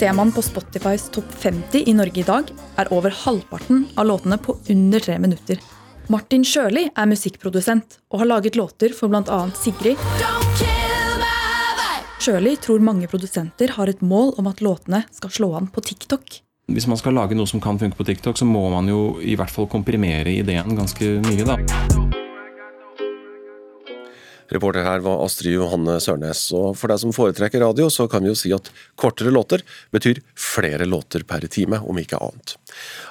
Ser 0.00 0.12
man 0.16 0.30
på 0.32 0.40
Spotifys 0.40 1.10
topp 1.12 1.28
50 1.42 1.82
i 1.90 1.92
Norge 1.92 2.22
i 2.22 2.24
dag, 2.24 2.46
er 2.80 2.88
over 2.96 3.12
halvparten 3.12 3.82
av 4.00 4.06
låtene 4.08 4.38
på 4.40 4.54
under 4.72 5.02
tre 5.04 5.18
minutter. 5.20 5.58
Martin 6.08 6.40
Sjøli 6.48 6.86
er 6.88 7.10
musikkprodusent 7.10 7.98
og 8.08 8.22
har 8.22 8.30
laget 8.30 8.56
låter 8.56 8.94
for 8.96 9.12
bl.a. 9.12 9.40
Sigrid. 9.60 10.00
Sjøli 12.16 12.54
tror 12.64 12.80
mange 12.80 13.12
produsenter 13.12 13.76
har 13.76 13.92
et 13.92 14.00
mål 14.00 14.32
om 14.40 14.48
at 14.48 14.64
låtene 14.64 15.02
skal 15.12 15.36
slå 15.36 15.52
an 15.60 15.68
på 15.68 15.84
TikTok. 15.84 16.40
Hvis 16.72 16.88
man 16.88 16.96
skal 16.96 17.18
lage 17.20 17.36
noe 17.36 17.52
som 17.52 17.60
kan 17.60 17.76
funke 17.76 18.00
på 18.00 18.08
TikTok, 18.08 18.40
så 18.40 18.48
må 18.48 18.70
man 18.72 18.88
jo 18.88 19.18
i 19.20 19.36
hvert 19.36 19.52
fall 19.52 19.68
komprimere 19.68 20.32
ideen 20.32 20.80
ganske 20.80 21.18
mye, 21.28 21.44
da. 21.44 21.60
Reporter 24.50 24.86
her 24.86 25.02
var 25.04 25.24
Astrid 25.24 25.56
Johanne 25.56 25.98
Sørnes. 26.02 26.42
Og 26.56 26.74
for 26.78 26.92
deg 26.92 27.02
som 27.02 27.14
foretrekker 27.14 27.62
radio, 27.64 27.90
så 27.92 28.08
kan 28.10 28.24
vi 28.24 28.32
jo 28.32 28.38
si 28.38 28.54
at 28.54 28.70
kortere 29.00 29.32
låter 29.34 29.64
betyr 29.94 30.22
flere 30.38 30.88
låter 30.88 31.26
per 31.26 31.46
time, 31.50 31.82
om 31.82 31.98
ikke 32.00 32.20
annet. 32.20 32.56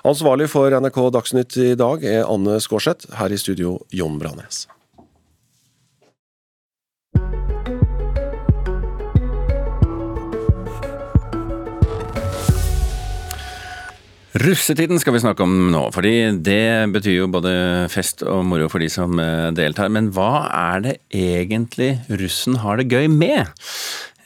Ansvarlig 0.07 0.49
for 0.51 0.71
NRK 0.71 0.99
Dagsnytt 1.15 1.59
i 1.59 1.71
dag 1.79 2.03
er 2.03 2.27
Anne 2.27 2.59
Skårseth. 2.63 3.11
Her 3.19 3.31
i 3.31 3.39
studio 3.39 3.79
Jon 3.95 4.19
Branes. 4.21 4.67
Russetiden 14.37 14.99
skal 15.01 15.15
vi 15.15 15.21
snakke 15.23 15.41
om 15.41 15.71
nå, 15.73 15.87
fordi 15.89 16.13
det 16.45 16.91
betyr 16.93 17.15
jo 17.15 17.29
både 17.33 17.51
fest 17.89 18.21
og 18.21 18.43
moro 18.45 18.67
for 18.69 18.83
de 18.83 18.89
som 18.93 19.17
eh, 19.17 19.47
deltar. 19.57 19.89
Men 19.89 20.11
hva 20.13 20.45
er 20.53 20.83
det 20.85 20.93
egentlig 21.09 21.95
russen 22.21 22.59
har 22.61 22.77
det 22.77 22.91
gøy 22.93 23.07
med? 23.09 23.49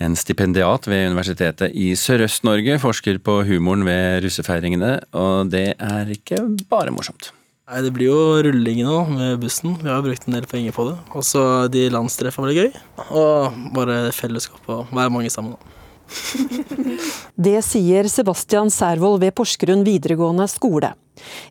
En 0.04 0.18
stipendiat 0.20 0.90
ved 0.92 1.14
Universitetet 1.14 1.72
i 1.72 1.94
Sørøst-Norge 1.96 2.76
forsker 2.84 3.22
på 3.24 3.38
humoren 3.48 3.86
ved 3.88 4.26
russefeiringene, 4.26 4.98
og 5.16 5.54
det 5.54 5.70
er 5.78 6.12
ikke 6.12 6.42
bare 6.68 6.92
morsomt. 6.92 7.32
Nei, 7.72 7.80
Det 7.86 7.94
blir 7.96 8.12
jo 8.12 8.42
rulling 8.44 8.82
nå 8.84 8.98
med 9.08 9.40
bussen. 9.40 9.78
Vi 9.80 9.88
har 9.88 10.02
jo 10.02 10.10
brukt 10.10 10.28
en 10.28 10.36
del 10.36 10.50
penger 10.52 10.76
på 10.76 10.84
det. 10.90 10.98
Og 11.16 11.24
så 11.24 11.46
de 11.72 11.86
landstreffene 11.94 12.44
var 12.44 12.52
veldig 12.52 12.66
gøy. 12.66 12.84
Og 13.16 13.64
bare 13.78 14.12
fellesskap 14.12 14.68
og 14.68 14.92
være 14.92 15.16
mange 15.16 15.32
sammen. 15.32 15.56
da. 15.56 15.83
Det 17.48 17.60
sier 17.66 18.08
Sebastian 18.12 18.72
Servold 18.74 19.22
ved 19.24 19.34
Porsgrunn 19.38 19.84
videregående 19.88 20.48
skole. 20.52 20.94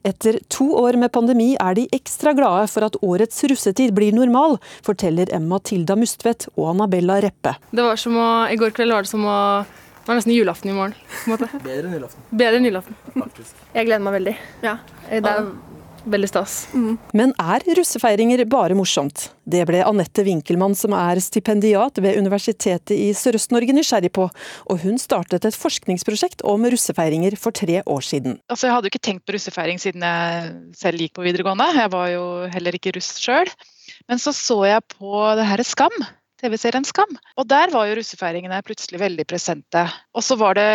Etter 0.04 0.38
to 0.52 0.66
år 0.80 0.98
med 1.00 1.12
pandemi 1.14 1.52
er 1.54 1.76
de 1.78 1.86
ekstra 1.94 2.32
glade 2.36 2.66
for 2.70 2.86
at 2.86 2.98
årets 3.02 3.44
russetid 3.50 3.94
blir 3.96 4.14
normal, 4.16 4.58
forteller 4.84 5.30
Emma 5.34 5.60
Tilda 5.62 5.96
Mustvedt 5.98 6.48
og 6.56 6.72
Annabella 6.74 7.20
Reppe. 7.22 7.54
Det 7.70 7.86
var 7.86 8.00
som 8.00 8.18
å, 8.18 8.28
I 8.50 8.58
går 8.60 8.74
kveld 8.76 8.94
var 8.94 9.06
det 9.06 9.12
som 9.12 9.24
å 9.28 9.38
det 10.02 10.10
var 10.10 10.16
nesten 10.18 10.32
julaften 10.34 10.70
i 10.72 10.74
morgen. 10.74 10.94
på 10.98 11.30
en 11.30 11.32
måte. 11.36 11.46
Bedre 11.62 11.86
enn 11.86 11.92
julaften. 11.94 12.22
Bedre 12.34 12.58
enn 12.58 12.64
julaften. 12.66 12.96
Faktisk. 13.14 13.60
Jeg 13.70 13.86
gleder 13.86 14.02
meg 14.02 14.16
veldig. 14.16 14.32
Ja, 14.64 14.72
Det 15.06 15.20
er 15.30 15.46
veldig 16.04 16.28
stas. 16.30 16.54
Men 17.16 17.34
er 17.40 17.64
russefeiringer 17.78 18.44
bare 18.50 18.76
morsomt? 18.78 19.30
Det 19.44 19.64
ble 19.68 19.82
Anette 19.84 20.24
Winkelmann, 20.26 20.74
som 20.78 20.94
er 20.96 21.20
stipendiat 21.22 21.98
ved 22.02 22.18
Universitetet 22.20 22.94
i 22.94 23.10
Sørøst-Norge, 23.16 23.74
nysgjerrig 23.76 24.12
på, 24.14 24.28
og 24.70 24.82
hun 24.84 25.00
startet 25.02 25.46
et 25.48 25.58
forskningsprosjekt 25.58 26.44
om 26.48 26.66
russefeiringer 26.72 27.36
for 27.40 27.54
tre 27.56 27.80
år 27.82 28.06
siden. 28.06 28.38
Altså, 28.48 28.68
jeg 28.68 28.76
hadde 28.76 28.90
jo 28.90 28.94
ikke 28.94 29.06
tenkt 29.10 29.26
på 29.26 29.36
russefeiring 29.36 29.82
siden 29.82 30.06
jeg 30.06 30.52
selv 30.78 31.02
gikk 31.02 31.16
på 31.18 31.26
videregående, 31.26 31.68
jeg 31.78 31.92
var 31.94 32.08
jo 32.14 32.24
heller 32.52 32.78
ikke 32.78 32.94
russ 32.98 33.14
sjøl. 33.22 33.50
Men 34.10 34.20
så 34.22 34.34
så 34.34 34.58
jeg 34.66 34.84
på 34.96 35.26
det 35.38 35.46
her 35.46 35.62
Skam, 35.66 35.94
TV-serien 36.42 36.86
Skam, 36.86 37.12
og 37.38 37.46
der 37.50 37.70
var 37.74 37.86
jo 37.86 37.98
russefeiringene 37.98 38.62
plutselig 38.66 39.00
veldig 39.02 39.26
presente. 39.30 39.84
Og 40.16 40.26
så 40.26 40.38
var 40.40 40.58
det 40.58 40.70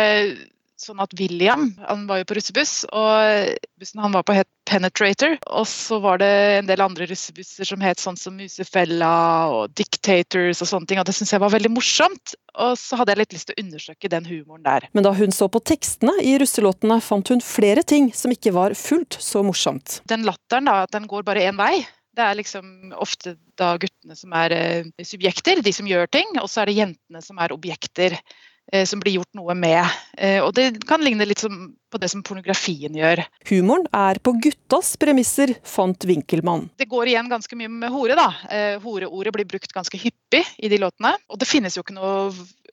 sånn 0.82 1.02
at 1.02 1.14
William 1.18 1.72
han 1.88 2.06
var 2.08 2.22
jo 2.22 2.28
på 2.28 2.38
russebuss, 2.38 2.84
og 2.94 3.50
bussen 3.80 4.02
han 4.02 4.14
var 4.14 4.24
på 4.26 4.36
het 4.36 4.48
Penetrator. 4.68 5.36
Og 5.56 5.66
så 5.68 5.98
var 6.02 6.20
det 6.20 6.28
en 6.58 6.68
del 6.68 6.82
andre 6.84 7.08
russebusser 7.08 7.68
som 7.68 7.82
het 7.84 8.00
sånn 8.02 8.18
som 8.20 8.36
Musefella 8.36 9.12
og 9.54 9.74
Dictators 9.78 10.62
og 10.62 10.70
sånne 10.70 10.90
ting. 10.90 11.00
Og 11.00 11.08
det 11.08 11.14
syntes 11.16 11.34
jeg 11.34 11.42
var 11.42 11.54
veldig 11.54 11.72
morsomt. 11.72 12.34
Og 12.58 12.74
så 12.80 12.98
hadde 12.98 13.14
jeg 13.14 13.22
litt 13.22 13.36
lyst 13.36 13.50
til 13.50 13.56
å 13.56 13.64
undersøke 13.64 14.10
den 14.12 14.28
humoren 14.28 14.66
der. 14.66 14.88
Men 14.96 15.06
da 15.06 15.14
hun 15.16 15.34
så 15.34 15.48
på 15.52 15.62
tekstene 15.72 16.18
i 16.24 16.36
russelåtene, 16.40 16.98
fant 17.04 17.32
hun 17.32 17.44
flere 17.44 17.84
ting 17.86 18.10
som 18.16 18.34
ikke 18.34 18.54
var 18.56 18.76
fullt 18.78 19.18
så 19.22 19.44
morsomt. 19.46 20.00
Den 20.10 20.26
latteren, 20.28 20.68
da, 20.68 20.82
den 20.92 21.08
går 21.10 21.24
bare 21.26 21.46
én 21.48 21.58
vei. 21.58 21.78
Det 22.18 22.24
er 22.26 22.34
liksom 22.34 22.92
ofte 22.98 23.36
da 23.58 23.76
guttene 23.78 24.16
som 24.18 24.32
er 24.34 24.54
eh, 24.56 25.06
subjekter, 25.06 25.62
de 25.62 25.72
som 25.74 25.86
gjør 25.86 26.10
ting, 26.10 26.32
og 26.42 26.48
så 26.50 26.64
er 26.64 26.70
det 26.70 26.80
jentene 26.80 27.22
som 27.22 27.38
er 27.38 27.54
objekter 27.54 28.16
som 28.88 29.00
blir 29.00 29.18
gjort 29.18 29.38
noe 29.38 29.54
med. 29.56 29.84
Eh, 30.18 30.40
og 30.44 30.52
det 30.56 30.84
kan 30.88 31.02
ligne 31.04 31.26
litt 31.28 31.40
som 31.44 31.70
på 31.88 32.00
det 32.00 32.10
som 32.12 32.22
pornografien 32.26 32.92
gjør. 32.92 33.22
Humoren 33.48 33.86
er 33.96 34.20
på 34.20 34.34
guttas 34.44 34.92
premisser, 35.00 35.54
fant 35.64 36.04
Winkelmann. 36.04 36.66
Det 36.76 36.88
går 36.90 37.12
igjen 37.14 37.30
ganske 37.30 37.56
mye 37.56 37.70
med 37.72 37.92
hore, 37.94 38.16
da. 38.18 38.28
Eh, 38.52 38.76
horeordet 38.82 39.32
blir 39.36 39.48
brukt 39.48 39.72
ganske 39.72 40.00
hyppig 40.00 40.44
i 40.58 40.68
de 40.68 40.80
låtene. 40.82 41.14
Og 41.32 41.40
det 41.40 41.48
finnes 41.48 41.78
jo 41.78 41.84
ikke 41.84 41.96
noe 41.96 42.28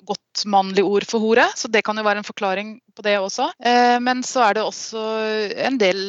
godt 0.05 0.43
mannlig 0.51 0.83
ord 0.85 1.07
for 1.07 1.23
hore, 1.23 1.47
så 1.55 1.71
det 1.71 1.85
kan 1.87 1.97
jo 1.97 2.05
være 2.05 2.21
en 2.21 2.27
forklaring 2.27 2.75
på 2.95 3.05
det 3.07 3.15
også. 3.21 3.49
Eh, 3.63 3.97
men 4.03 4.23
så 4.27 4.49
er 4.49 4.59
det 4.59 4.67
også 4.67 5.05
en 5.69 5.79
del 5.81 6.01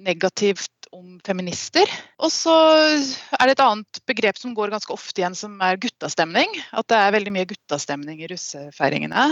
negativt 0.00 0.79
om 0.94 1.18
feminister. 1.26 1.88
Og 2.20 2.32
så 2.32 2.54
er 2.54 3.48
det 3.48 3.54
et 3.54 3.62
annet 3.64 4.00
begrep 4.08 4.38
som 4.40 4.54
går 4.56 4.72
ganske 4.72 4.92
ofte 4.94 5.22
igjen, 5.22 5.36
som 5.38 5.54
er 5.64 5.78
guttastemning. 5.80 6.56
At 6.76 6.88
det 6.90 6.98
er 6.98 7.14
veldig 7.14 7.34
mye 7.34 7.48
guttastemning 7.50 8.22
i 8.24 8.30
russefeiringene. 8.30 9.26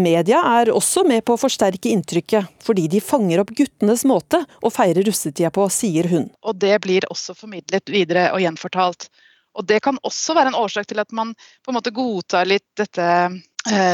Media 0.00 0.42
er 0.58 0.72
også 0.72 1.04
med 1.08 1.24
på 1.26 1.36
å 1.36 1.40
forsterke 1.40 1.92
inntrykket, 1.92 2.48
fordi 2.64 2.88
de 2.92 3.02
fanger 3.04 3.42
opp 3.42 3.52
guttenes 3.56 4.06
måte 4.08 4.42
å 4.62 4.72
feire 4.72 5.04
russetida 5.06 5.52
på, 5.54 5.68
sier 5.72 6.08
hun. 6.12 6.30
Og 6.46 6.56
det 6.62 6.78
blir 6.84 7.06
også 7.12 7.36
formidlet 7.38 7.92
videre 7.92 8.30
og 8.32 8.42
gjenfortalt. 8.44 9.10
Og 9.52 9.66
det 9.68 9.82
kan 9.84 9.98
også 10.06 10.34
være 10.36 10.52
en 10.52 10.60
årsak 10.62 10.88
til 10.88 11.02
at 11.02 11.12
man 11.12 11.34
på 11.36 11.72
en 11.72 11.76
måte 11.76 11.92
godtar 11.92 12.48
litt 12.48 12.64
dette 12.78 13.06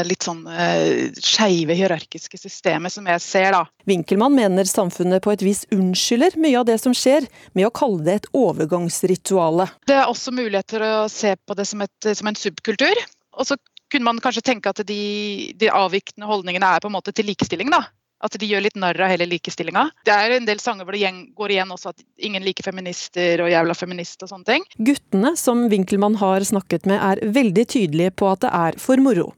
litt 0.07 0.25
sånn 0.25 0.41
eh, 0.49 1.11
skeive 1.21 1.75
hierarkiske 1.77 2.39
systemet 2.41 2.93
som 2.93 3.05
jeg 3.09 3.21
ser, 3.21 3.51
da. 3.53 3.63
Winkelmann 3.89 4.33
mener 4.37 4.69
samfunnet 4.69 5.23
på 5.25 5.33
et 5.35 5.43
vis 5.45 5.65
unnskylder 5.75 6.37
mye 6.41 6.57
av 6.61 6.65
det 6.69 6.79
som 6.81 6.95
skjer, 6.97 7.27
med 7.53 7.69
å 7.69 7.73
kalle 7.75 8.01
det 8.07 8.15
et 8.19 8.29
overgangsrituale. 8.37 9.69
Det 9.89 9.97
er 9.99 10.09
også 10.09 10.33
muligheter 10.33 10.85
å 10.85 10.93
se 11.11 11.35
på 11.37 11.57
det 11.57 11.67
som, 11.69 11.85
et, 11.85 12.09
som 12.17 12.31
en 12.31 12.39
subkultur. 12.39 13.03
Og 13.37 13.47
så 13.47 13.59
kunne 13.89 14.09
man 14.09 14.21
kanskje 14.23 14.45
tenke 14.45 14.71
at 14.71 14.81
de, 14.85 15.53
de 15.57 15.69
avvikende 15.73 16.29
holdningene 16.29 16.75
er 16.75 16.83
på 16.83 16.89
en 16.89 16.97
måte 16.97 17.13
til 17.15 17.29
likestilling. 17.29 17.71
da. 17.73 17.85
At 18.19 18.35
de 18.39 18.47
gjør 18.49 18.65
litt 18.65 18.77
narr 18.79 18.99
av 18.99 19.11
hele 19.13 19.27
likestillinga. 19.29 19.85
Det 20.05 20.13
er 20.13 20.35
en 20.35 20.47
del 20.47 20.59
sanger 20.59 20.87
hvor 20.87 20.95
det 20.95 21.11
går 21.37 21.53
igjen 21.55 21.71
også 21.71 21.93
at 21.93 22.03
ingen 22.27 22.43
liker 22.43 22.67
feminister 22.67 23.45
og 23.45 23.51
jævla 23.51 23.75
feminist 23.77 24.25
og 24.25 24.31
sånne 24.33 24.49
ting. 24.49 24.65
Guttene 24.75 25.35
som 25.39 25.67
Winkelmann 25.71 26.19
har 26.19 26.43
snakket 26.47 26.89
med 26.89 26.99
er 26.99 27.23
veldig 27.39 27.65
tydelige 27.75 28.15
på 28.19 28.27
at 28.31 28.43
det 28.43 28.51
er 28.59 28.79
for 28.81 28.99
moro. 29.03 29.31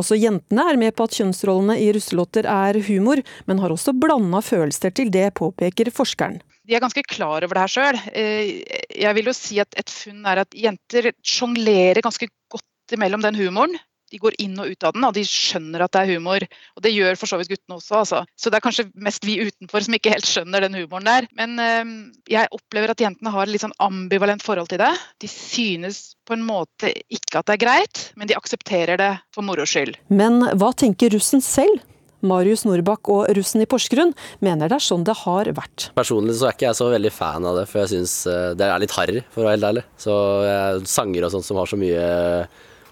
Også 0.00 0.18
jentene 0.18 0.66
er 0.68 0.78
med 0.80 0.96
på 0.96 1.06
at 1.06 1.16
kjønnsrollene 1.16 1.78
i 1.80 1.88
russelåter 1.96 2.48
er 2.50 2.80
humor, 2.88 3.22
men 3.46 3.62
har 3.62 3.72
også 3.72 3.94
blanda 3.96 4.42
følelser 4.44 4.92
til 4.96 5.12
det, 5.14 5.30
påpeker 5.38 5.92
forskeren. 5.94 6.40
De 6.66 6.74
er 6.74 6.82
ganske 6.82 7.04
klar 7.06 7.44
over 7.46 7.54
det 7.54 7.62
her 7.62 7.72
sjøl. 7.72 7.98
Eh, 8.10 8.56
jeg 8.90 9.16
vil 9.16 9.30
jo 9.30 9.36
si 9.36 9.60
at 9.62 9.76
et 9.78 9.92
funn 9.92 10.26
er 10.26 10.42
at 10.42 10.56
jenter 10.58 11.12
sjonglerer 11.22 12.02
ganske 12.02 12.26
godt 12.52 12.98
mellom 12.98 13.22
den 13.22 13.38
humoren 13.38 13.78
de 14.12 14.20
går 14.22 14.36
inn 14.42 14.58
og 14.62 14.70
ut 14.70 14.86
av 14.86 14.94
den, 14.94 15.06
og 15.08 15.14
de 15.16 15.24
skjønner 15.26 15.84
at 15.84 15.94
det 15.94 16.02
er 16.02 16.12
humor. 16.14 16.46
Og 16.76 16.84
det 16.84 16.94
gjør 16.94 17.18
for 17.18 17.30
så 17.30 17.40
vidt 17.40 17.50
guttene 17.52 17.78
også, 17.78 18.02
altså. 18.02 18.22
Så 18.38 18.52
det 18.52 18.58
er 18.58 18.66
kanskje 18.66 18.86
mest 19.06 19.26
vi 19.26 19.38
utenfor 19.42 19.86
som 19.86 19.96
ikke 19.96 20.14
helt 20.14 20.28
skjønner 20.28 20.66
den 20.66 20.78
humoren 20.78 21.08
der. 21.08 21.26
Men 21.38 21.58
øh, 21.62 21.90
jeg 22.30 22.52
opplever 22.54 22.94
at 22.94 23.02
jentene 23.02 23.34
har 23.34 23.46
et 23.46 23.54
litt 23.54 23.64
sånn 23.64 23.76
ambivalent 23.82 24.44
forhold 24.46 24.70
til 24.72 24.82
det. 24.82 24.92
De 25.22 25.30
synes 25.30 26.14
på 26.26 26.36
en 26.36 26.46
måte 26.46 26.92
ikke 27.12 27.40
at 27.40 27.50
det 27.50 27.58
er 27.58 27.64
greit, 27.66 28.06
men 28.16 28.30
de 28.30 28.38
aksepterer 28.38 29.00
det 29.00 29.12
for 29.34 29.46
moro 29.46 29.66
skyld. 29.66 29.98
Men 30.08 30.42
hva 30.58 30.72
tenker 30.76 31.14
russen 31.14 31.44
selv? 31.44 31.82
Marius 32.26 32.64
Norbakk 32.66 33.10
og 33.12 33.26
russen 33.36 33.62
i 33.62 33.68
Porsgrunn 33.68 34.14
mener 34.44 34.70
det 34.70 34.78
er 34.78 34.84
sånn 34.84 35.04
det 35.06 35.14
har 35.20 35.50
vært. 35.56 35.90
Personlig 35.98 36.38
så 36.38 36.48
er 36.48 36.56
ikke 36.56 36.68
jeg 36.68 36.78
så 36.78 36.88
veldig 36.90 37.12
fan 37.14 37.46
av 37.46 37.60
det, 37.60 37.66
for 37.70 37.82
jeg 37.82 37.92
syns 37.92 38.14
eh, 38.30 38.54
det 38.58 38.66
er 38.66 38.82
litt 38.82 38.94
harry, 38.96 39.22
for 39.32 39.42
å 39.42 39.48
være 39.48 39.58
helt 39.58 39.68
ærlig. 39.70 39.84
Så 40.00 40.16
jeg, 40.46 40.88
sanger 40.90 41.26
og 41.26 41.34
sånt 41.34 41.48
som 41.48 41.60
har 41.60 41.70
så 41.70 41.78
mye 41.80 42.08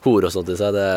hore 0.04 0.30
og 0.30 0.34
sånt 0.34 0.50
i 0.52 0.56
seg, 0.58 0.76
det, 0.76 0.88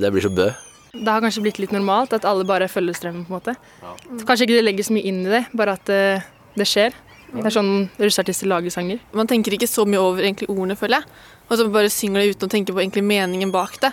det, 0.00 0.12
blir 0.12 0.24
så 0.24 0.32
bø. 0.32 0.50
Det 0.94 1.10
har 1.10 1.24
kanskje 1.24 1.42
blitt 1.44 1.58
litt 1.62 1.74
normalt 1.74 2.14
at 2.16 2.26
alle 2.28 2.46
bare 2.48 2.70
følger 2.70 2.96
strømmen, 2.96 3.26
på 3.26 3.34
en 3.34 3.38
måte. 3.40 3.56
Ja. 3.82 3.96
Kanskje 4.28 4.46
ikke 4.46 4.58
det 4.60 4.68
legger 4.68 4.86
så 4.86 4.94
mye 4.96 5.10
inn 5.10 5.24
i 5.24 5.32
det, 5.32 5.42
bare 5.56 5.76
at 5.78 5.90
det, 5.90 6.04
eh, 6.14 6.30
det 6.54 6.68
skjer. 6.70 6.94
Det 7.34 7.48
er 7.48 7.54
sånn 7.54 7.88
russeartister 7.98 8.46
lager 8.46 8.70
sanger. 8.70 9.00
Man 9.16 9.26
tenker 9.26 9.56
ikke 9.56 9.66
så 9.66 9.82
mye 9.88 9.98
over 9.98 10.22
egentlig 10.22 10.46
ordene, 10.52 10.76
føler 10.78 11.02
jeg. 11.02 11.22
Og 11.48 11.58
så 11.58 11.66
bare 11.72 11.90
synger 11.90 12.22
det 12.22 12.36
uten 12.36 12.46
å 12.46 12.52
tenke 12.52 12.74
på 12.74 12.78
egentlig 12.78 13.02
meningen 13.08 13.50
bak 13.54 13.74
det. 13.82 13.90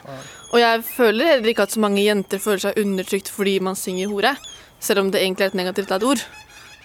Og 0.52 0.60
jeg 0.62 0.84
føler 0.86 1.32
heller 1.34 1.52
ikke 1.52 1.66
at 1.66 1.74
så 1.74 1.82
mange 1.82 2.04
jenter 2.06 2.42
føler 2.44 2.62
seg 2.68 2.78
undertrykt 2.82 3.32
fordi 3.34 3.58
man 3.66 3.80
synger 3.80 4.12
hore, 4.12 4.36
selv 4.80 5.02
om 5.02 5.10
det 5.12 5.24
egentlig 5.24 5.48
er 5.48 5.54
et 5.56 5.58
negativt 5.58 5.90
ladd 5.94 6.06
ord. 6.06 6.22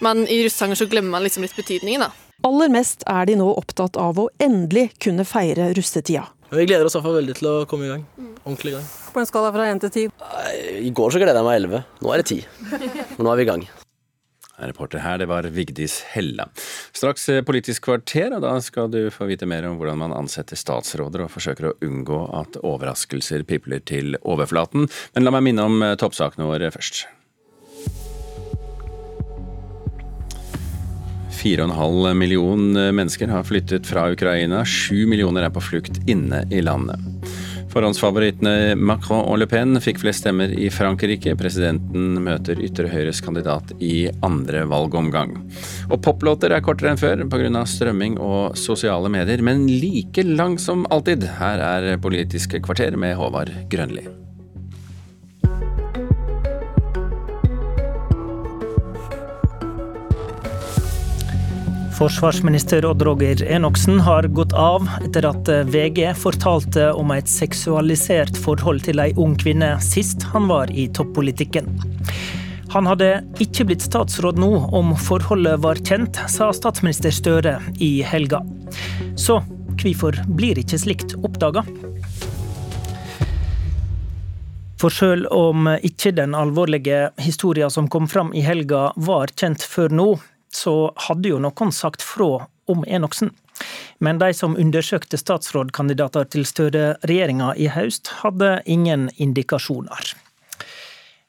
Men 0.04 0.24
i 0.24 0.40
russesanger 0.44 0.80
så 0.80 0.88
glemmer 0.88 1.16
man 1.16 1.26
liksom 1.26 1.44
litt 1.44 1.56
betydningen, 1.56 2.06
da. 2.06 2.10
Aller 2.44 2.72
mest 2.72 3.04
er 3.08 3.28
de 3.28 3.36
nå 3.40 3.46
opptatt 3.56 3.96
av 4.00 4.18
å 4.20 4.28
endelig 4.42 4.90
kunne 5.02 5.24
feire 5.28 5.70
russetida. 5.76 6.26
Vi 6.50 6.66
gleder 6.68 6.86
oss 6.86 6.94
i 6.94 6.98
hvert 7.00 7.08
fall 7.08 7.18
veldig 7.18 7.34
til 7.40 7.48
å 7.50 7.54
komme 7.66 7.88
i 7.88 7.90
gang. 7.90 8.04
Ordentlig 8.44 8.70
i 8.70 8.76
gang. 8.76 8.84
På 9.14 9.22
en 9.22 9.26
skala 9.26 9.50
fra 9.54 9.66
én 9.66 9.80
til 9.82 9.90
ti? 9.90 10.04
I 10.78 10.92
går 10.94 11.14
så 11.14 11.18
gleda 11.22 11.40
jeg 11.40 11.48
meg 11.48 11.58
elleve. 11.58 11.82
Nå 12.04 12.12
er 12.14 12.22
det 12.22 12.28
ti. 12.30 12.38
Men 13.16 13.26
nå 13.26 13.32
er 13.32 13.40
vi 13.40 13.46
i 13.46 13.50
gang. 13.50 13.66
Reporter 14.56 15.02
her, 15.04 15.18
det 15.20 15.26
var 15.28 15.44
Vigdis 15.52 15.98
Hella. 16.14 16.46
Straks 16.96 17.28
eh, 17.28 17.42
Politisk 17.44 17.84
kvarter, 17.90 18.32
og 18.32 18.40
da 18.46 18.54
skal 18.64 18.88
du 18.92 19.10
få 19.12 19.28
vite 19.28 19.48
mer 19.48 19.66
om 19.68 19.76
hvordan 19.76 20.00
man 20.00 20.14
ansetter 20.16 20.56
statsråder 20.56 21.26
og 21.26 21.34
forsøker 21.34 21.68
å 21.68 21.74
unngå 21.84 22.22
at 22.40 22.56
overraskelser 22.62 23.44
pipler 23.48 23.84
til 23.84 24.16
overflaten. 24.22 24.88
Men 25.12 25.28
la 25.28 25.34
meg 25.34 25.44
minne 25.50 25.68
om 25.68 25.84
eh, 25.84 25.98
toppsakene 26.00 26.48
våre 26.48 26.72
først. 26.72 27.04
4,5 31.36 32.14
million 32.14 32.72
mennesker 32.72 33.28
har 33.28 33.44
flyttet 33.44 33.86
fra 33.86 34.08
Ukraina. 34.12 34.64
7 34.64 35.06
millioner 35.10 35.46
er 35.46 35.52
på 35.54 35.62
flukt 35.64 36.00
inne 36.08 36.44
i 36.50 36.62
landet. 36.64 37.02
Forhåndsfavorittene 37.76 38.72
Macron 38.80 39.26
og 39.28 39.36
Le 39.42 39.46
Pen 39.50 39.76
fikk 39.84 40.00
flest 40.00 40.22
stemmer 40.24 40.48
i 40.48 40.70
Frankrike. 40.72 41.34
Presidenten 41.36 42.16
møter 42.24 42.62
ytre 42.64 42.88
høyres 42.88 43.20
kandidat 43.20 43.74
i 43.84 44.08
andre 44.24 44.64
valgomgang. 44.70 45.34
Og 45.90 46.00
poplåter 46.06 46.56
er 46.56 46.64
kortere 46.64 46.94
enn 46.94 47.00
før 47.00 47.26
pga. 47.28 47.66
strømming 47.68 48.16
og 48.16 48.56
sosiale 48.56 49.12
medier, 49.12 49.44
men 49.44 49.66
like 49.68 50.24
lang 50.24 50.56
som 50.58 50.86
alltid. 50.90 51.28
Her 51.36 51.60
er 51.60 51.98
Politisk 52.00 52.56
kvarter 52.64 52.96
med 52.96 53.16
Håvard 53.20 53.52
Grønli. 53.68 54.25
Forsvarsminister 61.96 62.84
Odd 62.84 63.02
Roger 63.02 63.42
Enoksen 63.44 64.00
har 64.00 64.22
gått 64.22 64.52
av 64.52 64.88
etter 65.04 65.24
at 65.24 65.48
VG 65.48 66.10
fortalte 66.20 66.90
om 66.92 67.08
et 67.14 67.30
seksualisert 67.30 68.36
forhold 68.36 68.84
til 68.84 69.00
ei 69.00 69.14
ung 69.16 69.32
kvinne 69.40 69.70
sist 69.80 70.26
han 70.34 70.44
var 70.50 70.68
i 70.68 70.90
toppolitikken. 70.92 71.70
Han 72.74 72.90
hadde 72.90 73.08
ikke 73.40 73.64
blitt 73.70 73.86
statsråd 73.86 74.36
nå 74.36 74.50
om 74.76 74.92
forholdet 75.00 75.62
var 75.64 75.80
kjent, 75.80 76.20
sa 76.28 76.50
statsminister 76.52 77.16
Støre 77.16 77.56
i 77.80 78.02
helga. 78.04 78.42
Så 79.16 79.40
hvorfor 79.80 80.20
blir 80.36 80.60
ikke 80.60 80.82
slikt 80.84 81.16
oppdaga? 81.24 81.64
For 84.76 84.92
selv 84.92 85.32
om 85.32 85.72
ikke 85.80 86.12
den 86.12 86.36
alvorlige 86.36 87.06
historien 87.24 87.72
som 87.72 87.88
kom 87.88 88.04
fram 88.04 88.36
i 88.36 88.44
helga 88.44 88.90
var 89.00 89.32
kjent 89.32 89.64
før 89.64 89.96
nå, 89.96 90.10
så 90.56 90.76
hadde 91.08 91.34
jo 91.34 91.40
noen 91.42 91.72
sagt 91.74 92.04
fra 92.04 92.46
om 92.66 92.84
Enoksen. 92.88 93.30
Men 93.98 94.20
de 94.20 94.32
som 94.36 94.56
undersøkte 94.58 95.18
statsrådkandidater 95.20 96.28
til 96.32 96.44
Støre-regjeringa 96.48 97.54
i 97.56 97.70
høst, 97.72 98.10
hadde 98.22 98.58
ingen 98.68 99.08
indikasjoner. 99.16 100.14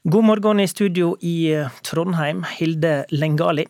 God 0.07 0.23
morgen 0.23 0.63
i 0.63 0.67
studio 0.71 1.15
i 1.19 1.51
Trondheim, 1.83 2.45
Hilde 2.57 3.01
Lengali. 3.11 3.67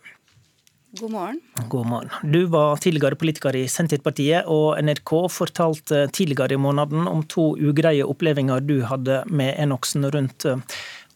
God 0.98 1.12
morgen. 1.12 1.40
God 1.70 1.86
morgen. 1.86 2.32
Du 2.34 2.46
var 2.50 2.78
tidligere 2.82 3.18
politiker 3.20 3.56
i 3.58 3.68
Senterpartiet, 3.70 4.48
og 4.50 4.78
NRK 4.82 5.14
fortalte 5.34 6.06
tidligere 6.14 6.56
i 6.56 6.62
måneden 6.62 7.10
om 7.10 7.22
to 7.30 7.52
ugreie 7.58 8.06
opplevelser 8.06 8.64
du 8.66 8.80
hadde 8.88 9.24
med 9.30 9.54
Enoksen 9.62 10.08
rundt 10.14 10.48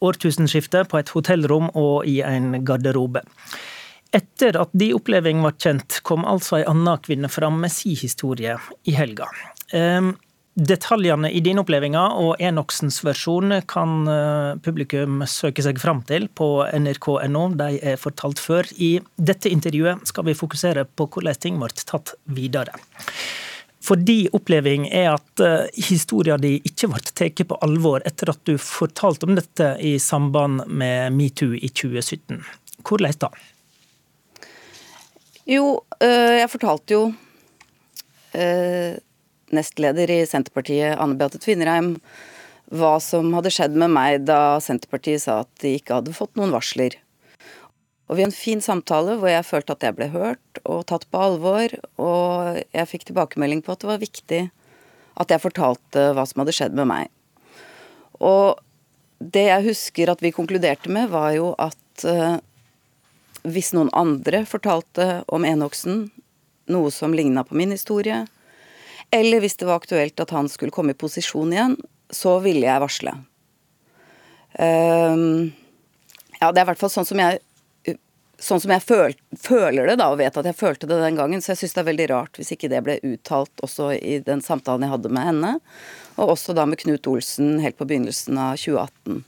årtusenskiftet, 0.01 0.89
på 0.89 0.99
et 0.99 1.13
hotellrom 1.15 1.69
og 1.77 2.05
i 2.09 2.19
en 2.25 2.59
garderobe. 2.65 3.23
Etter 4.11 4.57
at 4.59 4.73
de 4.75 4.91
opplevingene 4.95 5.45
var 5.45 5.55
kjent, 5.55 6.01
kom 6.03 6.25
altså 6.27 6.59
ei 6.59 6.65
anna 6.67 6.97
kvinne 6.99 7.29
fram 7.31 7.61
med 7.63 7.71
si 7.71 7.93
historie 7.95 8.57
i 8.83 8.95
helga. 8.97 9.29
Um, 9.71 10.15
Detaljene 10.51 11.29
i 11.31 11.39
dine 11.39 11.61
opplevelser 11.63 12.17
og 12.19 12.41
Enoksens 12.43 12.97
versjon 13.07 13.53
kan 13.71 14.07
eh, 14.11 14.57
publikum 14.59 15.21
søke 15.23 15.63
seg 15.63 15.79
fram 15.79 16.01
til 16.03 16.25
på 16.27 16.65
nrk.no. 16.75 17.43
De 17.55 17.77
er 17.79 17.95
fortalt 17.95 18.41
før. 18.43 18.67
I 18.75 18.97
dette 19.15 19.47
intervjuet 19.47 20.03
skal 20.11 20.27
vi 20.27 20.35
fokusere 20.35 20.83
på 20.91 21.07
hvordan 21.07 21.39
ting 21.39 21.61
ble 21.61 21.71
tatt 21.79 22.17
videre. 22.35 22.75
For 23.81 23.95
din 23.95 24.27
oppleving 24.35 24.89
er 24.91 25.13
at 25.13 25.45
eh, 25.45 25.71
historien 25.87 26.43
din 26.43 26.59
ikke 26.67 26.91
ble 26.91 27.01
tatt 27.07 27.45
på 27.47 27.61
alvor 27.63 28.03
etter 28.03 28.35
at 28.35 28.43
du 28.43 28.57
fortalte 28.59 29.31
om 29.31 29.39
dette 29.39 29.71
i 29.79 29.95
samband 30.03 30.67
med 30.67 31.15
metoo 31.15 31.55
i 31.55 31.71
2017. 31.71 32.43
Hvordan 32.83 33.23
da? 33.23 33.31
Jo, 35.49 35.81
øh, 36.03 36.35
jeg 36.37 36.49
fortalte 36.53 36.93
jo 36.93 37.05
øh, 38.37 38.97
nestleder 39.51 40.11
i 40.13 40.25
Senterpartiet, 40.29 40.99
Anne 41.01 41.17
Beate 41.17 41.41
Tvinnereim, 41.41 41.95
hva 42.71 42.99
som 43.03 43.33
hadde 43.33 43.51
skjedd 43.51 43.73
med 43.75 43.91
meg 43.91 44.27
da 44.27 44.59
Senterpartiet 44.61 45.23
sa 45.25 45.41
at 45.43 45.51
de 45.63 45.73
ikke 45.79 45.97
hadde 45.97 46.13
fått 46.15 46.37
noen 46.37 46.53
varsler. 46.53 46.95
Og 48.07 48.17
vi 48.17 48.23
hadde 48.23 48.29
en 48.29 48.37
fin 48.37 48.61
samtale 48.61 49.17
hvor 49.17 49.31
jeg 49.31 49.47
følte 49.47 49.73
at 49.73 49.87
jeg 49.87 49.97
ble 49.97 50.11
hørt 50.13 50.61
og 50.61 50.85
tatt 50.91 51.07
på 51.09 51.23
alvor, 51.25 51.73
og 51.97 52.61
jeg 52.61 52.91
fikk 52.91 53.07
tilbakemelding 53.09 53.63
på 53.65 53.73
at 53.73 53.81
det 53.81 53.89
var 53.89 54.03
viktig 54.03 54.41
at 55.21 55.33
jeg 55.33 55.43
fortalte 55.43 56.11
hva 56.15 56.25
som 56.27 56.43
hadde 56.43 56.55
skjedd 56.55 56.77
med 56.77 56.89
meg. 56.91 57.09
Og 58.21 58.61
det 59.21 59.47
jeg 59.49 59.67
husker 59.71 60.11
at 60.13 60.21
vi 60.21 60.33
konkluderte 60.35 60.91
med, 60.93 61.09
var 61.11 61.33
jo 61.33 61.51
at 61.61 62.05
øh, 62.05 62.37
hvis 63.43 63.71
noen 63.73 63.89
andre 63.97 64.43
fortalte 64.49 65.23
om 65.31 65.45
Enoksen, 65.47 66.05
noe 66.71 66.91
som 66.93 67.15
ligna 67.15 67.43
på 67.43 67.57
min 67.57 67.73
historie, 67.73 68.23
eller 69.11 69.43
hvis 69.43 69.57
det 69.59 69.67
var 69.67 69.81
aktuelt 69.81 70.19
at 70.23 70.31
han 70.31 70.47
skulle 70.49 70.71
komme 70.71 70.93
i 70.93 70.97
posisjon 70.97 71.51
igjen, 71.51 71.75
så 72.11 72.37
ville 72.43 72.67
jeg 72.67 72.83
varsle. 72.83 73.15
Um, 74.59 75.51
ja, 76.39 76.51
det 76.51 76.61
er 76.61 76.65
i 76.65 76.69
hvert 76.71 76.79
fall 76.79 76.91
sånn 76.91 77.07
som 77.07 77.19
jeg 77.21 77.41
sånn 78.41 78.61
som 78.61 78.71
jeg 78.73 78.83
føl, 78.83 79.13
føler 79.37 79.85
det, 79.91 79.97
da, 80.01 80.09
og 80.11 80.19
vet 80.19 80.37
at 80.37 80.47
jeg 80.49 80.57
følte 80.57 80.87
det 80.89 80.97
den 81.01 81.17
gangen. 81.19 81.43
Så 81.43 81.53
jeg 81.53 81.61
syns 81.61 81.75
det 81.75 81.81
er 81.83 81.89
veldig 81.91 82.07
rart 82.11 82.39
hvis 82.39 82.53
ikke 82.55 82.71
det 82.71 82.81
ble 82.85 82.97
uttalt 83.05 83.65
også 83.65 83.91
i 83.97 84.17
den 84.25 84.41
samtalen 84.41 84.87
jeg 84.87 84.95
hadde 84.95 85.11
med 85.13 85.27
henne. 85.29 85.51
Og 86.17 86.33
også 86.35 86.55
da 86.57 86.65
med 86.69 86.81
Knut 86.81 87.07
Olsen 87.11 87.59
helt 87.61 87.77
på 87.77 87.87
begynnelsen 87.89 88.39
av 88.41 88.57
2018. 88.57 89.21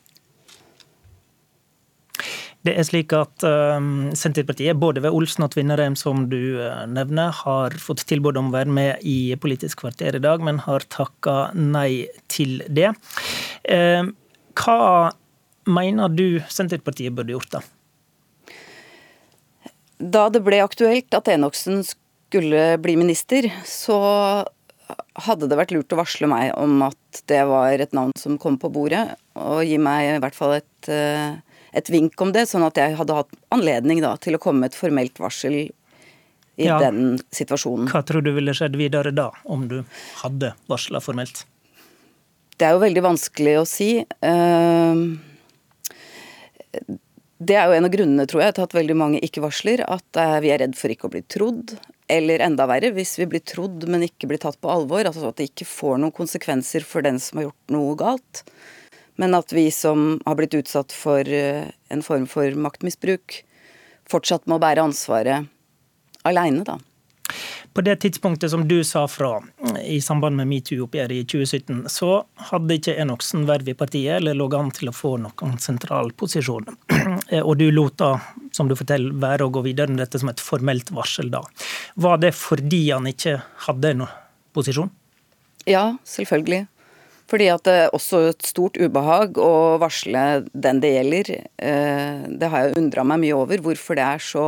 Det 2.63 2.73
er 2.79 2.85
slik 2.87 3.11
at 3.17 3.43
uh, 3.43 3.79
Senterpartiet, 4.15 4.77
både 4.79 5.03
ved 5.03 5.15
Olsen 5.15 5.43
og 5.43 5.51
Tvinnereim, 5.51 5.97
som 5.99 6.27
du 6.31 6.61
uh, 6.61 6.85
nevner, 6.87 7.33
har 7.43 7.75
fått 7.81 8.05
tilbud 8.07 8.39
om 8.39 8.51
å 8.51 8.55
være 8.55 8.71
med 8.71 9.03
i 9.03 9.35
Politisk 9.39 9.83
kvarter 9.83 10.15
i 10.15 10.23
dag, 10.23 10.43
men 10.43 10.61
har 10.63 10.85
takka 10.87 11.51
nei 11.57 12.07
til 12.31 12.61
det. 12.71 12.93
Uh, 13.67 14.13
hva 14.55 15.11
mener 15.67 16.11
du 16.11 16.39
Senterpartiet 16.51 17.15
burde 17.15 17.35
gjort, 17.35 17.59
da? 17.59 17.63
Da 20.03 20.27
det 20.31 20.43
ble 20.43 20.59
aktuelt 20.63 21.15
at 21.15 21.29
Enoksen 21.31 21.83
skulle 21.87 22.73
bli 22.83 22.97
minister, 22.99 23.47
så 23.67 23.99
hadde 25.23 25.47
det 25.49 25.57
vært 25.57 25.73
lurt 25.75 25.93
å 25.93 25.99
varsle 25.99 26.27
meg 26.29 26.51
om 26.57 26.81
at 26.87 27.23
det 27.29 27.41
var 27.49 27.79
et 27.79 27.93
navn 27.95 28.13
som 28.19 28.39
kom 28.41 28.57
på 28.61 28.71
bordet, 28.73 29.05
og 29.37 29.63
gi 29.67 29.77
meg 29.81 30.15
i 30.15 30.21
hvert 30.23 30.37
fall 30.37 30.57
et, 30.57 30.89
eh, 30.89 31.37
et 31.73 31.89
vink 31.89 32.21
om 32.21 32.33
det, 32.35 32.45
sånn 32.49 32.65
at 32.65 32.77
jeg 32.79 32.97
hadde 32.99 33.17
hatt 33.17 33.39
anledning 33.53 34.03
da, 34.03 34.15
til 34.21 34.37
å 34.37 34.41
komme 34.41 34.63
med 34.63 34.73
et 34.73 34.77
formelt 34.77 35.19
varsel 35.21 35.57
i 35.63 36.67
ja. 36.67 36.77
den 36.81 37.17
situasjonen. 37.33 37.89
Hva 37.89 38.03
tror 38.05 38.25
du 38.25 38.31
ville 38.35 38.53
skjedd 38.55 38.77
videre 38.77 39.13
da, 39.15 39.31
om 39.43 39.65
du 39.71 39.81
hadde 40.21 40.53
varsla 40.69 41.01
formelt? 41.03 41.45
Det 42.53 42.67
er 42.67 42.75
jo 42.75 42.83
veldig 42.83 43.03
vanskelig 43.03 43.55
å 43.59 43.65
si. 43.65 43.89
Uh, 44.21 45.17
det 47.43 47.57
er 47.57 47.67
jo 47.67 47.77
en 47.77 47.87
av 47.87 47.93
grunnene, 47.93 48.27
tror 48.29 48.45
jeg, 48.45 48.55
til 48.55 48.67
at 48.67 48.75
veldig 48.77 48.95
mange 48.97 49.21
ikke 49.25 49.43
varsler. 49.43 49.83
At 49.89 50.19
eh, 50.19 50.37
vi 50.45 50.51
er 50.53 50.61
redd 50.61 50.77
for 50.79 50.93
ikke 50.93 51.09
å 51.09 51.13
bli 51.15 51.23
trodd. 51.27 51.75
Eller 52.11 52.43
enda 52.45 52.67
verre, 52.69 52.93
hvis 52.95 53.17
vi 53.19 53.27
blir 53.33 53.43
trodd, 53.47 53.87
men 53.89 54.05
ikke 54.05 54.29
blir 54.29 54.39
tatt 54.39 54.59
på 54.63 54.71
alvor. 54.71 55.03
Altså 55.09 55.27
at 55.31 55.41
det 55.41 55.49
ikke 55.49 55.67
får 55.67 55.99
noen 55.99 56.15
konsekvenser 56.15 56.85
for 56.87 57.05
den 57.05 57.19
som 57.23 57.41
har 57.41 57.49
gjort 57.49 57.75
noe 57.75 57.97
galt. 57.99 58.43
Men 59.21 59.35
at 59.37 59.53
vi 59.53 59.67
som 59.71 60.21
har 60.25 60.37
blitt 60.39 60.55
utsatt 60.57 60.93
for 60.95 61.27
eh, 61.27 61.69
en 61.93 62.05
form 62.05 62.25
for 62.29 62.55
maktmisbruk, 62.57 63.43
fortsatt 64.09 64.49
må 64.49 64.57
bære 64.61 64.83
ansvaret 64.83 65.49
aleine, 66.27 66.65
da. 66.65 66.79
På 67.73 67.81
det 67.81 67.95
tidspunktet 68.03 68.51
som 68.51 68.67
du 68.67 68.83
sa 68.83 69.07
fra 69.07 69.39
i 69.81 70.01
samband 70.01 70.37
med 70.37 70.47
metoo-oppgjøret 70.47 71.15
i 71.15 71.23
2017, 71.25 71.79
så 71.89 72.09
hadde 72.51 72.77
ikke 72.77 72.93
Enoksen 73.01 73.47
verv 73.49 73.71
i 73.71 73.73
partiet 73.77 74.19
eller 74.19 74.37
lå 74.37 74.45
an 74.53 74.69
til 74.75 74.91
å 74.91 74.93
få 74.93 75.15
noen 75.23 75.55
sentral 75.61 76.11
posisjon. 76.13 76.67
Og 77.47 77.55
du 77.57 77.65
lot 77.73 77.97
da, 77.97 78.11
som 78.53 78.69
du 78.69 78.75
forteller, 78.77 79.15
være 79.17 79.47
å 79.47 79.53
gå 79.53 79.63
videre 79.65 79.89
med 79.89 80.03
dette 80.03 80.21
som 80.21 80.29
et 80.29 80.43
formelt 80.43 80.93
varsel 80.93 81.33
da. 81.33 81.41
Var 81.95 82.21
det 82.21 82.35
fordi 82.37 82.83
han 82.91 83.09
ikke 83.09 83.39
hadde 83.65 83.95
noen 84.03 84.21
posisjon? 84.53 84.93
Ja, 85.65 85.95
selvfølgelig. 86.05 86.67
Fordi 87.33 87.47
at 87.49 87.63
det 87.65 87.73
er 87.73 87.95
også 87.97 88.19
et 88.29 88.45
stort 88.45 88.75
ubehag 88.77 89.39
å 89.41 89.79
varsle 89.81 90.43
den 90.53 90.81
det 90.83 90.91
gjelder. 90.93 91.31
Eh, 91.57 92.27
det 92.29 92.49
har 92.53 92.67
jeg 92.67 92.77
undra 92.77 93.05
meg 93.09 93.23
mye 93.23 93.39
over, 93.39 93.63
hvorfor 93.65 93.97
det 93.97 94.05
er 94.05 94.21
så 94.21 94.43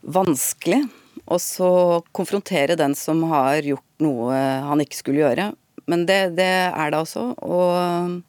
vanskelig. 0.00 0.86
Og 1.26 1.42
så 1.42 1.68
konfrontere 2.16 2.78
den 2.80 2.94
som 2.96 3.20
har 3.28 3.60
gjort 3.60 3.84
noe 4.00 4.40
han 4.70 4.80
ikke 4.80 5.02
skulle 5.02 5.20
gjøre. 5.20 5.50
Men 5.84 6.06
det, 6.08 6.20
det 6.40 6.48
er 6.48 6.94
det 6.94 7.02
altså. 7.02 7.28
Og 7.44 8.22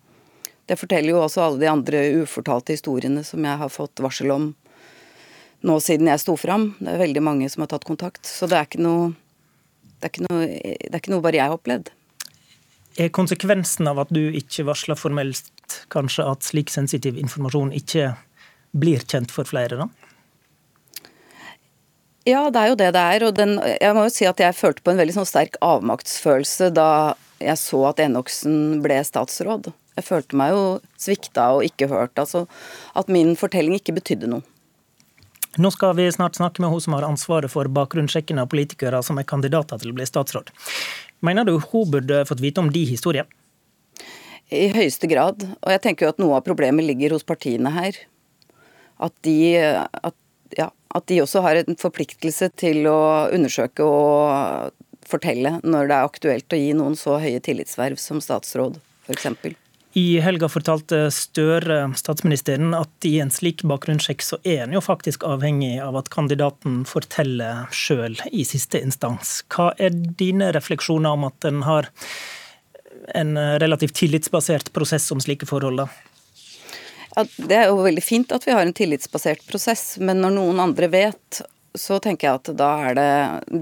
det 0.68 0.76
forteller 0.76 1.16
jo 1.16 1.24
også 1.24 1.46
alle 1.46 1.62
de 1.64 1.72
andre 1.72 2.04
ufortalte 2.20 2.76
historiene 2.76 3.24
som 3.24 3.48
jeg 3.48 3.62
har 3.64 3.72
fått 3.72 4.04
varsel 4.04 4.34
om 4.36 4.50
nå 5.68 5.78
siden 5.82 6.12
jeg 6.12 6.22
sto 6.22 6.36
fram. 6.36 6.74
Det 6.82 6.92
er 6.92 7.06
veldig 7.06 7.24
mange 7.24 7.48
som 7.50 7.64
har 7.64 7.72
tatt 7.72 7.88
kontakt. 7.88 8.28
Så 8.28 8.52
det 8.52 8.60
er 8.60 8.68
ikke 8.68 8.84
noe, 8.84 9.14
det 9.96 10.10
er 10.10 10.12
ikke 10.12 10.28
noe, 10.28 10.50
det 10.52 10.92
er 10.92 11.00
ikke 11.00 11.16
noe 11.16 11.24
bare 11.24 11.40
jeg 11.40 11.48
har 11.48 11.56
opplevd. 11.56 11.94
Er 12.98 13.14
konsekvensen 13.14 13.88
av 13.90 14.02
at 14.02 14.12
du 14.14 14.24
ikke 14.34 14.66
varsler 14.66 14.98
formelt 14.98 15.82
kanskje 15.94 16.26
at 16.26 16.46
slik 16.46 16.72
sensitiv 16.74 17.18
informasjon 17.22 17.74
ikke 17.78 18.16
blir 18.78 19.06
kjent 19.06 19.34
for 19.34 19.48
flere, 19.48 19.78
da? 19.78 19.88
Ja, 22.28 22.50
det 22.52 22.60
er 22.60 22.72
jo 22.72 22.80
det 22.80 22.90
det 22.96 23.04
er. 23.16 23.26
Og 23.30 23.36
den, 23.38 23.56
jeg 23.80 23.96
må 23.96 24.08
jo 24.08 24.14
si 24.14 24.28
at 24.28 24.42
jeg 24.44 24.58
følte 24.58 24.84
på 24.84 24.92
en 24.92 25.00
veldig 25.00 25.16
sånn 25.20 25.30
sterk 25.30 25.56
avmaktsfølelse 25.64 26.72
da 26.76 26.90
jeg 27.40 27.60
så 27.62 27.84
at 27.92 28.02
Enoksen 28.04 28.82
ble 28.84 29.00
statsråd. 29.06 29.72
Jeg 29.98 30.06
følte 30.06 30.38
meg 30.38 30.54
jo 30.54 30.64
svikta 31.00 31.52
og 31.56 31.66
ikke 31.66 31.90
hørt. 31.92 32.18
Altså 32.20 32.46
at 32.98 33.10
min 33.14 33.36
fortelling 33.40 33.78
ikke 33.80 33.96
betydde 33.98 34.30
noe. 34.34 34.46
Nå 35.58 35.72
skal 35.74 35.96
vi 35.98 36.06
snart 36.14 36.38
snakke 36.38 36.62
med 36.62 36.70
hun 36.70 36.82
som 36.84 36.94
har 36.94 37.08
ansvaret 37.08 37.50
for 37.50 37.70
bakgrunnssjekken 37.74 38.38
av 38.38 38.50
politikere 38.52 39.00
som 39.02 39.18
er 39.18 39.26
kandidater 39.26 39.80
til 39.82 39.90
å 39.90 39.98
bli 39.98 40.06
statsråd. 40.06 40.52
Mener 41.26 41.48
du 41.48 41.58
hun 41.58 41.90
burde 41.92 42.24
fått 42.30 42.44
vite 42.44 42.62
om 42.62 42.70
de 42.74 42.84
historiene? 42.90 43.30
I 44.54 44.70
høyeste 44.72 45.10
grad. 45.12 45.44
Og 45.44 45.74
jeg 45.74 45.84
tenker 45.84 46.08
jo 46.08 46.14
at 46.14 46.22
noe 46.22 46.38
av 46.38 46.46
problemet 46.46 46.86
ligger 46.88 47.16
hos 47.16 47.26
partiene 47.28 47.72
her. 47.76 47.98
At 49.04 49.14
de, 49.28 49.58
at 49.60 50.16
ja, 50.56 50.70
at 50.96 51.08
de 51.12 51.22
også 51.22 51.44
har 51.44 51.60
en 51.60 51.80
forpliktelse 51.80 52.50
til 52.56 52.88
å 52.90 53.28
undersøke 53.36 53.84
og 53.84 54.72
fortelle 55.08 55.58
når 55.64 55.90
det 55.90 55.98
er 55.98 56.10
aktuelt 56.10 56.54
å 56.54 56.60
gi 56.60 56.74
noen 56.78 56.98
så 57.00 57.18
høye 57.22 57.42
tillitsverv 57.44 58.00
som 58.02 58.22
statsråd, 58.24 58.80
f.eks. 59.08 59.28
I 59.98 60.20
helga 60.22 60.46
fortalte 60.50 61.08
Støre, 61.10 61.80
statsministeren, 61.98 62.70
at 62.78 63.06
i 63.08 63.16
en 63.18 63.32
slik 63.34 63.64
bakgrunnssjekk 63.66 64.22
så 64.22 64.38
er 64.46 64.68
en 64.68 64.76
jo 64.76 64.82
faktisk 64.84 65.24
avhengig 65.26 65.80
av 65.82 65.98
at 65.98 66.12
kandidaten 66.14 66.84
forteller 66.86 67.64
sjøl 67.74 68.14
i 68.30 68.46
siste 68.46 68.78
instans. 68.78 69.40
Hva 69.50 69.72
er 69.82 69.96
dine 70.20 70.52
refleksjoner 70.54 71.18
om 71.18 71.26
at 71.32 71.48
en 71.50 71.64
har 71.66 71.90
en 73.18 73.34
relativt 73.64 73.98
tillitsbasert 73.98 74.70
prosess 74.76 75.10
om 75.16 75.24
slike 75.24 75.50
forhold? 75.50 75.82
da? 75.82 75.88
Ja, 77.16 77.26
det 77.50 77.58
er 77.58 77.72
jo 77.72 77.82
veldig 77.82 78.06
fint 78.06 78.38
at 78.38 78.46
vi 78.46 78.54
har 78.54 78.62
en 78.68 78.78
tillitsbasert 78.78 79.48
prosess, 79.50 79.96
men 79.98 80.22
når 80.22 80.38
noen 80.38 80.62
andre 80.68 80.92
vet, 80.94 81.42
så 81.74 81.98
tenker 81.98 82.30
jeg 82.30 82.44
at 82.44 82.54
da 82.62 82.70
er 82.92 83.02
det 83.02 83.10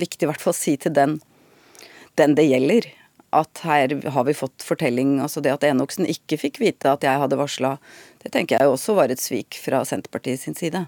viktig 0.03 0.27
i 0.27 0.33
hvert 0.33 0.43
fall 0.43 0.51
å 0.51 0.59
si 0.59 0.75
til 0.75 0.99
den, 0.99 1.15
den 2.19 2.35
det 2.35 2.49
gjelder, 2.49 2.91
at 3.35 3.63
her 3.65 3.95
har 4.11 4.27
vi 4.27 4.35
fått 4.37 4.65
fortelling. 4.65 5.17
Altså 5.23 5.41
det 5.43 5.53
at 5.53 5.65
Enoksen 5.67 6.07
ikke 6.09 6.39
fikk 6.41 6.59
vite 6.63 6.91
at 6.91 7.05
jeg 7.05 7.21
hadde 7.21 7.39
varsla, 7.39 7.75
det 8.23 8.33
tenker 8.33 8.59
jeg 8.59 8.71
også 8.71 8.97
var 8.97 9.13
et 9.13 9.21
svik 9.21 9.57
fra 9.61 9.83
Senterpartiet 9.87 10.41
sin 10.41 10.57
side. 10.57 10.85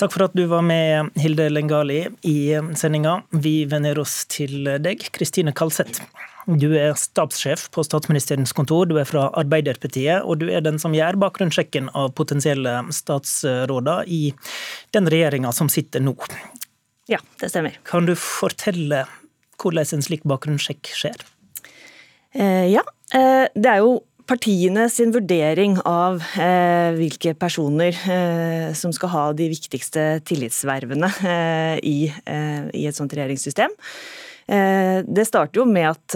Takk 0.00 0.14
for 0.16 0.24
at 0.26 0.34
du 0.34 0.42
var 0.50 0.64
med, 0.66 1.12
Hilde 1.20 1.46
Lengali, 1.52 2.00
i 2.26 2.36
sendinga. 2.78 3.20
Vi 3.30 3.62
venner 3.70 4.00
oss 4.02 4.24
til 4.26 4.66
deg, 4.82 5.04
Kristine 5.14 5.54
Kalseth. 5.54 6.02
Du 6.46 6.72
er 6.74 6.96
stabssjef 6.98 7.68
på 7.70 7.84
statsministerens 7.86 8.50
kontor, 8.56 8.88
du 8.90 8.96
er 8.98 9.06
fra 9.06 9.28
Arbeiderpartiet, 9.38 10.24
og 10.26 10.40
du 10.40 10.48
er 10.50 10.64
den 10.64 10.80
som 10.82 10.96
gjør 10.96 11.20
bakgrunnssjekken 11.22 11.92
av 11.94 12.10
potensielle 12.18 12.80
statsråder 12.90 14.10
i 14.10 14.32
den 14.96 15.06
regjeringa 15.12 15.52
som 15.54 15.70
sitter 15.70 16.02
nå. 16.02 16.16
Ja, 17.10 17.20
det 17.38 17.52
stemmer. 17.52 17.78
Kan 17.86 18.10
du 18.10 18.16
fortelle 18.18 19.04
hvordan 19.62 19.96
en 19.96 20.04
slik 20.04 20.26
bakgrunnssjekk 20.28 20.92
skjer? 20.98 21.26
Eh, 22.32 22.72
ja, 22.72 22.82
eh, 23.14 23.46
det 23.54 23.68
er 23.68 23.82
jo 23.84 24.00
partiene 24.28 24.86
sin 24.92 25.12
vurdering 25.14 25.76
av 25.88 26.22
eh, 26.40 26.94
hvilke 26.96 27.34
personer 27.38 27.96
eh, 28.08 28.72
som 28.78 28.92
skal 28.94 29.12
ha 29.12 29.24
de 29.36 29.48
viktigste 29.52 30.06
tillitsvervene 30.28 31.10
eh, 31.28 31.76
i, 31.82 31.96
eh, 32.08 32.68
i, 32.72 32.86
et 32.88 32.98
sånt 32.98 33.12
regjeringssystem. 33.16 33.80
Det 34.52 35.22
starter 35.24 35.60
jo 35.60 35.64
med 35.70 35.86
at, 35.86 36.14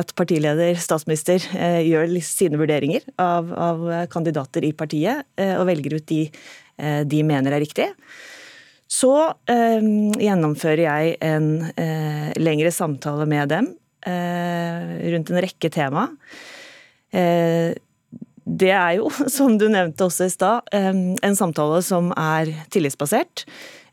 at 0.00 0.14
partileder, 0.16 0.78
statsminister, 0.80 1.44
gjør 1.84 2.08
sine 2.24 2.56
vurderinger 2.58 3.04
av, 3.20 3.52
av, 3.52 3.84
kandidater 4.10 4.64
i 4.64 4.72
partiet, 4.74 5.28
og 5.36 5.66
velger 5.68 5.98
ut 5.98 6.06
de 6.08 6.22
de 7.12 7.20
mener 7.28 7.52
er 7.52 7.62
riktige. 7.62 7.92
Så 8.86 9.12
eh, 9.50 9.88
gjennomfører 10.22 10.84
jeg 10.84 11.16
en 11.26 11.50
eh, 11.74 12.30
lengre 12.38 12.70
samtale 12.74 13.26
med 13.28 13.50
dem 13.50 13.72
eh, 14.06 15.10
rundt 15.14 15.32
en 15.32 15.42
rekke 15.42 15.70
tema. 15.74 16.08
det 18.46 18.70
er 18.70 18.92
jo, 18.98 19.10
som 19.36 19.56
du 19.58 19.66
nevnte 19.72 20.06
også 20.06 20.28
i 20.28 20.32
stad, 20.34 20.68
en 20.72 21.38
samtale 21.38 21.82
som 21.82 22.12
er 22.14 22.52
tillitsbasert. 22.70 23.46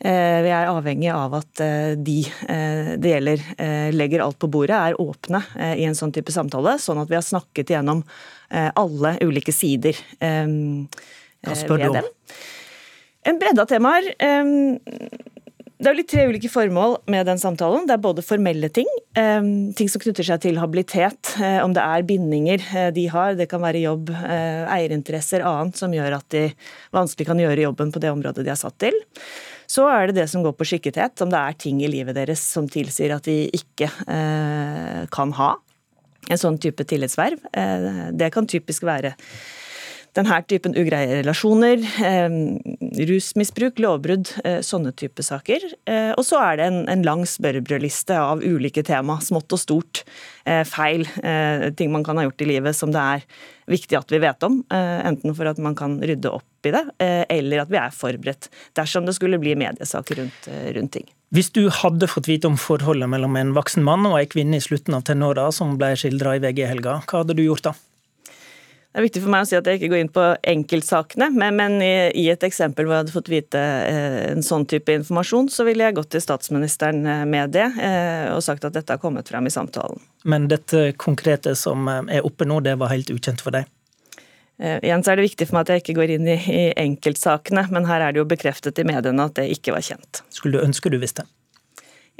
Eh, 0.03 0.41
vi 0.43 0.49
er 0.51 0.67
avhengig 0.67 1.07
av 1.15 1.31
at 1.37 1.61
eh, 1.63 1.93
de 1.95 2.17
eh, 2.51 2.89
det 2.99 3.13
gjelder, 3.13 3.43
legger 3.95 4.25
alt 4.25 4.35
på 4.41 4.49
bordet, 4.51 4.75
er 4.75 4.99
åpne 4.99 5.39
i 5.77 5.85
en 5.87 5.95
sånn 5.95 6.11
type 6.11 6.33
samtale, 6.35 6.75
sånn 6.81 6.99
at 6.99 7.11
vi 7.11 7.15
har 7.15 7.23
snakket 7.23 7.71
gjennom 7.71 8.03
alle 8.53 9.15
ulike 9.23 9.53
sider 9.55 9.97
ved 10.19 11.85
dem. 11.95 12.09
En 13.24 13.39
bredde 13.39 13.61
av 13.63 13.69
temaer. 13.71 14.09
Det 15.84 15.89
er 15.89 15.95
jo 15.95 15.99
litt 15.99 16.11
tre 16.11 16.24
ulike 16.32 16.47
formål 16.47 16.93
med 17.11 17.26
den 17.28 17.39
samtalen. 17.41 17.84
Det 17.88 17.95
er 17.95 18.03
både 18.03 18.24
formelle 18.24 18.69
ting, 18.71 18.88
ting 19.15 19.89
som 19.91 19.99
knytter 20.03 20.24
seg 20.28 20.43
til 20.45 20.59
habilitet, 20.61 21.34
om 21.63 21.74
det 21.76 21.84
er 21.84 22.05
bindinger 22.07 22.63
de 22.95 23.03
har. 23.11 23.36
Det 23.39 23.49
kan 23.51 23.63
være 23.63 23.82
jobb, 23.84 24.13
eierinteresser, 24.15 25.43
annet 25.43 25.80
som 25.80 25.91
gjør 25.95 26.15
at 26.19 26.28
de 26.36 26.45
vanskelig 26.95 27.28
kan 27.28 27.41
gjøre 27.43 27.65
jobben 27.65 27.91
på 27.91 28.03
det 28.03 28.13
området 28.13 28.45
de 28.47 28.53
er 28.53 28.59
satt 28.59 28.78
til. 28.84 28.95
Så 29.67 29.88
er 29.91 30.07
det 30.07 30.21
det 30.21 30.30
som 30.32 30.43
går 30.45 30.55
på 30.55 30.67
skikkethet, 30.71 31.19
om 31.26 31.32
det 31.34 31.41
er 31.41 31.59
ting 31.65 31.82
i 31.84 31.91
livet 31.91 32.15
deres 32.15 32.43
som 32.43 32.69
tilsier 32.71 33.15
at 33.17 33.28
de 33.28 33.49
ikke 33.51 33.89
kan 35.11 35.36
ha 35.39 35.51
en 36.32 36.39
sånn 36.39 36.59
type 36.63 36.88
tillitsverv. 36.88 37.43
Det 38.15 38.32
kan 38.32 38.47
typisk 38.47 38.88
være 38.88 39.17
denne 40.18 40.38
typen 40.45 40.76
ugreie 40.78 41.22
relasjoner, 41.22 41.82
eh, 42.05 42.36
rusmisbruk, 43.09 43.80
lovbrudd, 43.82 44.30
eh, 44.45 44.59
sånne 44.61 44.93
type 44.95 45.24
saker. 45.26 45.66
Eh, 45.89 46.11
og 46.14 46.24
så 46.28 46.39
er 46.41 46.59
det 46.59 46.68
en, 46.70 46.80
en 46.89 47.05
lang 47.05 47.24
spørrebrødliste 47.26 48.18
av 48.20 48.43
ulike 48.45 48.84
tema, 48.86 49.18
smått 49.22 49.53
og 49.53 49.61
stort, 49.61 50.03
feil, 50.43 51.05
ting 51.80 51.93
man 51.93 52.03
kan 52.03 52.18
ha 52.20 52.26
gjort 52.26 52.41
i 52.43 52.47
livet 52.49 52.76
som 52.76 52.89
det 52.91 52.99
er 52.99 53.22
viktig 53.72 53.95
at 53.95 54.09
vi 54.11 54.20
vet 54.20 54.43
om. 54.43 54.57
Enten 54.76 55.32
for 55.38 55.47
at 55.47 55.61
man 55.64 55.72
kan 55.80 55.93
rydde 56.03 56.28
opp 56.36 56.68
i 56.68 56.74
det, 56.76 56.82
eller 56.99 57.61
at 57.64 57.72
vi 57.72 57.80
er 57.80 57.95
forberedt 57.95 58.49
dersom 58.76 59.07
det 59.07 59.16
skulle 59.16 59.39
bli 59.39 59.55
mediesaker 59.55 60.20
rundt, 60.20 60.49
rundt 60.76 60.93
ting. 60.97 61.07
Hvis 61.32 61.53
du 61.55 61.70
hadde 61.72 62.11
fått 62.11 62.28
vite 62.28 62.51
om 62.51 62.59
forholdet 62.59 63.07
mellom 63.16 63.39
en 63.39 63.55
voksen 63.55 63.88
mann 63.88 64.03
og 64.09 64.20
en 64.20 64.30
kvinne 64.36 64.59
i 64.59 64.68
slutten 64.68 64.99
av 64.99 65.07
tenåra, 65.07 65.47
som 65.55 65.78
ble 65.80 65.93
skildra 65.95 66.36
i 66.36 66.43
VG 66.43 66.59
i 66.66 66.70
helga, 66.74 66.99
hva 67.07 67.24
hadde 67.24 67.39
du 67.39 67.45
gjort 67.45 67.72
da? 67.72 67.76
Det 68.93 69.01
er 69.01 69.07
viktig 69.07 69.21
for 69.23 69.33
meg 69.33 69.41
å 69.41 69.47
si 69.49 69.55
at 69.57 69.65
jeg 69.65 69.79
ikke 69.79 69.87
går 69.89 70.01
inn 70.03 70.09
på 70.13 70.23
enkeltsakene, 70.51 71.31
men, 71.33 71.55
men 71.57 71.79
i, 71.81 71.93
i, 72.13 72.27
et 72.29 72.43
eksempel 72.45 72.85
hvor 72.85 72.93
jeg 72.93 73.01
hadde 73.01 73.15
fått 73.15 73.31
vite 73.33 73.57
eh, 73.89 74.17
en 74.29 74.45
sånn 74.45 74.67
type 74.69 74.93
informasjon, 74.93 75.49
så 75.49 75.65
ville 75.65 75.87
jeg 75.87 75.97
gått 75.97 76.11
til 76.13 76.21
statsministeren 76.21 77.01
eh, 77.09 77.23
med 77.25 77.55
det 77.57 77.65
eh, 77.73 78.29
og 78.29 78.43
sagt 78.45 78.67
at 78.69 78.77
dette 78.77 78.93
har 78.93 79.01
kommet 79.01 79.33
frem 79.33 79.49
i 79.49 79.53
samtalen. 79.55 79.97
Men 80.29 80.45
dette 80.51 80.91
konkrete 81.01 81.55
som 81.57 81.89
eh, 81.89 82.19
er 82.19 82.29
oppe 82.29 82.45
nå, 82.45 82.59
det 82.61 82.77
var 82.77 82.93
helt 82.93 83.09
ukjent 83.09 83.41
for 83.41 83.57
deg? 83.57 83.65
Eh, 84.61 84.77
igjen 84.85 85.01
så 85.01 85.15
er 85.15 85.17
det 85.17 85.25
viktig 85.31 85.49
for 85.49 85.57
meg 85.57 85.65
at 85.65 85.73
jeg 85.73 85.87
ikke 85.87 85.97
går 85.97 86.13
inn 86.19 86.29
i, 86.29 86.37
i 86.37 86.63
enkeltsakene, 86.85 87.65
men 87.73 87.89
her 87.89 88.05
er 88.05 88.13
det 88.13 88.21
jo 88.21 88.29
bekreftet 88.29 88.77
i 88.77 88.85
mediene 88.85 89.25
at 89.25 89.39
det 89.41 89.49
ikke 89.55 89.73
var 89.73 89.89
kjent. 89.89 90.21
Skulle 90.29 90.61
du 90.61 90.67
ønske 90.67 90.93
du 90.93 91.01
visste? 91.01 91.25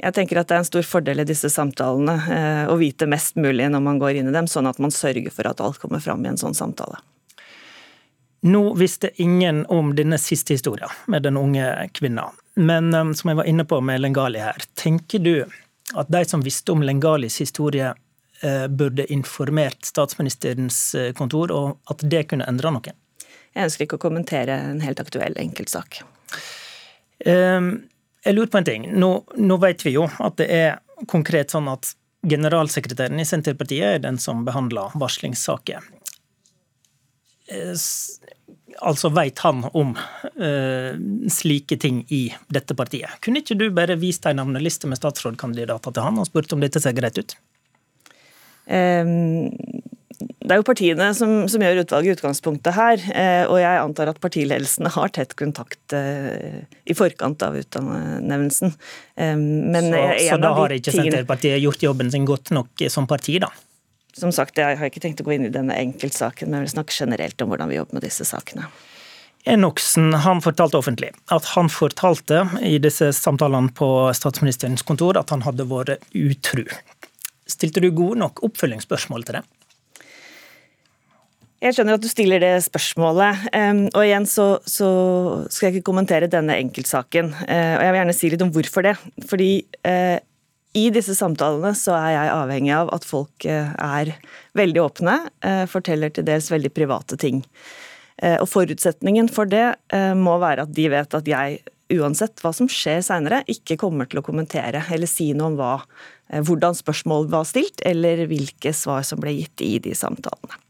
Jeg 0.02 0.14
tenker 0.16 0.40
at 0.40 0.50
det 0.50 0.56
er 0.56 0.62
en 0.64 0.66
stor 0.66 0.86
fordel 0.86 1.22
i 1.22 1.26
disse 1.28 1.48
samtalene 1.52 2.14
eh, 2.34 2.62
å 2.70 2.76
vite 2.80 3.06
mest 3.10 3.38
mulig 3.40 3.68
når 3.70 3.82
man 3.84 4.00
går 4.02 4.18
inn 4.18 4.30
i 4.30 4.34
dem, 4.34 4.48
sånn 4.50 4.66
at 4.66 4.80
man 4.82 4.92
sørger 4.94 5.30
for 5.32 5.46
at 5.46 5.62
alt 5.62 5.78
kommer 5.82 6.02
fram 6.02 6.24
i 6.24 6.32
en 6.32 6.40
sånn 6.40 6.56
samtale. 6.56 6.98
Nå 8.44 8.74
visste 8.76 9.08
ingen 9.22 9.62
om 9.72 9.94
denne 9.96 10.18
siste 10.20 10.56
historien 10.58 10.90
med 11.08 11.24
den 11.24 11.38
unge 11.40 11.68
kvinna. 11.96 12.26
Men 12.58 12.90
eh, 12.90 13.12
som 13.14 13.30
jeg 13.30 13.40
var 13.40 13.50
inne 13.50 13.68
på 13.70 13.78
med 13.86 14.02
Lengali 14.02 14.42
her, 14.42 14.66
tenker 14.74 15.22
du 15.22 15.36
at 15.94 16.10
de 16.10 16.24
som 16.26 16.42
visste 16.42 16.74
om 16.74 16.82
Lengalis 16.82 17.38
historie, 17.40 17.94
eh, 18.42 18.66
burde 18.66 19.06
informert 19.14 19.86
statsministerens 19.86 20.82
kontor, 21.14 21.54
og 21.54 21.94
at 21.94 22.02
det 22.02 22.26
kunne 22.32 22.50
endra 22.50 22.74
noe? 22.74 22.98
Jeg 23.54 23.68
ønsker 23.68 23.86
ikke 23.86 24.00
å 24.00 24.06
kommentere 24.08 24.58
en 24.72 24.82
helt 24.82 24.98
aktuell 24.98 25.36
enkeltsak. 25.38 26.02
Um, 27.24 27.84
jeg 28.24 28.36
lurer 28.36 28.50
på 28.52 28.60
en 28.60 28.68
ting. 28.68 28.88
Nå, 28.96 29.10
nå 29.36 29.58
vet 29.62 29.84
vi 29.84 29.94
jo 29.96 30.08
at 30.22 30.38
det 30.40 30.48
er 30.52 31.06
konkret 31.10 31.52
sånn 31.52 31.68
at 31.72 31.92
generalsekretæren 32.24 33.20
i 33.20 33.26
Senterpartiet 33.28 33.98
er 33.98 34.04
den 34.04 34.18
som 34.20 34.44
behandler 34.46 34.94
varslingssaker. 35.00 35.84
Eh, 37.52 37.74
altså 38.80 39.10
veit 39.14 39.38
han 39.44 39.64
om 39.76 39.92
uh, 39.94 40.92
slike 41.30 41.76
ting 41.80 42.02
i 42.08 42.26
dette 42.52 42.76
partiet. 42.76 43.20
Kunne 43.24 43.42
ikke 43.44 43.58
du 43.60 43.68
bare 43.74 43.98
vist 44.00 44.26
ei 44.26 44.34
navneliste 44.36 44.88
med 44.90 44.98
statsrådkandidater 44.98 45.94
til 45.94 46.06
han 46.06 46.20
og 46.20 46.28
spurt 46.30 46.52
om 46.56 46.64
dette 46.64 46.82
ser 46.82 46.96
greit 46.96 47.20
ut? 47.20 47.36
Um, 48.64 49.52
det 50.44 50.52
er 50.52 50.60
jo 50.60 50.66
partiene 50.68 51.06
som, 51.16 51.30
som 51.48 51.62
gjør 51.64 51.80
utvalget 51.80 52.10
i 52.10 52.14
utgangspunktet 52.18 52.76
her, 52.76 53.04
eh, 53.16 53.44
og 53.48 53.56
jeg 53.62 53.80
antar 53.80 54.10
at 54.12 54.18
partiledelsene 54.20 54.90
har 54.92 55.12
tett 55.16 55.32
kontakt 55.40 55.94
eh, 55.96 56.66
i 56.84 56.96
forkant 56.96 57.40
av 57.46 57.56
utnevnelsen. 57.56 58.74
Eh, 59.16 59.32
men 59.40 59.88
så, 59.88 60.02
så 60.20 60.38
da 60.42 60.50
har 60.58 60.74
ikke 60.76 60.92
Senterpartiet 60.92 61.62
gjort 61.64 61.86
jobben 61.86 62.12
sin 62.12 62.28
godt 62.28 62.52
nok 62.52 62.84
som 62.92 63.08
parti, 63.08 63.38
da? 63.40 63.48
Som 64.14 64.34
sagt, 64.36 64.60
jeg 64.60 64.76
har 64.78 64.92
ikke 64.92 65.02
tenkt 65.02 65.24
å 65.24 65.26
gå 65.26 65.32
inn 65.38 65.48
i 65.48 65.54
denne 65.54 65.80
enkeltsaken, 65.80 66.50
men 66.50 66.60
jeg 66.60 66.68
vil 66.68 66.74
snakke 66.76 66.98
generelt 66.98 67.40
om 67.40 67.50
hvordan 67.50 67.72
vi 67.72 67.80
jobber 67.80 67.98
med 67.98 68.04
disse 68.06 68.28
sakene. 68.28 68.68
Enoksen 69.48 70.12
han 70.24 70.44
fortalte 70.44 70.78
offentlig 70.80 71.10
at 71.32 71.48
han 71.56 71.72
fortalte 71.72 72.44
i 72.64 72.76
disse 72.80 73.10
samtalene 73.16 73.72
på 73.76 73.88
statsministerens 74.16 74.84
kontor 74.84 75.18
at 75.20 75.32
han 75.32 75.44
hadde 75.44 75.66
vært 75.72 76.04
utru. 76.16 76.64
Stilte 77.48 77.80
du 77.84 77.90
gode 77.92 78.20
nok 78.20 78.44
oppfølgingsspørsmål 78.44 79.24
til 79.24 79.40
det? 79.40 79.46
Jeg 81.62 81.76
skjønner 81.76 81.96
at 81.96 82.02
du 82.02 82.10
stiller 82.10 82.42
det 82.42 82.52
spørsmålet. 82.66 83.46
Og 83.94 84.02
igjen 84.02 84.26
så, 84.28 84.58
så 84.68 84.88
skal 85.48 85.68
jeg 85.68 85.78
ikke 85.78 85.88
kommentere 85.90 86.28
denne 86.30 86.58
enkeltsaken. 86.60 87.30
Eh, 87.46 87.74
og 87.78 87.84
jeg 87.84 87.92
vil 87.92 88.00
gjerne 88.00 88.16
si 88.18 88.30
litt 88.32 88.44
om 88.44 88.52
hvorfor 88.52 88.84
det. 88.84 88.94
Fordi 89.30 89.50
eh, 89.88 90.18
i 90.76 90.88
disse 90.92 91.14
samtalene 91.16 91.70
så 91.78 91.94
er 91.96 92.10
jeg 92.16 92.32
avhengig 92.34 92.74
av 92.76 92.90
at 92.96 93.06
folk 93.08 93.46
eh, 93.48 93.70
er 93.80 94.12
veldig 94.58 94.82
åpne, 94.82 95.14
forteller 95.70 96.12
til 96.14 96.26
dels 96.26 96.50
veldig 96.52 96.72
private 96.74 97.18
ting. 97.20 97.40
Og 98.24 98.46
forutsetningen 98.46 99.26
for 99.34 99.48
det 99.50 99.74
må 100.14 100.36
være 100.38 100.62
at 100.68 100.74
de 100.76 100.84
vet 100.92 101.16
at 101.18 101.26
jeg, 101.26 101.56
uansett 101.96 102.38
hva 102.44 102.52
som 102.54 102.68
skjer 102.70 103.02
seinere, 103.02 103.40
ikke 103.50 103.76
kommer 103.80 104.06
til 104.06 104.20
å 104.20 104.24
kommentere 104.24 104.84
eller 104.94 105.10
si 105.10 105.32
noe 105.34 105.50
om 105.50 105.56
hva, 105.58 105.72
hvordan 106.46 106.78
spørsmål 106.78 107.26
var 107.34 107.48
stilt, 107.50 107.82
eller 107.82 108.22
hvilke 108.30 108.70
svar 108.70 109.02
som 109.06 109.18
ble 109.22 109.34
gitt 109.40 109.66
i 109.66 109.72
de 109.82 109.96
samtalene. 109.98 110.62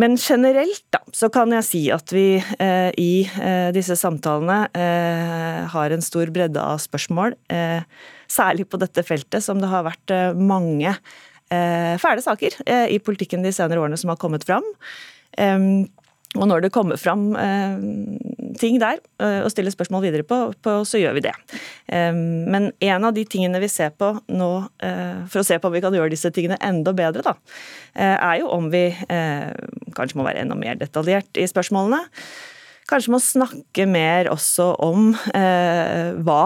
Men 0.00 0.16
generelt 0.16 0.86
da, 0.94 1.02
så 1.12 1.28
kan 1.32 1.52
jeg 1.52 1.66
si 1.68 1.82
at 1.92 2.12
vi 2.14 2.38
eh, 2.40 2.88
i 2.96 3.26
eh, 3.28 3.68
disse 3.76 3.96
samtalene 4.00 4.64
eh, 4.72 5.58
har 5.68 5.92
en 5.92 6.04
stor 6.04 6.32
bredde 6.32 6.60
av 6.60 6.80
spørsmål. 6.80 7.36
Eh, 7.52 7.84
særlig 8.32 8.70
på 8.72 8.80
dette 8.80 9.04
feltet, 9.04 9.44
som 9.44 9.60
det 9.60 9.68
har 9.68 9.84
vært 9.84 10.14
eh, 10.14 10.30
mange 10.32 10.94
eh, 10.94 11.94
fæle 12.00 12.24
saker 12.24 12.56
i 12.88 13.00
politikken 13.04 13.44
de 13.44 13.52
senere 13.52 13.84
årene 13.84 14.00
som 14.00 14.14
har 14.14 14.20
kommet 14.20 14.48
fram. 14.48 14.64
Og 16.32 16.46
når 16.48 16.64
det 16.64 16.72
kommer 16.72 16.96
fram 17.00 17.32
ting 18.60 18.78
der 18.82 19.00
eh, 19.22 19.40
å 19.44 19.50
stille 19.52 19.72
spørsmål 19.72 20.04
videre 20.06 20.26
på, 20.26 20.38
på, 20.64 20.76
så 20.88 21.00
gjør 21.00 21.18
vi 21.18 21.24
det. 21.28 21.34
Eh, 21.88 22.12
men 22.12 22.70
en 22.72 23.08
av 23.08 23.16
de 23.16 23.24
tingene 23.28 23.62
vi 23.62 23.70
ser 23.72 23.92
på 23.96 24.14
nå, 24.32 24.52
eh, 24.84 25.24
for 25.32 25.42
å 25.42 25.46
se 25.46 25.58
på 25.58 25.70
om 25.70 25.76
vi 25.76 25.82
kan 25.84 25.96
gjøre 25.96 26.12
disse 26.12 26.32
tingene 26.34 26.60
enda 26.64 26.94
bedre, 26.96 27.24
da, 27.26 27.36
eh, 27.94 28.16
er 28.16 28.40
jo 28.42 28.52
om 28.54 28.70
vi 28.72 28.88
eh, 28.92 29.52
kanskje 29.96 30.20
må 30.20 30.26
være 30.28 30.44
enda 30.44 30.58
mer 30.58 30.80
detaljert 30.80 31.40
i 31.40 31.48
spørsmålene. 31.50 32.06
Kanskje 32.90 33.12
må 33.14 33.20
snakke 33.22 33.84
mer 33.88 34.28
også 34.32 34.66
om 34.82 35.12
eh, 35.32 36.10
hva 36.26 36.40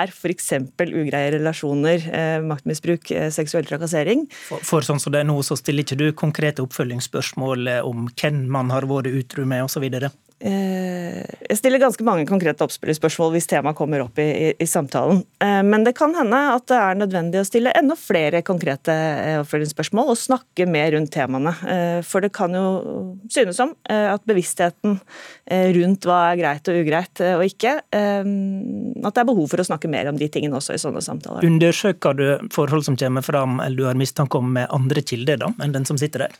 er 0.00 0.10
f.eks. 0.10 0.48
ugreie 0.80 1.34
relasjoner, 1.36 2.06
eh, 2.08 2.38
maktmisbruk, 2.42 3.10
eh, 3.12 3.28
seksuell 3.34 3.68
trakassering. 3.68 4.24
For, 4.48 4.64
for, 4.64 4.86
sånn 4.86 5.02
som 5.02 5.14
det 5.14 5.22
er 5.22 5.28
nå, 5.28 5.36
så 5.46 5.58
stiller 5.60 5.84
ikke 5.84 6.00
du 6.00 6.08
konkrete 6.18 6.64
oppfølgingsspørsmål 6.64 7.70
om 7.84 8.08
hvem 8.14 8.46
man 8.50 8.72
har 8.74 8.88
vært 8.90 9.12
utro 9.12 9.44
med 9.48 9.68
osv.? 9.68 9.86
Eh, 10.38 11.24
jeg 11.50 11.58
stiller 11.58 11.80
ganske 11.82 12.04
mange 12.06 12.22
konkrete 12.28 12.62
oppspillerspørsmål 12.62 13.32
hvis 13.34 13.48
temaet 13.50 13.74
kommer 13.78 14.04
opp 14.04 14.20
i, 14.22 14.26
i, 14.28 14.50
i, 14.54 14.66
samtalen. 14.70 15.24
Eh, 15.42 15.62
men 15.66 15.82
det 15.86 15.96
kan 15.98 16.14
hende 16.14 16.38
at 16.52 16.68
det 16.70 16.78
er 16.78 17.00
nødvendig 17.00 17.40
å 17.40 17.46
stille 17.48 17.72
enda 17.78 17.96
flere 17.98 18.44
konkrete 18.46 18.94
eh, 18.94 19.38
oppfølgingsspørsmål 19.42 20.12
og 20.14 20.20
snakke 20.20 20.68
mer 20.70 20.92
rundt 20.94 21.10
temaene. 21.14 21.54
For 22.06 22.22
det 22.22 22.30
kan 22.36 22.54
jo 22.54 22.66
synes 23.32 23.58
som 23.58 23.72
at 23.88 24.22
bevisstheten 24.28 24.98
rundt 25.74 26.06
hva 26.06 26.18
er 26.30 26.38
greit 26.40 26.70
og 26.70 26.80
ugreit 26.82 27.22
og 27.24 27.44
ikke, 27.46 27.72
at 27.88 29.14
det 29.16 29.22
er 29.22 29.28
behov 29.28 29.48
for 29.50 29.62
å 29.62 29.66
snakke 29.66 29.90
mer 29.90 30.10
om 30.10 30.18
de 30.20 30.28
tingene 30.32 30.58
også 30.58 30.76
i 30.76 30.82
sånne 30.82 31.02
samtaler. 31.04 31.46
Undersøker 31.48 32.18
du 32.18 32.26
forhold 32.54 32.86
som 32.86 32.98
kommer 33.00 33.24
fram 33.26 33.58
eller 33.64 33.78
du 33.78 33.88
har 33.88 33.98
mistanke 33.98 34.40
om 34.40 34.52
med 34.58 34.68
andre 34.74 35.02
kilder 35.04 35.40
da, 35.42 35.52
enn 35.64 35.74
den 35.74 35.88
som 35.88 36.00
sitter 36.00 36.26
der? 36.26 36.38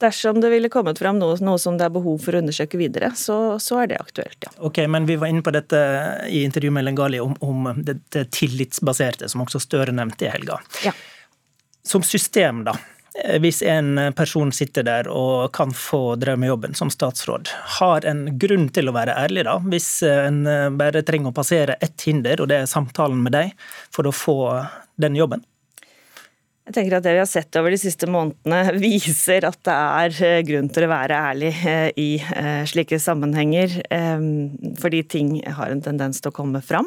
Dersom 0.00 0.40
det 0.40 0.48
ville 0.48 0.68
kommet 0.72 0.98
fram 0.98 1.18
noe, 1.20 1.36
noe, 1.44 1.58
som 1.60 1.76
det 1.76 1.84
er 1.84 1.92
behov 1.92 2.22
for 2.24 2.36
å 2.36 2.40
undersøke 2.40 2.78
videre, 2.80 3.10
så, 3.16 3.58
så, 3.60 3.82
er 3.82 3.90
det 3.90 3.98
aktuelt, 4.00 4.38
ja. 4.46 4.52
Ok, 4.64 4.80
men 4.88 5.08
Vi 5.08 5.18
var 5.20 5.28
inne 5.28 5.44
på 5.44 5.52
dette 5.52 5.80
i 6.28 6.40
intervjuet 6.46 6.72
med 6.72 6.86
Lengali 6.86 7.20
om, 7.20 7.34
om 7.44 7.68
det, 7.76 7.98
det, 8.14 8.30
tillitsbaserte, 8.32 9.28
som 9.28 9.44
også 9.44 9.60
Støre 9.60 9.92
nevnte 9.92 10.24
i 10.24 10.32
helga. 10.32 10.56
Ja. 10.86 10.94
Som 11.84 12.06
system, 12.06 12.64
da. 12.64 12.78
Hvis 13.42 13.60
en 13.66 13.98
person 14.16 14.52
sitter 14.54 14.86
der 14.86 15.08
og 15.12 15.50
kan 15.52 15.74
få 15.76 16.14
drømmejobben 16.16 16.78
som 16.78 16.88
statsråd, 16.94 17.50
har 17.80 18.06
en 18.08 18.22
grunn 18.40 18.70
til 18.72 18.88
å 18.88 18.94
være 18.96 19.18
ærlig, 19.20 19.44
da? 19.50 19.58
Hvis 19.68 19.90
en 20.06 20.44
bare 20.80 21.04
trenger 21.04 21.34
å 21.34 21.36
passere 21.36 21.76
ett 21.84 22.08
hinder, 22.08 22.40
og 22.40 22.48
det 22.48 22.62
er 22.62 22.70
samtalen 22.70 23.20
med 23.26 23.36
deg, 23.36 23.52
for 23.92 24.08
å 24.08 24.16
få 24.16 24.38
den 25.02 25.18
jobben? 25.18 25.44
Jeg 26.70 26.76
tenker 26.76 27.00
at 27.00 27.02
Det 27.02 27.16
vi 27.16 27.18
har 27.18 27.26
sett 27.26 27.56
over 27.58 27.74
de 27.74 27.80
siste 27.82 28.06
månedene, 28.06 28.76
viser 28.84 29.42
at 29.48 29.58
det 29.66 29.74
er 29.74 30.18
eh, 30.22 30.42
grunn 30.46 30.70
til 30.70 30.86
å 30.86 30.92
være 30.92 31.18
ærlig 31.32 31.50
eh, 31.66 31.88
i 31.98 32.10
eh, 32.22 32.62
slike 32.70 33.00
sammenhenger, 33.02 33.74
fordi 34.78 35.00
ting 35.10 35.32
har 35.56 35.72
en 35.72 35.82
tendens 35.82 36.20
til 36.22 36.30
å 36.30 36.36
komme 36.36 36.60
fram. 36.62 36.86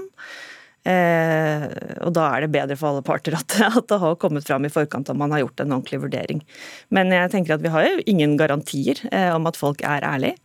Og 0.83 2.09
da 2.15 2.23
er 2.27 2.43
det 2.43 2.51
bedre 2.51 2.75
for 2.75 2.91
alle 2.91 3.03
parter 3.05 3.35
at, 3.39 3.55
det 3.55 3.99
har 3.99 4.15
kommet 4.19 4.47
fram 4.47 4.67
i 4.67 4.71
forkant 4.71 5.11
om 5.11 5.19
man 5.19 5.35
har 5.35 5.43
gjort 5.43 5.63
en 5.63 5.75
ordentlig 5.75 5.99
vurdering. 6.03 6.41
Men 6.95 7.11
jeg 7.15 7.31
tenker 7.33 7.55
at 7.55 7.63
vi 7.63 7.71
har 7.73 7.87
jo 7.87 8.05
ingen 8.11 8.37
garantier 8.39 8.99
om 9.35 9.47
at 9.47 9.59
folk 9.59 9.83
er 9.87 10.03
ærlige. 10.07 10.35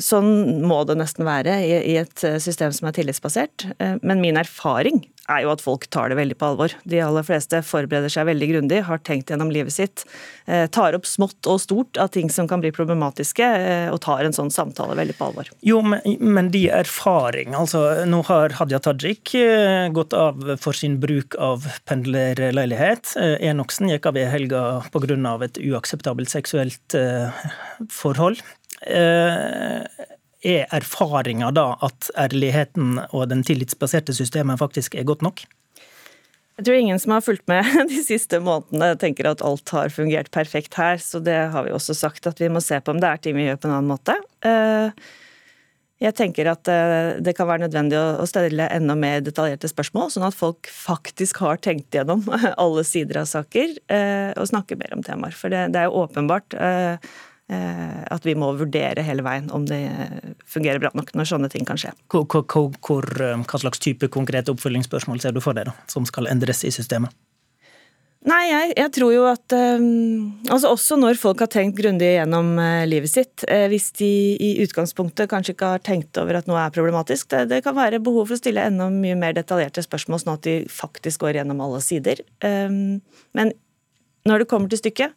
Sånn 0.00 0.30
må 0.64 0.82
det 0.88 0.96
nesten 1.00 1.28
være 1.28 1.58
i, 1.68 1.96
et 2.00 2.24
system 2.40 2.72
som 2.72 2.88
er 2.88 2.96
tillitsbasert. 2.96 3.68
Men 4.00 4.24
min 4.24 4.40
erfaring 4.40 5.02
er 5.30 5.44
jo 5.44 5.52
at 5.52 5.62
folk 5.64 5.86
tar 5.94 6.10
det 6.10 6.18
veldig 6.18 6.36
på 6.40 6.50
alvor. 6.52 6.74
De 6.88 7.00
aller 7.04 7.26
fleste 7.26 7.62
forbereder 7.66 8.12
seg 8.12 8.28
veldig 8.28 8.48
grundig, 8.52 8.82
har 8.86 9.02
tenkt 9.06 9.30
gjennom 9.32 9.52
livet 9.54 9.74
sitt, 9.74 10.04
eh, 10.46 10.66
tar 10.66 10.96
opp 10.98 11.06
smått 11.08 11.48
og 11.50 11.60
stort 11.62 12.00
av 12.00 12.10
ting 12.14 12.30
som 12.32 12.48
kan 12.50 12.62
bli 12.62 12.72
problematiske, 12.74 13.44
eh, 13.44 13.88
og 13.92 14.00
tar 14.04 14.24
en 14.24 14.36
sånn 14.36 14.52
samtale 14.52 14.96
veldig 14.98 15.16
på 15.18 15.30
alvor. 15.30 15.50
Jo, 15.66 15.80
men, 15.82 16.00
men 16.20 16.50
de 16.50 16.68
erfaring, 16.68 17.54
altså 17.54 18.04
nå 18.08 18.22
har 18.30 18.56
Hadia 18.58 18.80
Tajik 18.82 19.34
eh, 19.38 19.88
gått 19.94 20.16
av 20.16 20.56
for 20.60 20.76
sin 20.76 20.98
bruk 21.00 21.36
av 21.38 21.66
pendlerleilighet. 21.86 23.14
Enoksen 23.40 23.90
gikk 23.92 24.06
av 24.10 24.18
i 24.18 24.28
helga 24.28 24.82
pga. 24.92 25.44
et 25.44 25.58
uakseptabelt 25.58 26.30
seksuelt 26.30 26.94
forhold 27.90 28.42
er 30.46 30.68
erfaringa 30.72 31.50
da 31.52 31.74
at 31.84 32.10
ærligheten 32.18 32.98
og 33.10 33.28
den 33.32 33.42
tillitsbaserte 33.46 34.14
systemet 34.16 34.60
faktisk 34.60 34.96
er 34.96 35.08
godt 35.08 35.24
nok? 35.26 35.44
Jeg 36.60 36.66
tror 36.66 36.76
ingen 36.76 37.00
som 37.00 37.14
har 37.14 37.24
fulgt 37.24 37.46
med 37.48 37.64
de 37.92 38.02
siste 38.04 38.40
månedene 38.44 38.92
tenker 39.00 39.30
at 39.30 39.44
alt 39.46 39.72
har 39.72 39.92
fungert 39.94 40.28
perfekt 40.34 40.76
her, 40.76 41.00
så 41.00 41.22
det 41.24 41.38
har 41.54 41.64
vi 41.64 41.72
også 41.72 41.96
sagt 41.96 42.28
at 42.28 42.40
vi 42.40 42.50
må 42.52 42.60
se 42.64 42.80
på 42.80 42.92
om 42.92 43.00
det 43.00 43.08
er 43.08 43.22
ting 43.24 43.36
vi 43.38 43.48
gjør 43.48 43.62
på 43.62 43.70
en 43.70 43.76
annen 43.78 43.92
måte. 43.94 44.16
Eh, 44.44 44.92
jeg 46.00 46.16
tenker 46.16 46.48
at 46.48 46.68
eh, 46.72 47.16
det 47.20 47.32
kan 47.36 47.48
være 47.48 47.64
nødvendig 47.64 47.96
å 47.96 48.28
stille 48.28 48.68
enda 48.72 48.96
mer 48.96 49.24
detaljerte 49.24 49.68
spørsmål, 49.72 50.08
sånn 50.12 50.28
at 50.28 50.36
folk 50.36 50.68
faktisk 50.72 51.40
har 51.44 51.60
tenkt 51.64 51.96
gjennom 51.96 52.24
alle 52.62 52.84
sider 52.88 53.22
av 53.22 53.28
saker 53.32 53.74
eh, 53.92 54.30
og 54.36 54.52
snakker 54.52 54.80
mer 54.80 54.96
om 54.96 55.04
temaer. 55.04 55.36
For 55.36 55.52
det, 55.52 55.68
er 55.72 55.88
jo 55.88 56.04
åpenbart 56.04 56.56
at 57.50 58.26
vi 58.26 58.36
må 58.38 58.52
vurdere 58.54 59.02
hele 59.02 59.24
veien 59.26 59.48
om 59.50 59.64
det 59.66 59.80
fungerer 60.46 60.78
bra 60.82 60.92
nok 60.94 61.10
når 61.18 61.30
sånne 61.32 61.50
ting 61.50 61.66
kan 61.66 61.80
skje. 61.80 61.90
Hvor, 62.12 62.28
hvor, 62.30 62.70
hvor, 62.78 63.08
hva 63.42 63.62
slags 63.62 63.82
type 63.82 64.06
konkrete 64.12 64.54
oppfølgingsspørsmål 64.54 65.22
ser 65.24 65.34
du 65.34 65.42
for 65.42 65.58
deg 65.58 65.66
da, 65.70 65.74
som 65.90 66.06
skal 66.06 66.30
endres 66.30 66.62
i 66.62 66.70
systemet? 66.74 67.10
Nei, 68.28 68.40
jeg, 68.50 68.72
jeg, 68.76 68.90
tror 68.92 69.12
jo 69.14 69.22
at 69.30 69.54
um, 69.56 70.26
altså 70.52 70.74
Også 70.74 70.98
når 71.00 71.16
folk 71.16 71.40
har 71.40 71.48
tenkt 71.48 71.78
grundig 71.78 72.10
gjennom 72.18 72.50
uh, 72.60 72.82
livet 72.84 73.08
sitt. 73.08 73.46
Uh, 73.48 73.64
hvis 73.72 73.88
de 73.96 74.10
i 74.36 74.50
utgangspunktet 74.60 75.30
kanskje 75.30 75.54
ikke 75.54 75.70
har 75.72 75.84
tenkt 75.84 76.20
over 76.20 76.36
at 76.36 76.50
noe 76.50 76.60
er 76.60 76.74
problematisk, 76.74 77.30
det, 77.32 77.46
det, 77.54 77.62
kan 77.64 77.78
være 77.78 78.02
behov 78.04 78.28
for 78.28 78.36
å 78.36 78.42
stille 78.42 78.66
enda 78.68 78.90
mye 78.92 79.16
mer 79.16 79.32
detaljerte 79.38 79.86
spørsmål, 79.86 80.20
sånn 80.20 80.34
at 80.34 80.44
de 80.44 80.58
faktisk 80.68 81.24
går 81.24 81.40
gjennom 81.40 81.64
alle 81.64 81.80
sider. 81.84 82.20
Um, 82.44 83.00
men 83.36 83.54
når 84.28 84.42
det 84.42 84.48
kommer 84.50 84.68
til 84.68 84.80
stykket, 84.82 85.14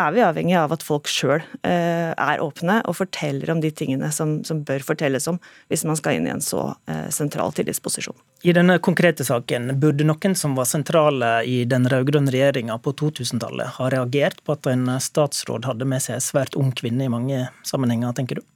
er 0.00 0.12
vi 0.14 0.22
avhengig 0.24 0.54
av 0.56 0.72
at 0.72 0.84
folk 0.84 1.10
sjøl 1.12 1.42
eh, 1.66 2.12
er 2.12 2.40
åpne 2.40 2.78
og 2.88 2.96
forteller 2.96 3.50
om 3.52 3.60
de 3.60 3.68
tingene 3.68 4.08
som, 4.14 4.38
som, 4.48 4.62
bør 4.64 4.84
fortelles 4.86 5.28
om, 5.28 5.36
hvis 5.68 5.84
man 5.84 5.98
skal 6.00 6.16
inn 6.16 6.28
i 6.28 6.32
en 6.32 6.40
så 6.44 6.70
eh, 6.88 7.10
sentral 7.12 7.52
tillitsposisjon. 7.56 8.16
I 8.48 8.54
denne 8.56 8.78
konkrete 8.80 9.26
saken, 9.28 9.74
burde 9.80 10.06
noen 10.08 10.36
som 10.38 10.56
var 10.56 10.70
sentrale 10.70 11.42
i 11.44 11.58
den 11.68 11.84
rød-grønne 11.92 12.32
regjeringa 12.32 12.78
på 12.80 12.96
2000-tallet, 12.96 13.76
ha 13.76 13.90
reagert 13.92 14.40
på 14.44 14.56
at 14.56 14.68
en 14.72 14.88
statsråd 15.04 15.68
hadde 15.68 15.88
med 15.88 16.04
seg 16.04 16.16
en 16.16 16.24
svært 16.24 16.56
ung 16.56 16.72
kvinne 16.76 17.04
i 17.04 17.12
mange 17.12 17.44
sammenhenger, 17.66 18.16
tenker 18.16 18.40
du? 18.40 18.46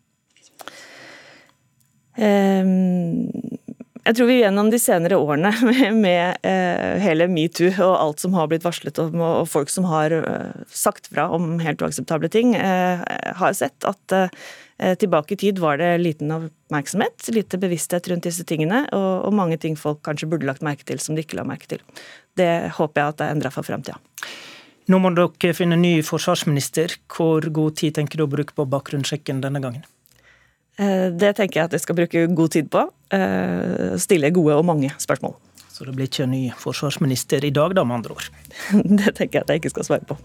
Um, 2.21 3.29
jeg 4.07 4.17
tror 4.17 4.29
vi 4.31 4.39
gjennom 4.41 4.71
de 4.73 4.79
senere 4.81 5.19
årene 5.21 5.53
med, 6.05 6.41
eh, 6.47 6.97
hele 7.03 7.29
metoo 7.31 7.69
og 7.75 7.93
alt 7.93 8.23
som 8.23 8.35
har 8.37 8.49
blitt 8.51 8.65
varslet 8.65 8.99
om, 9.03 9.21
og 9.21 9.49
folk 9.51 9.73
som 9.73 9.87
har 9.91 10.15
eh, 10.17 10.65
sagt 10.67 11.11
fra 11.13 11.29
om 11.37 11.59
helt 11.61 11.83
uakseptable 11.85 12.31
ting, 12.33 12.55
eh, 12.57 13.05
har 13.37 13.57
sett 13.57 13.89
at 13.89 14.21
tilbake 14.97 15.35
i 15.35 15.37
tid 15.37 15.59
var 15.61 15.77
det 15.77 15.91
liten 16.01 16.31
oppmerksomhet, 16.33 17.27
lite 17.37 17.59
bevissthet 17.61 18.07
rundt 18.09 18.25
disse 18.25 18.47
tingene, 18.49 18.87
og, 18.97 19.27
mange 19.37 19.59
ting 19.61 19.75
folk 19.77 19.99
kanskje 20.07 20.31
burde 20.33 20.49
lagt 20.49 20.65
merke 20.65 20.87
til 20.89 21.03
som 21.05 21.13
de 21.13 21.21
ikke 21.21 21.37
la 21.37 21.45
merke 21.45 21.69
til. 21.69 21.83
Det 22.41 22.73
håper 22.79 23.03
jeg 23.03 23.13
at 23.13 23.21
er 23.27 23.35
endra 23.35 23.53
for 23.53 23.69
framtida. 23.69 24.01
Nå 24.89 25.03
må 25.05 25.13
dere 25.13 25.53
finne 25.53 25.77
ny 25.77 25.99
forsvarsminister. 26.01 26.97
Hvor 27.13 27.45
god 27.53 27.77
tid 27.77 27.99
tenker 27.99 28.23
du 28.23 28.25
å 28.25 28.33
bruke 28.33 28.57
på 28.57 28.65
bakgrunnssjekken 28.73 29.45
denne 29.45 29.61
gangen? 29.61 29.85
Eh, 30.79 31.09
det 31.13 31.35
tenker 31.39 31.61
jeg 31.61 31.71
at 31.71 31.77
jeg 31.77 31.85
skal 31.85 31.99
bruke 31.99 32.27
god 32.39 32.55
tid 32.55 32.71
på. 32.73 32.87
Eh, 33.15 33.97
stille 34.01 34.31
gode 34.35 34.59
og 34.61 34.67
mange 34.69 34.93
spørsmål. 34.99 35.37
Så 35.71 35.87
det 35.87 35.95
blir 35.97 36.11
ikke 36.11 36.27
en 36.27 36.35
ny 36.35 36.43
forsvarsminister 36.61 37.45
i 37.45 37.55
dag, 37.57 37.75
da, 37.75 37.85
med 37.85 38.01
andre 38.01 38.19
ord? 38.19 38.27
Det 39.01 39.15
tenker 39.17 39.41
jeg 39.41 39.47
at 39.47 39.55
jeg 39.55 39.63
ikke 39.63 39.73
skal 39.73 39.87
svare 39.89 40.09
på. 40.09 40.19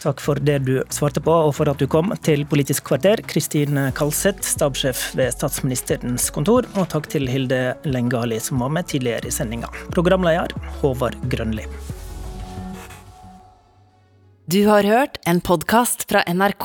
Takk 0.00 0.20
for 0.24 0.40
det 0.40 0.62
du 0.64 0.78
svarte 0.88 1.20
på, 1.20 1.32
og 1.32 1.52
for 1.58 1.68
at 1.68 1.80
du 1.80 1.84
kom 1.90 2.14
til 2.24 2.46
Politisk 2.48 2.86
kvarter, 2.88 3.20
Kristin 3.28 3.76
Kalseth, 3.96 4.46
stabssjef 4.48 5.10
ved 5.18 5.34
statsministerens 5.34 6.30
kontor, 6.32 6.68
og 6.72 6.88
takk 6.92 7.10
til 7.12 7.28
Hilde 7.28 7.74
Lengali, 7.84 8.40
som 8.40 8.64
var 8.64 8.72
med 8.72 8.88
tidligere 8.88 9.28
i 9.28 9.34
sendinga. 9.34 9.68
Programleder 9.92 10.56
Håvard 10.80 11.20
Grønli. 11.28 11.66
Du 14.50 14.64
har 14.66 14.88
hørt 14.88 15.20
en 15.28 15.38
podkast 15.44 16.08
fra 16.10 16.24
NRK. 16.26 16.64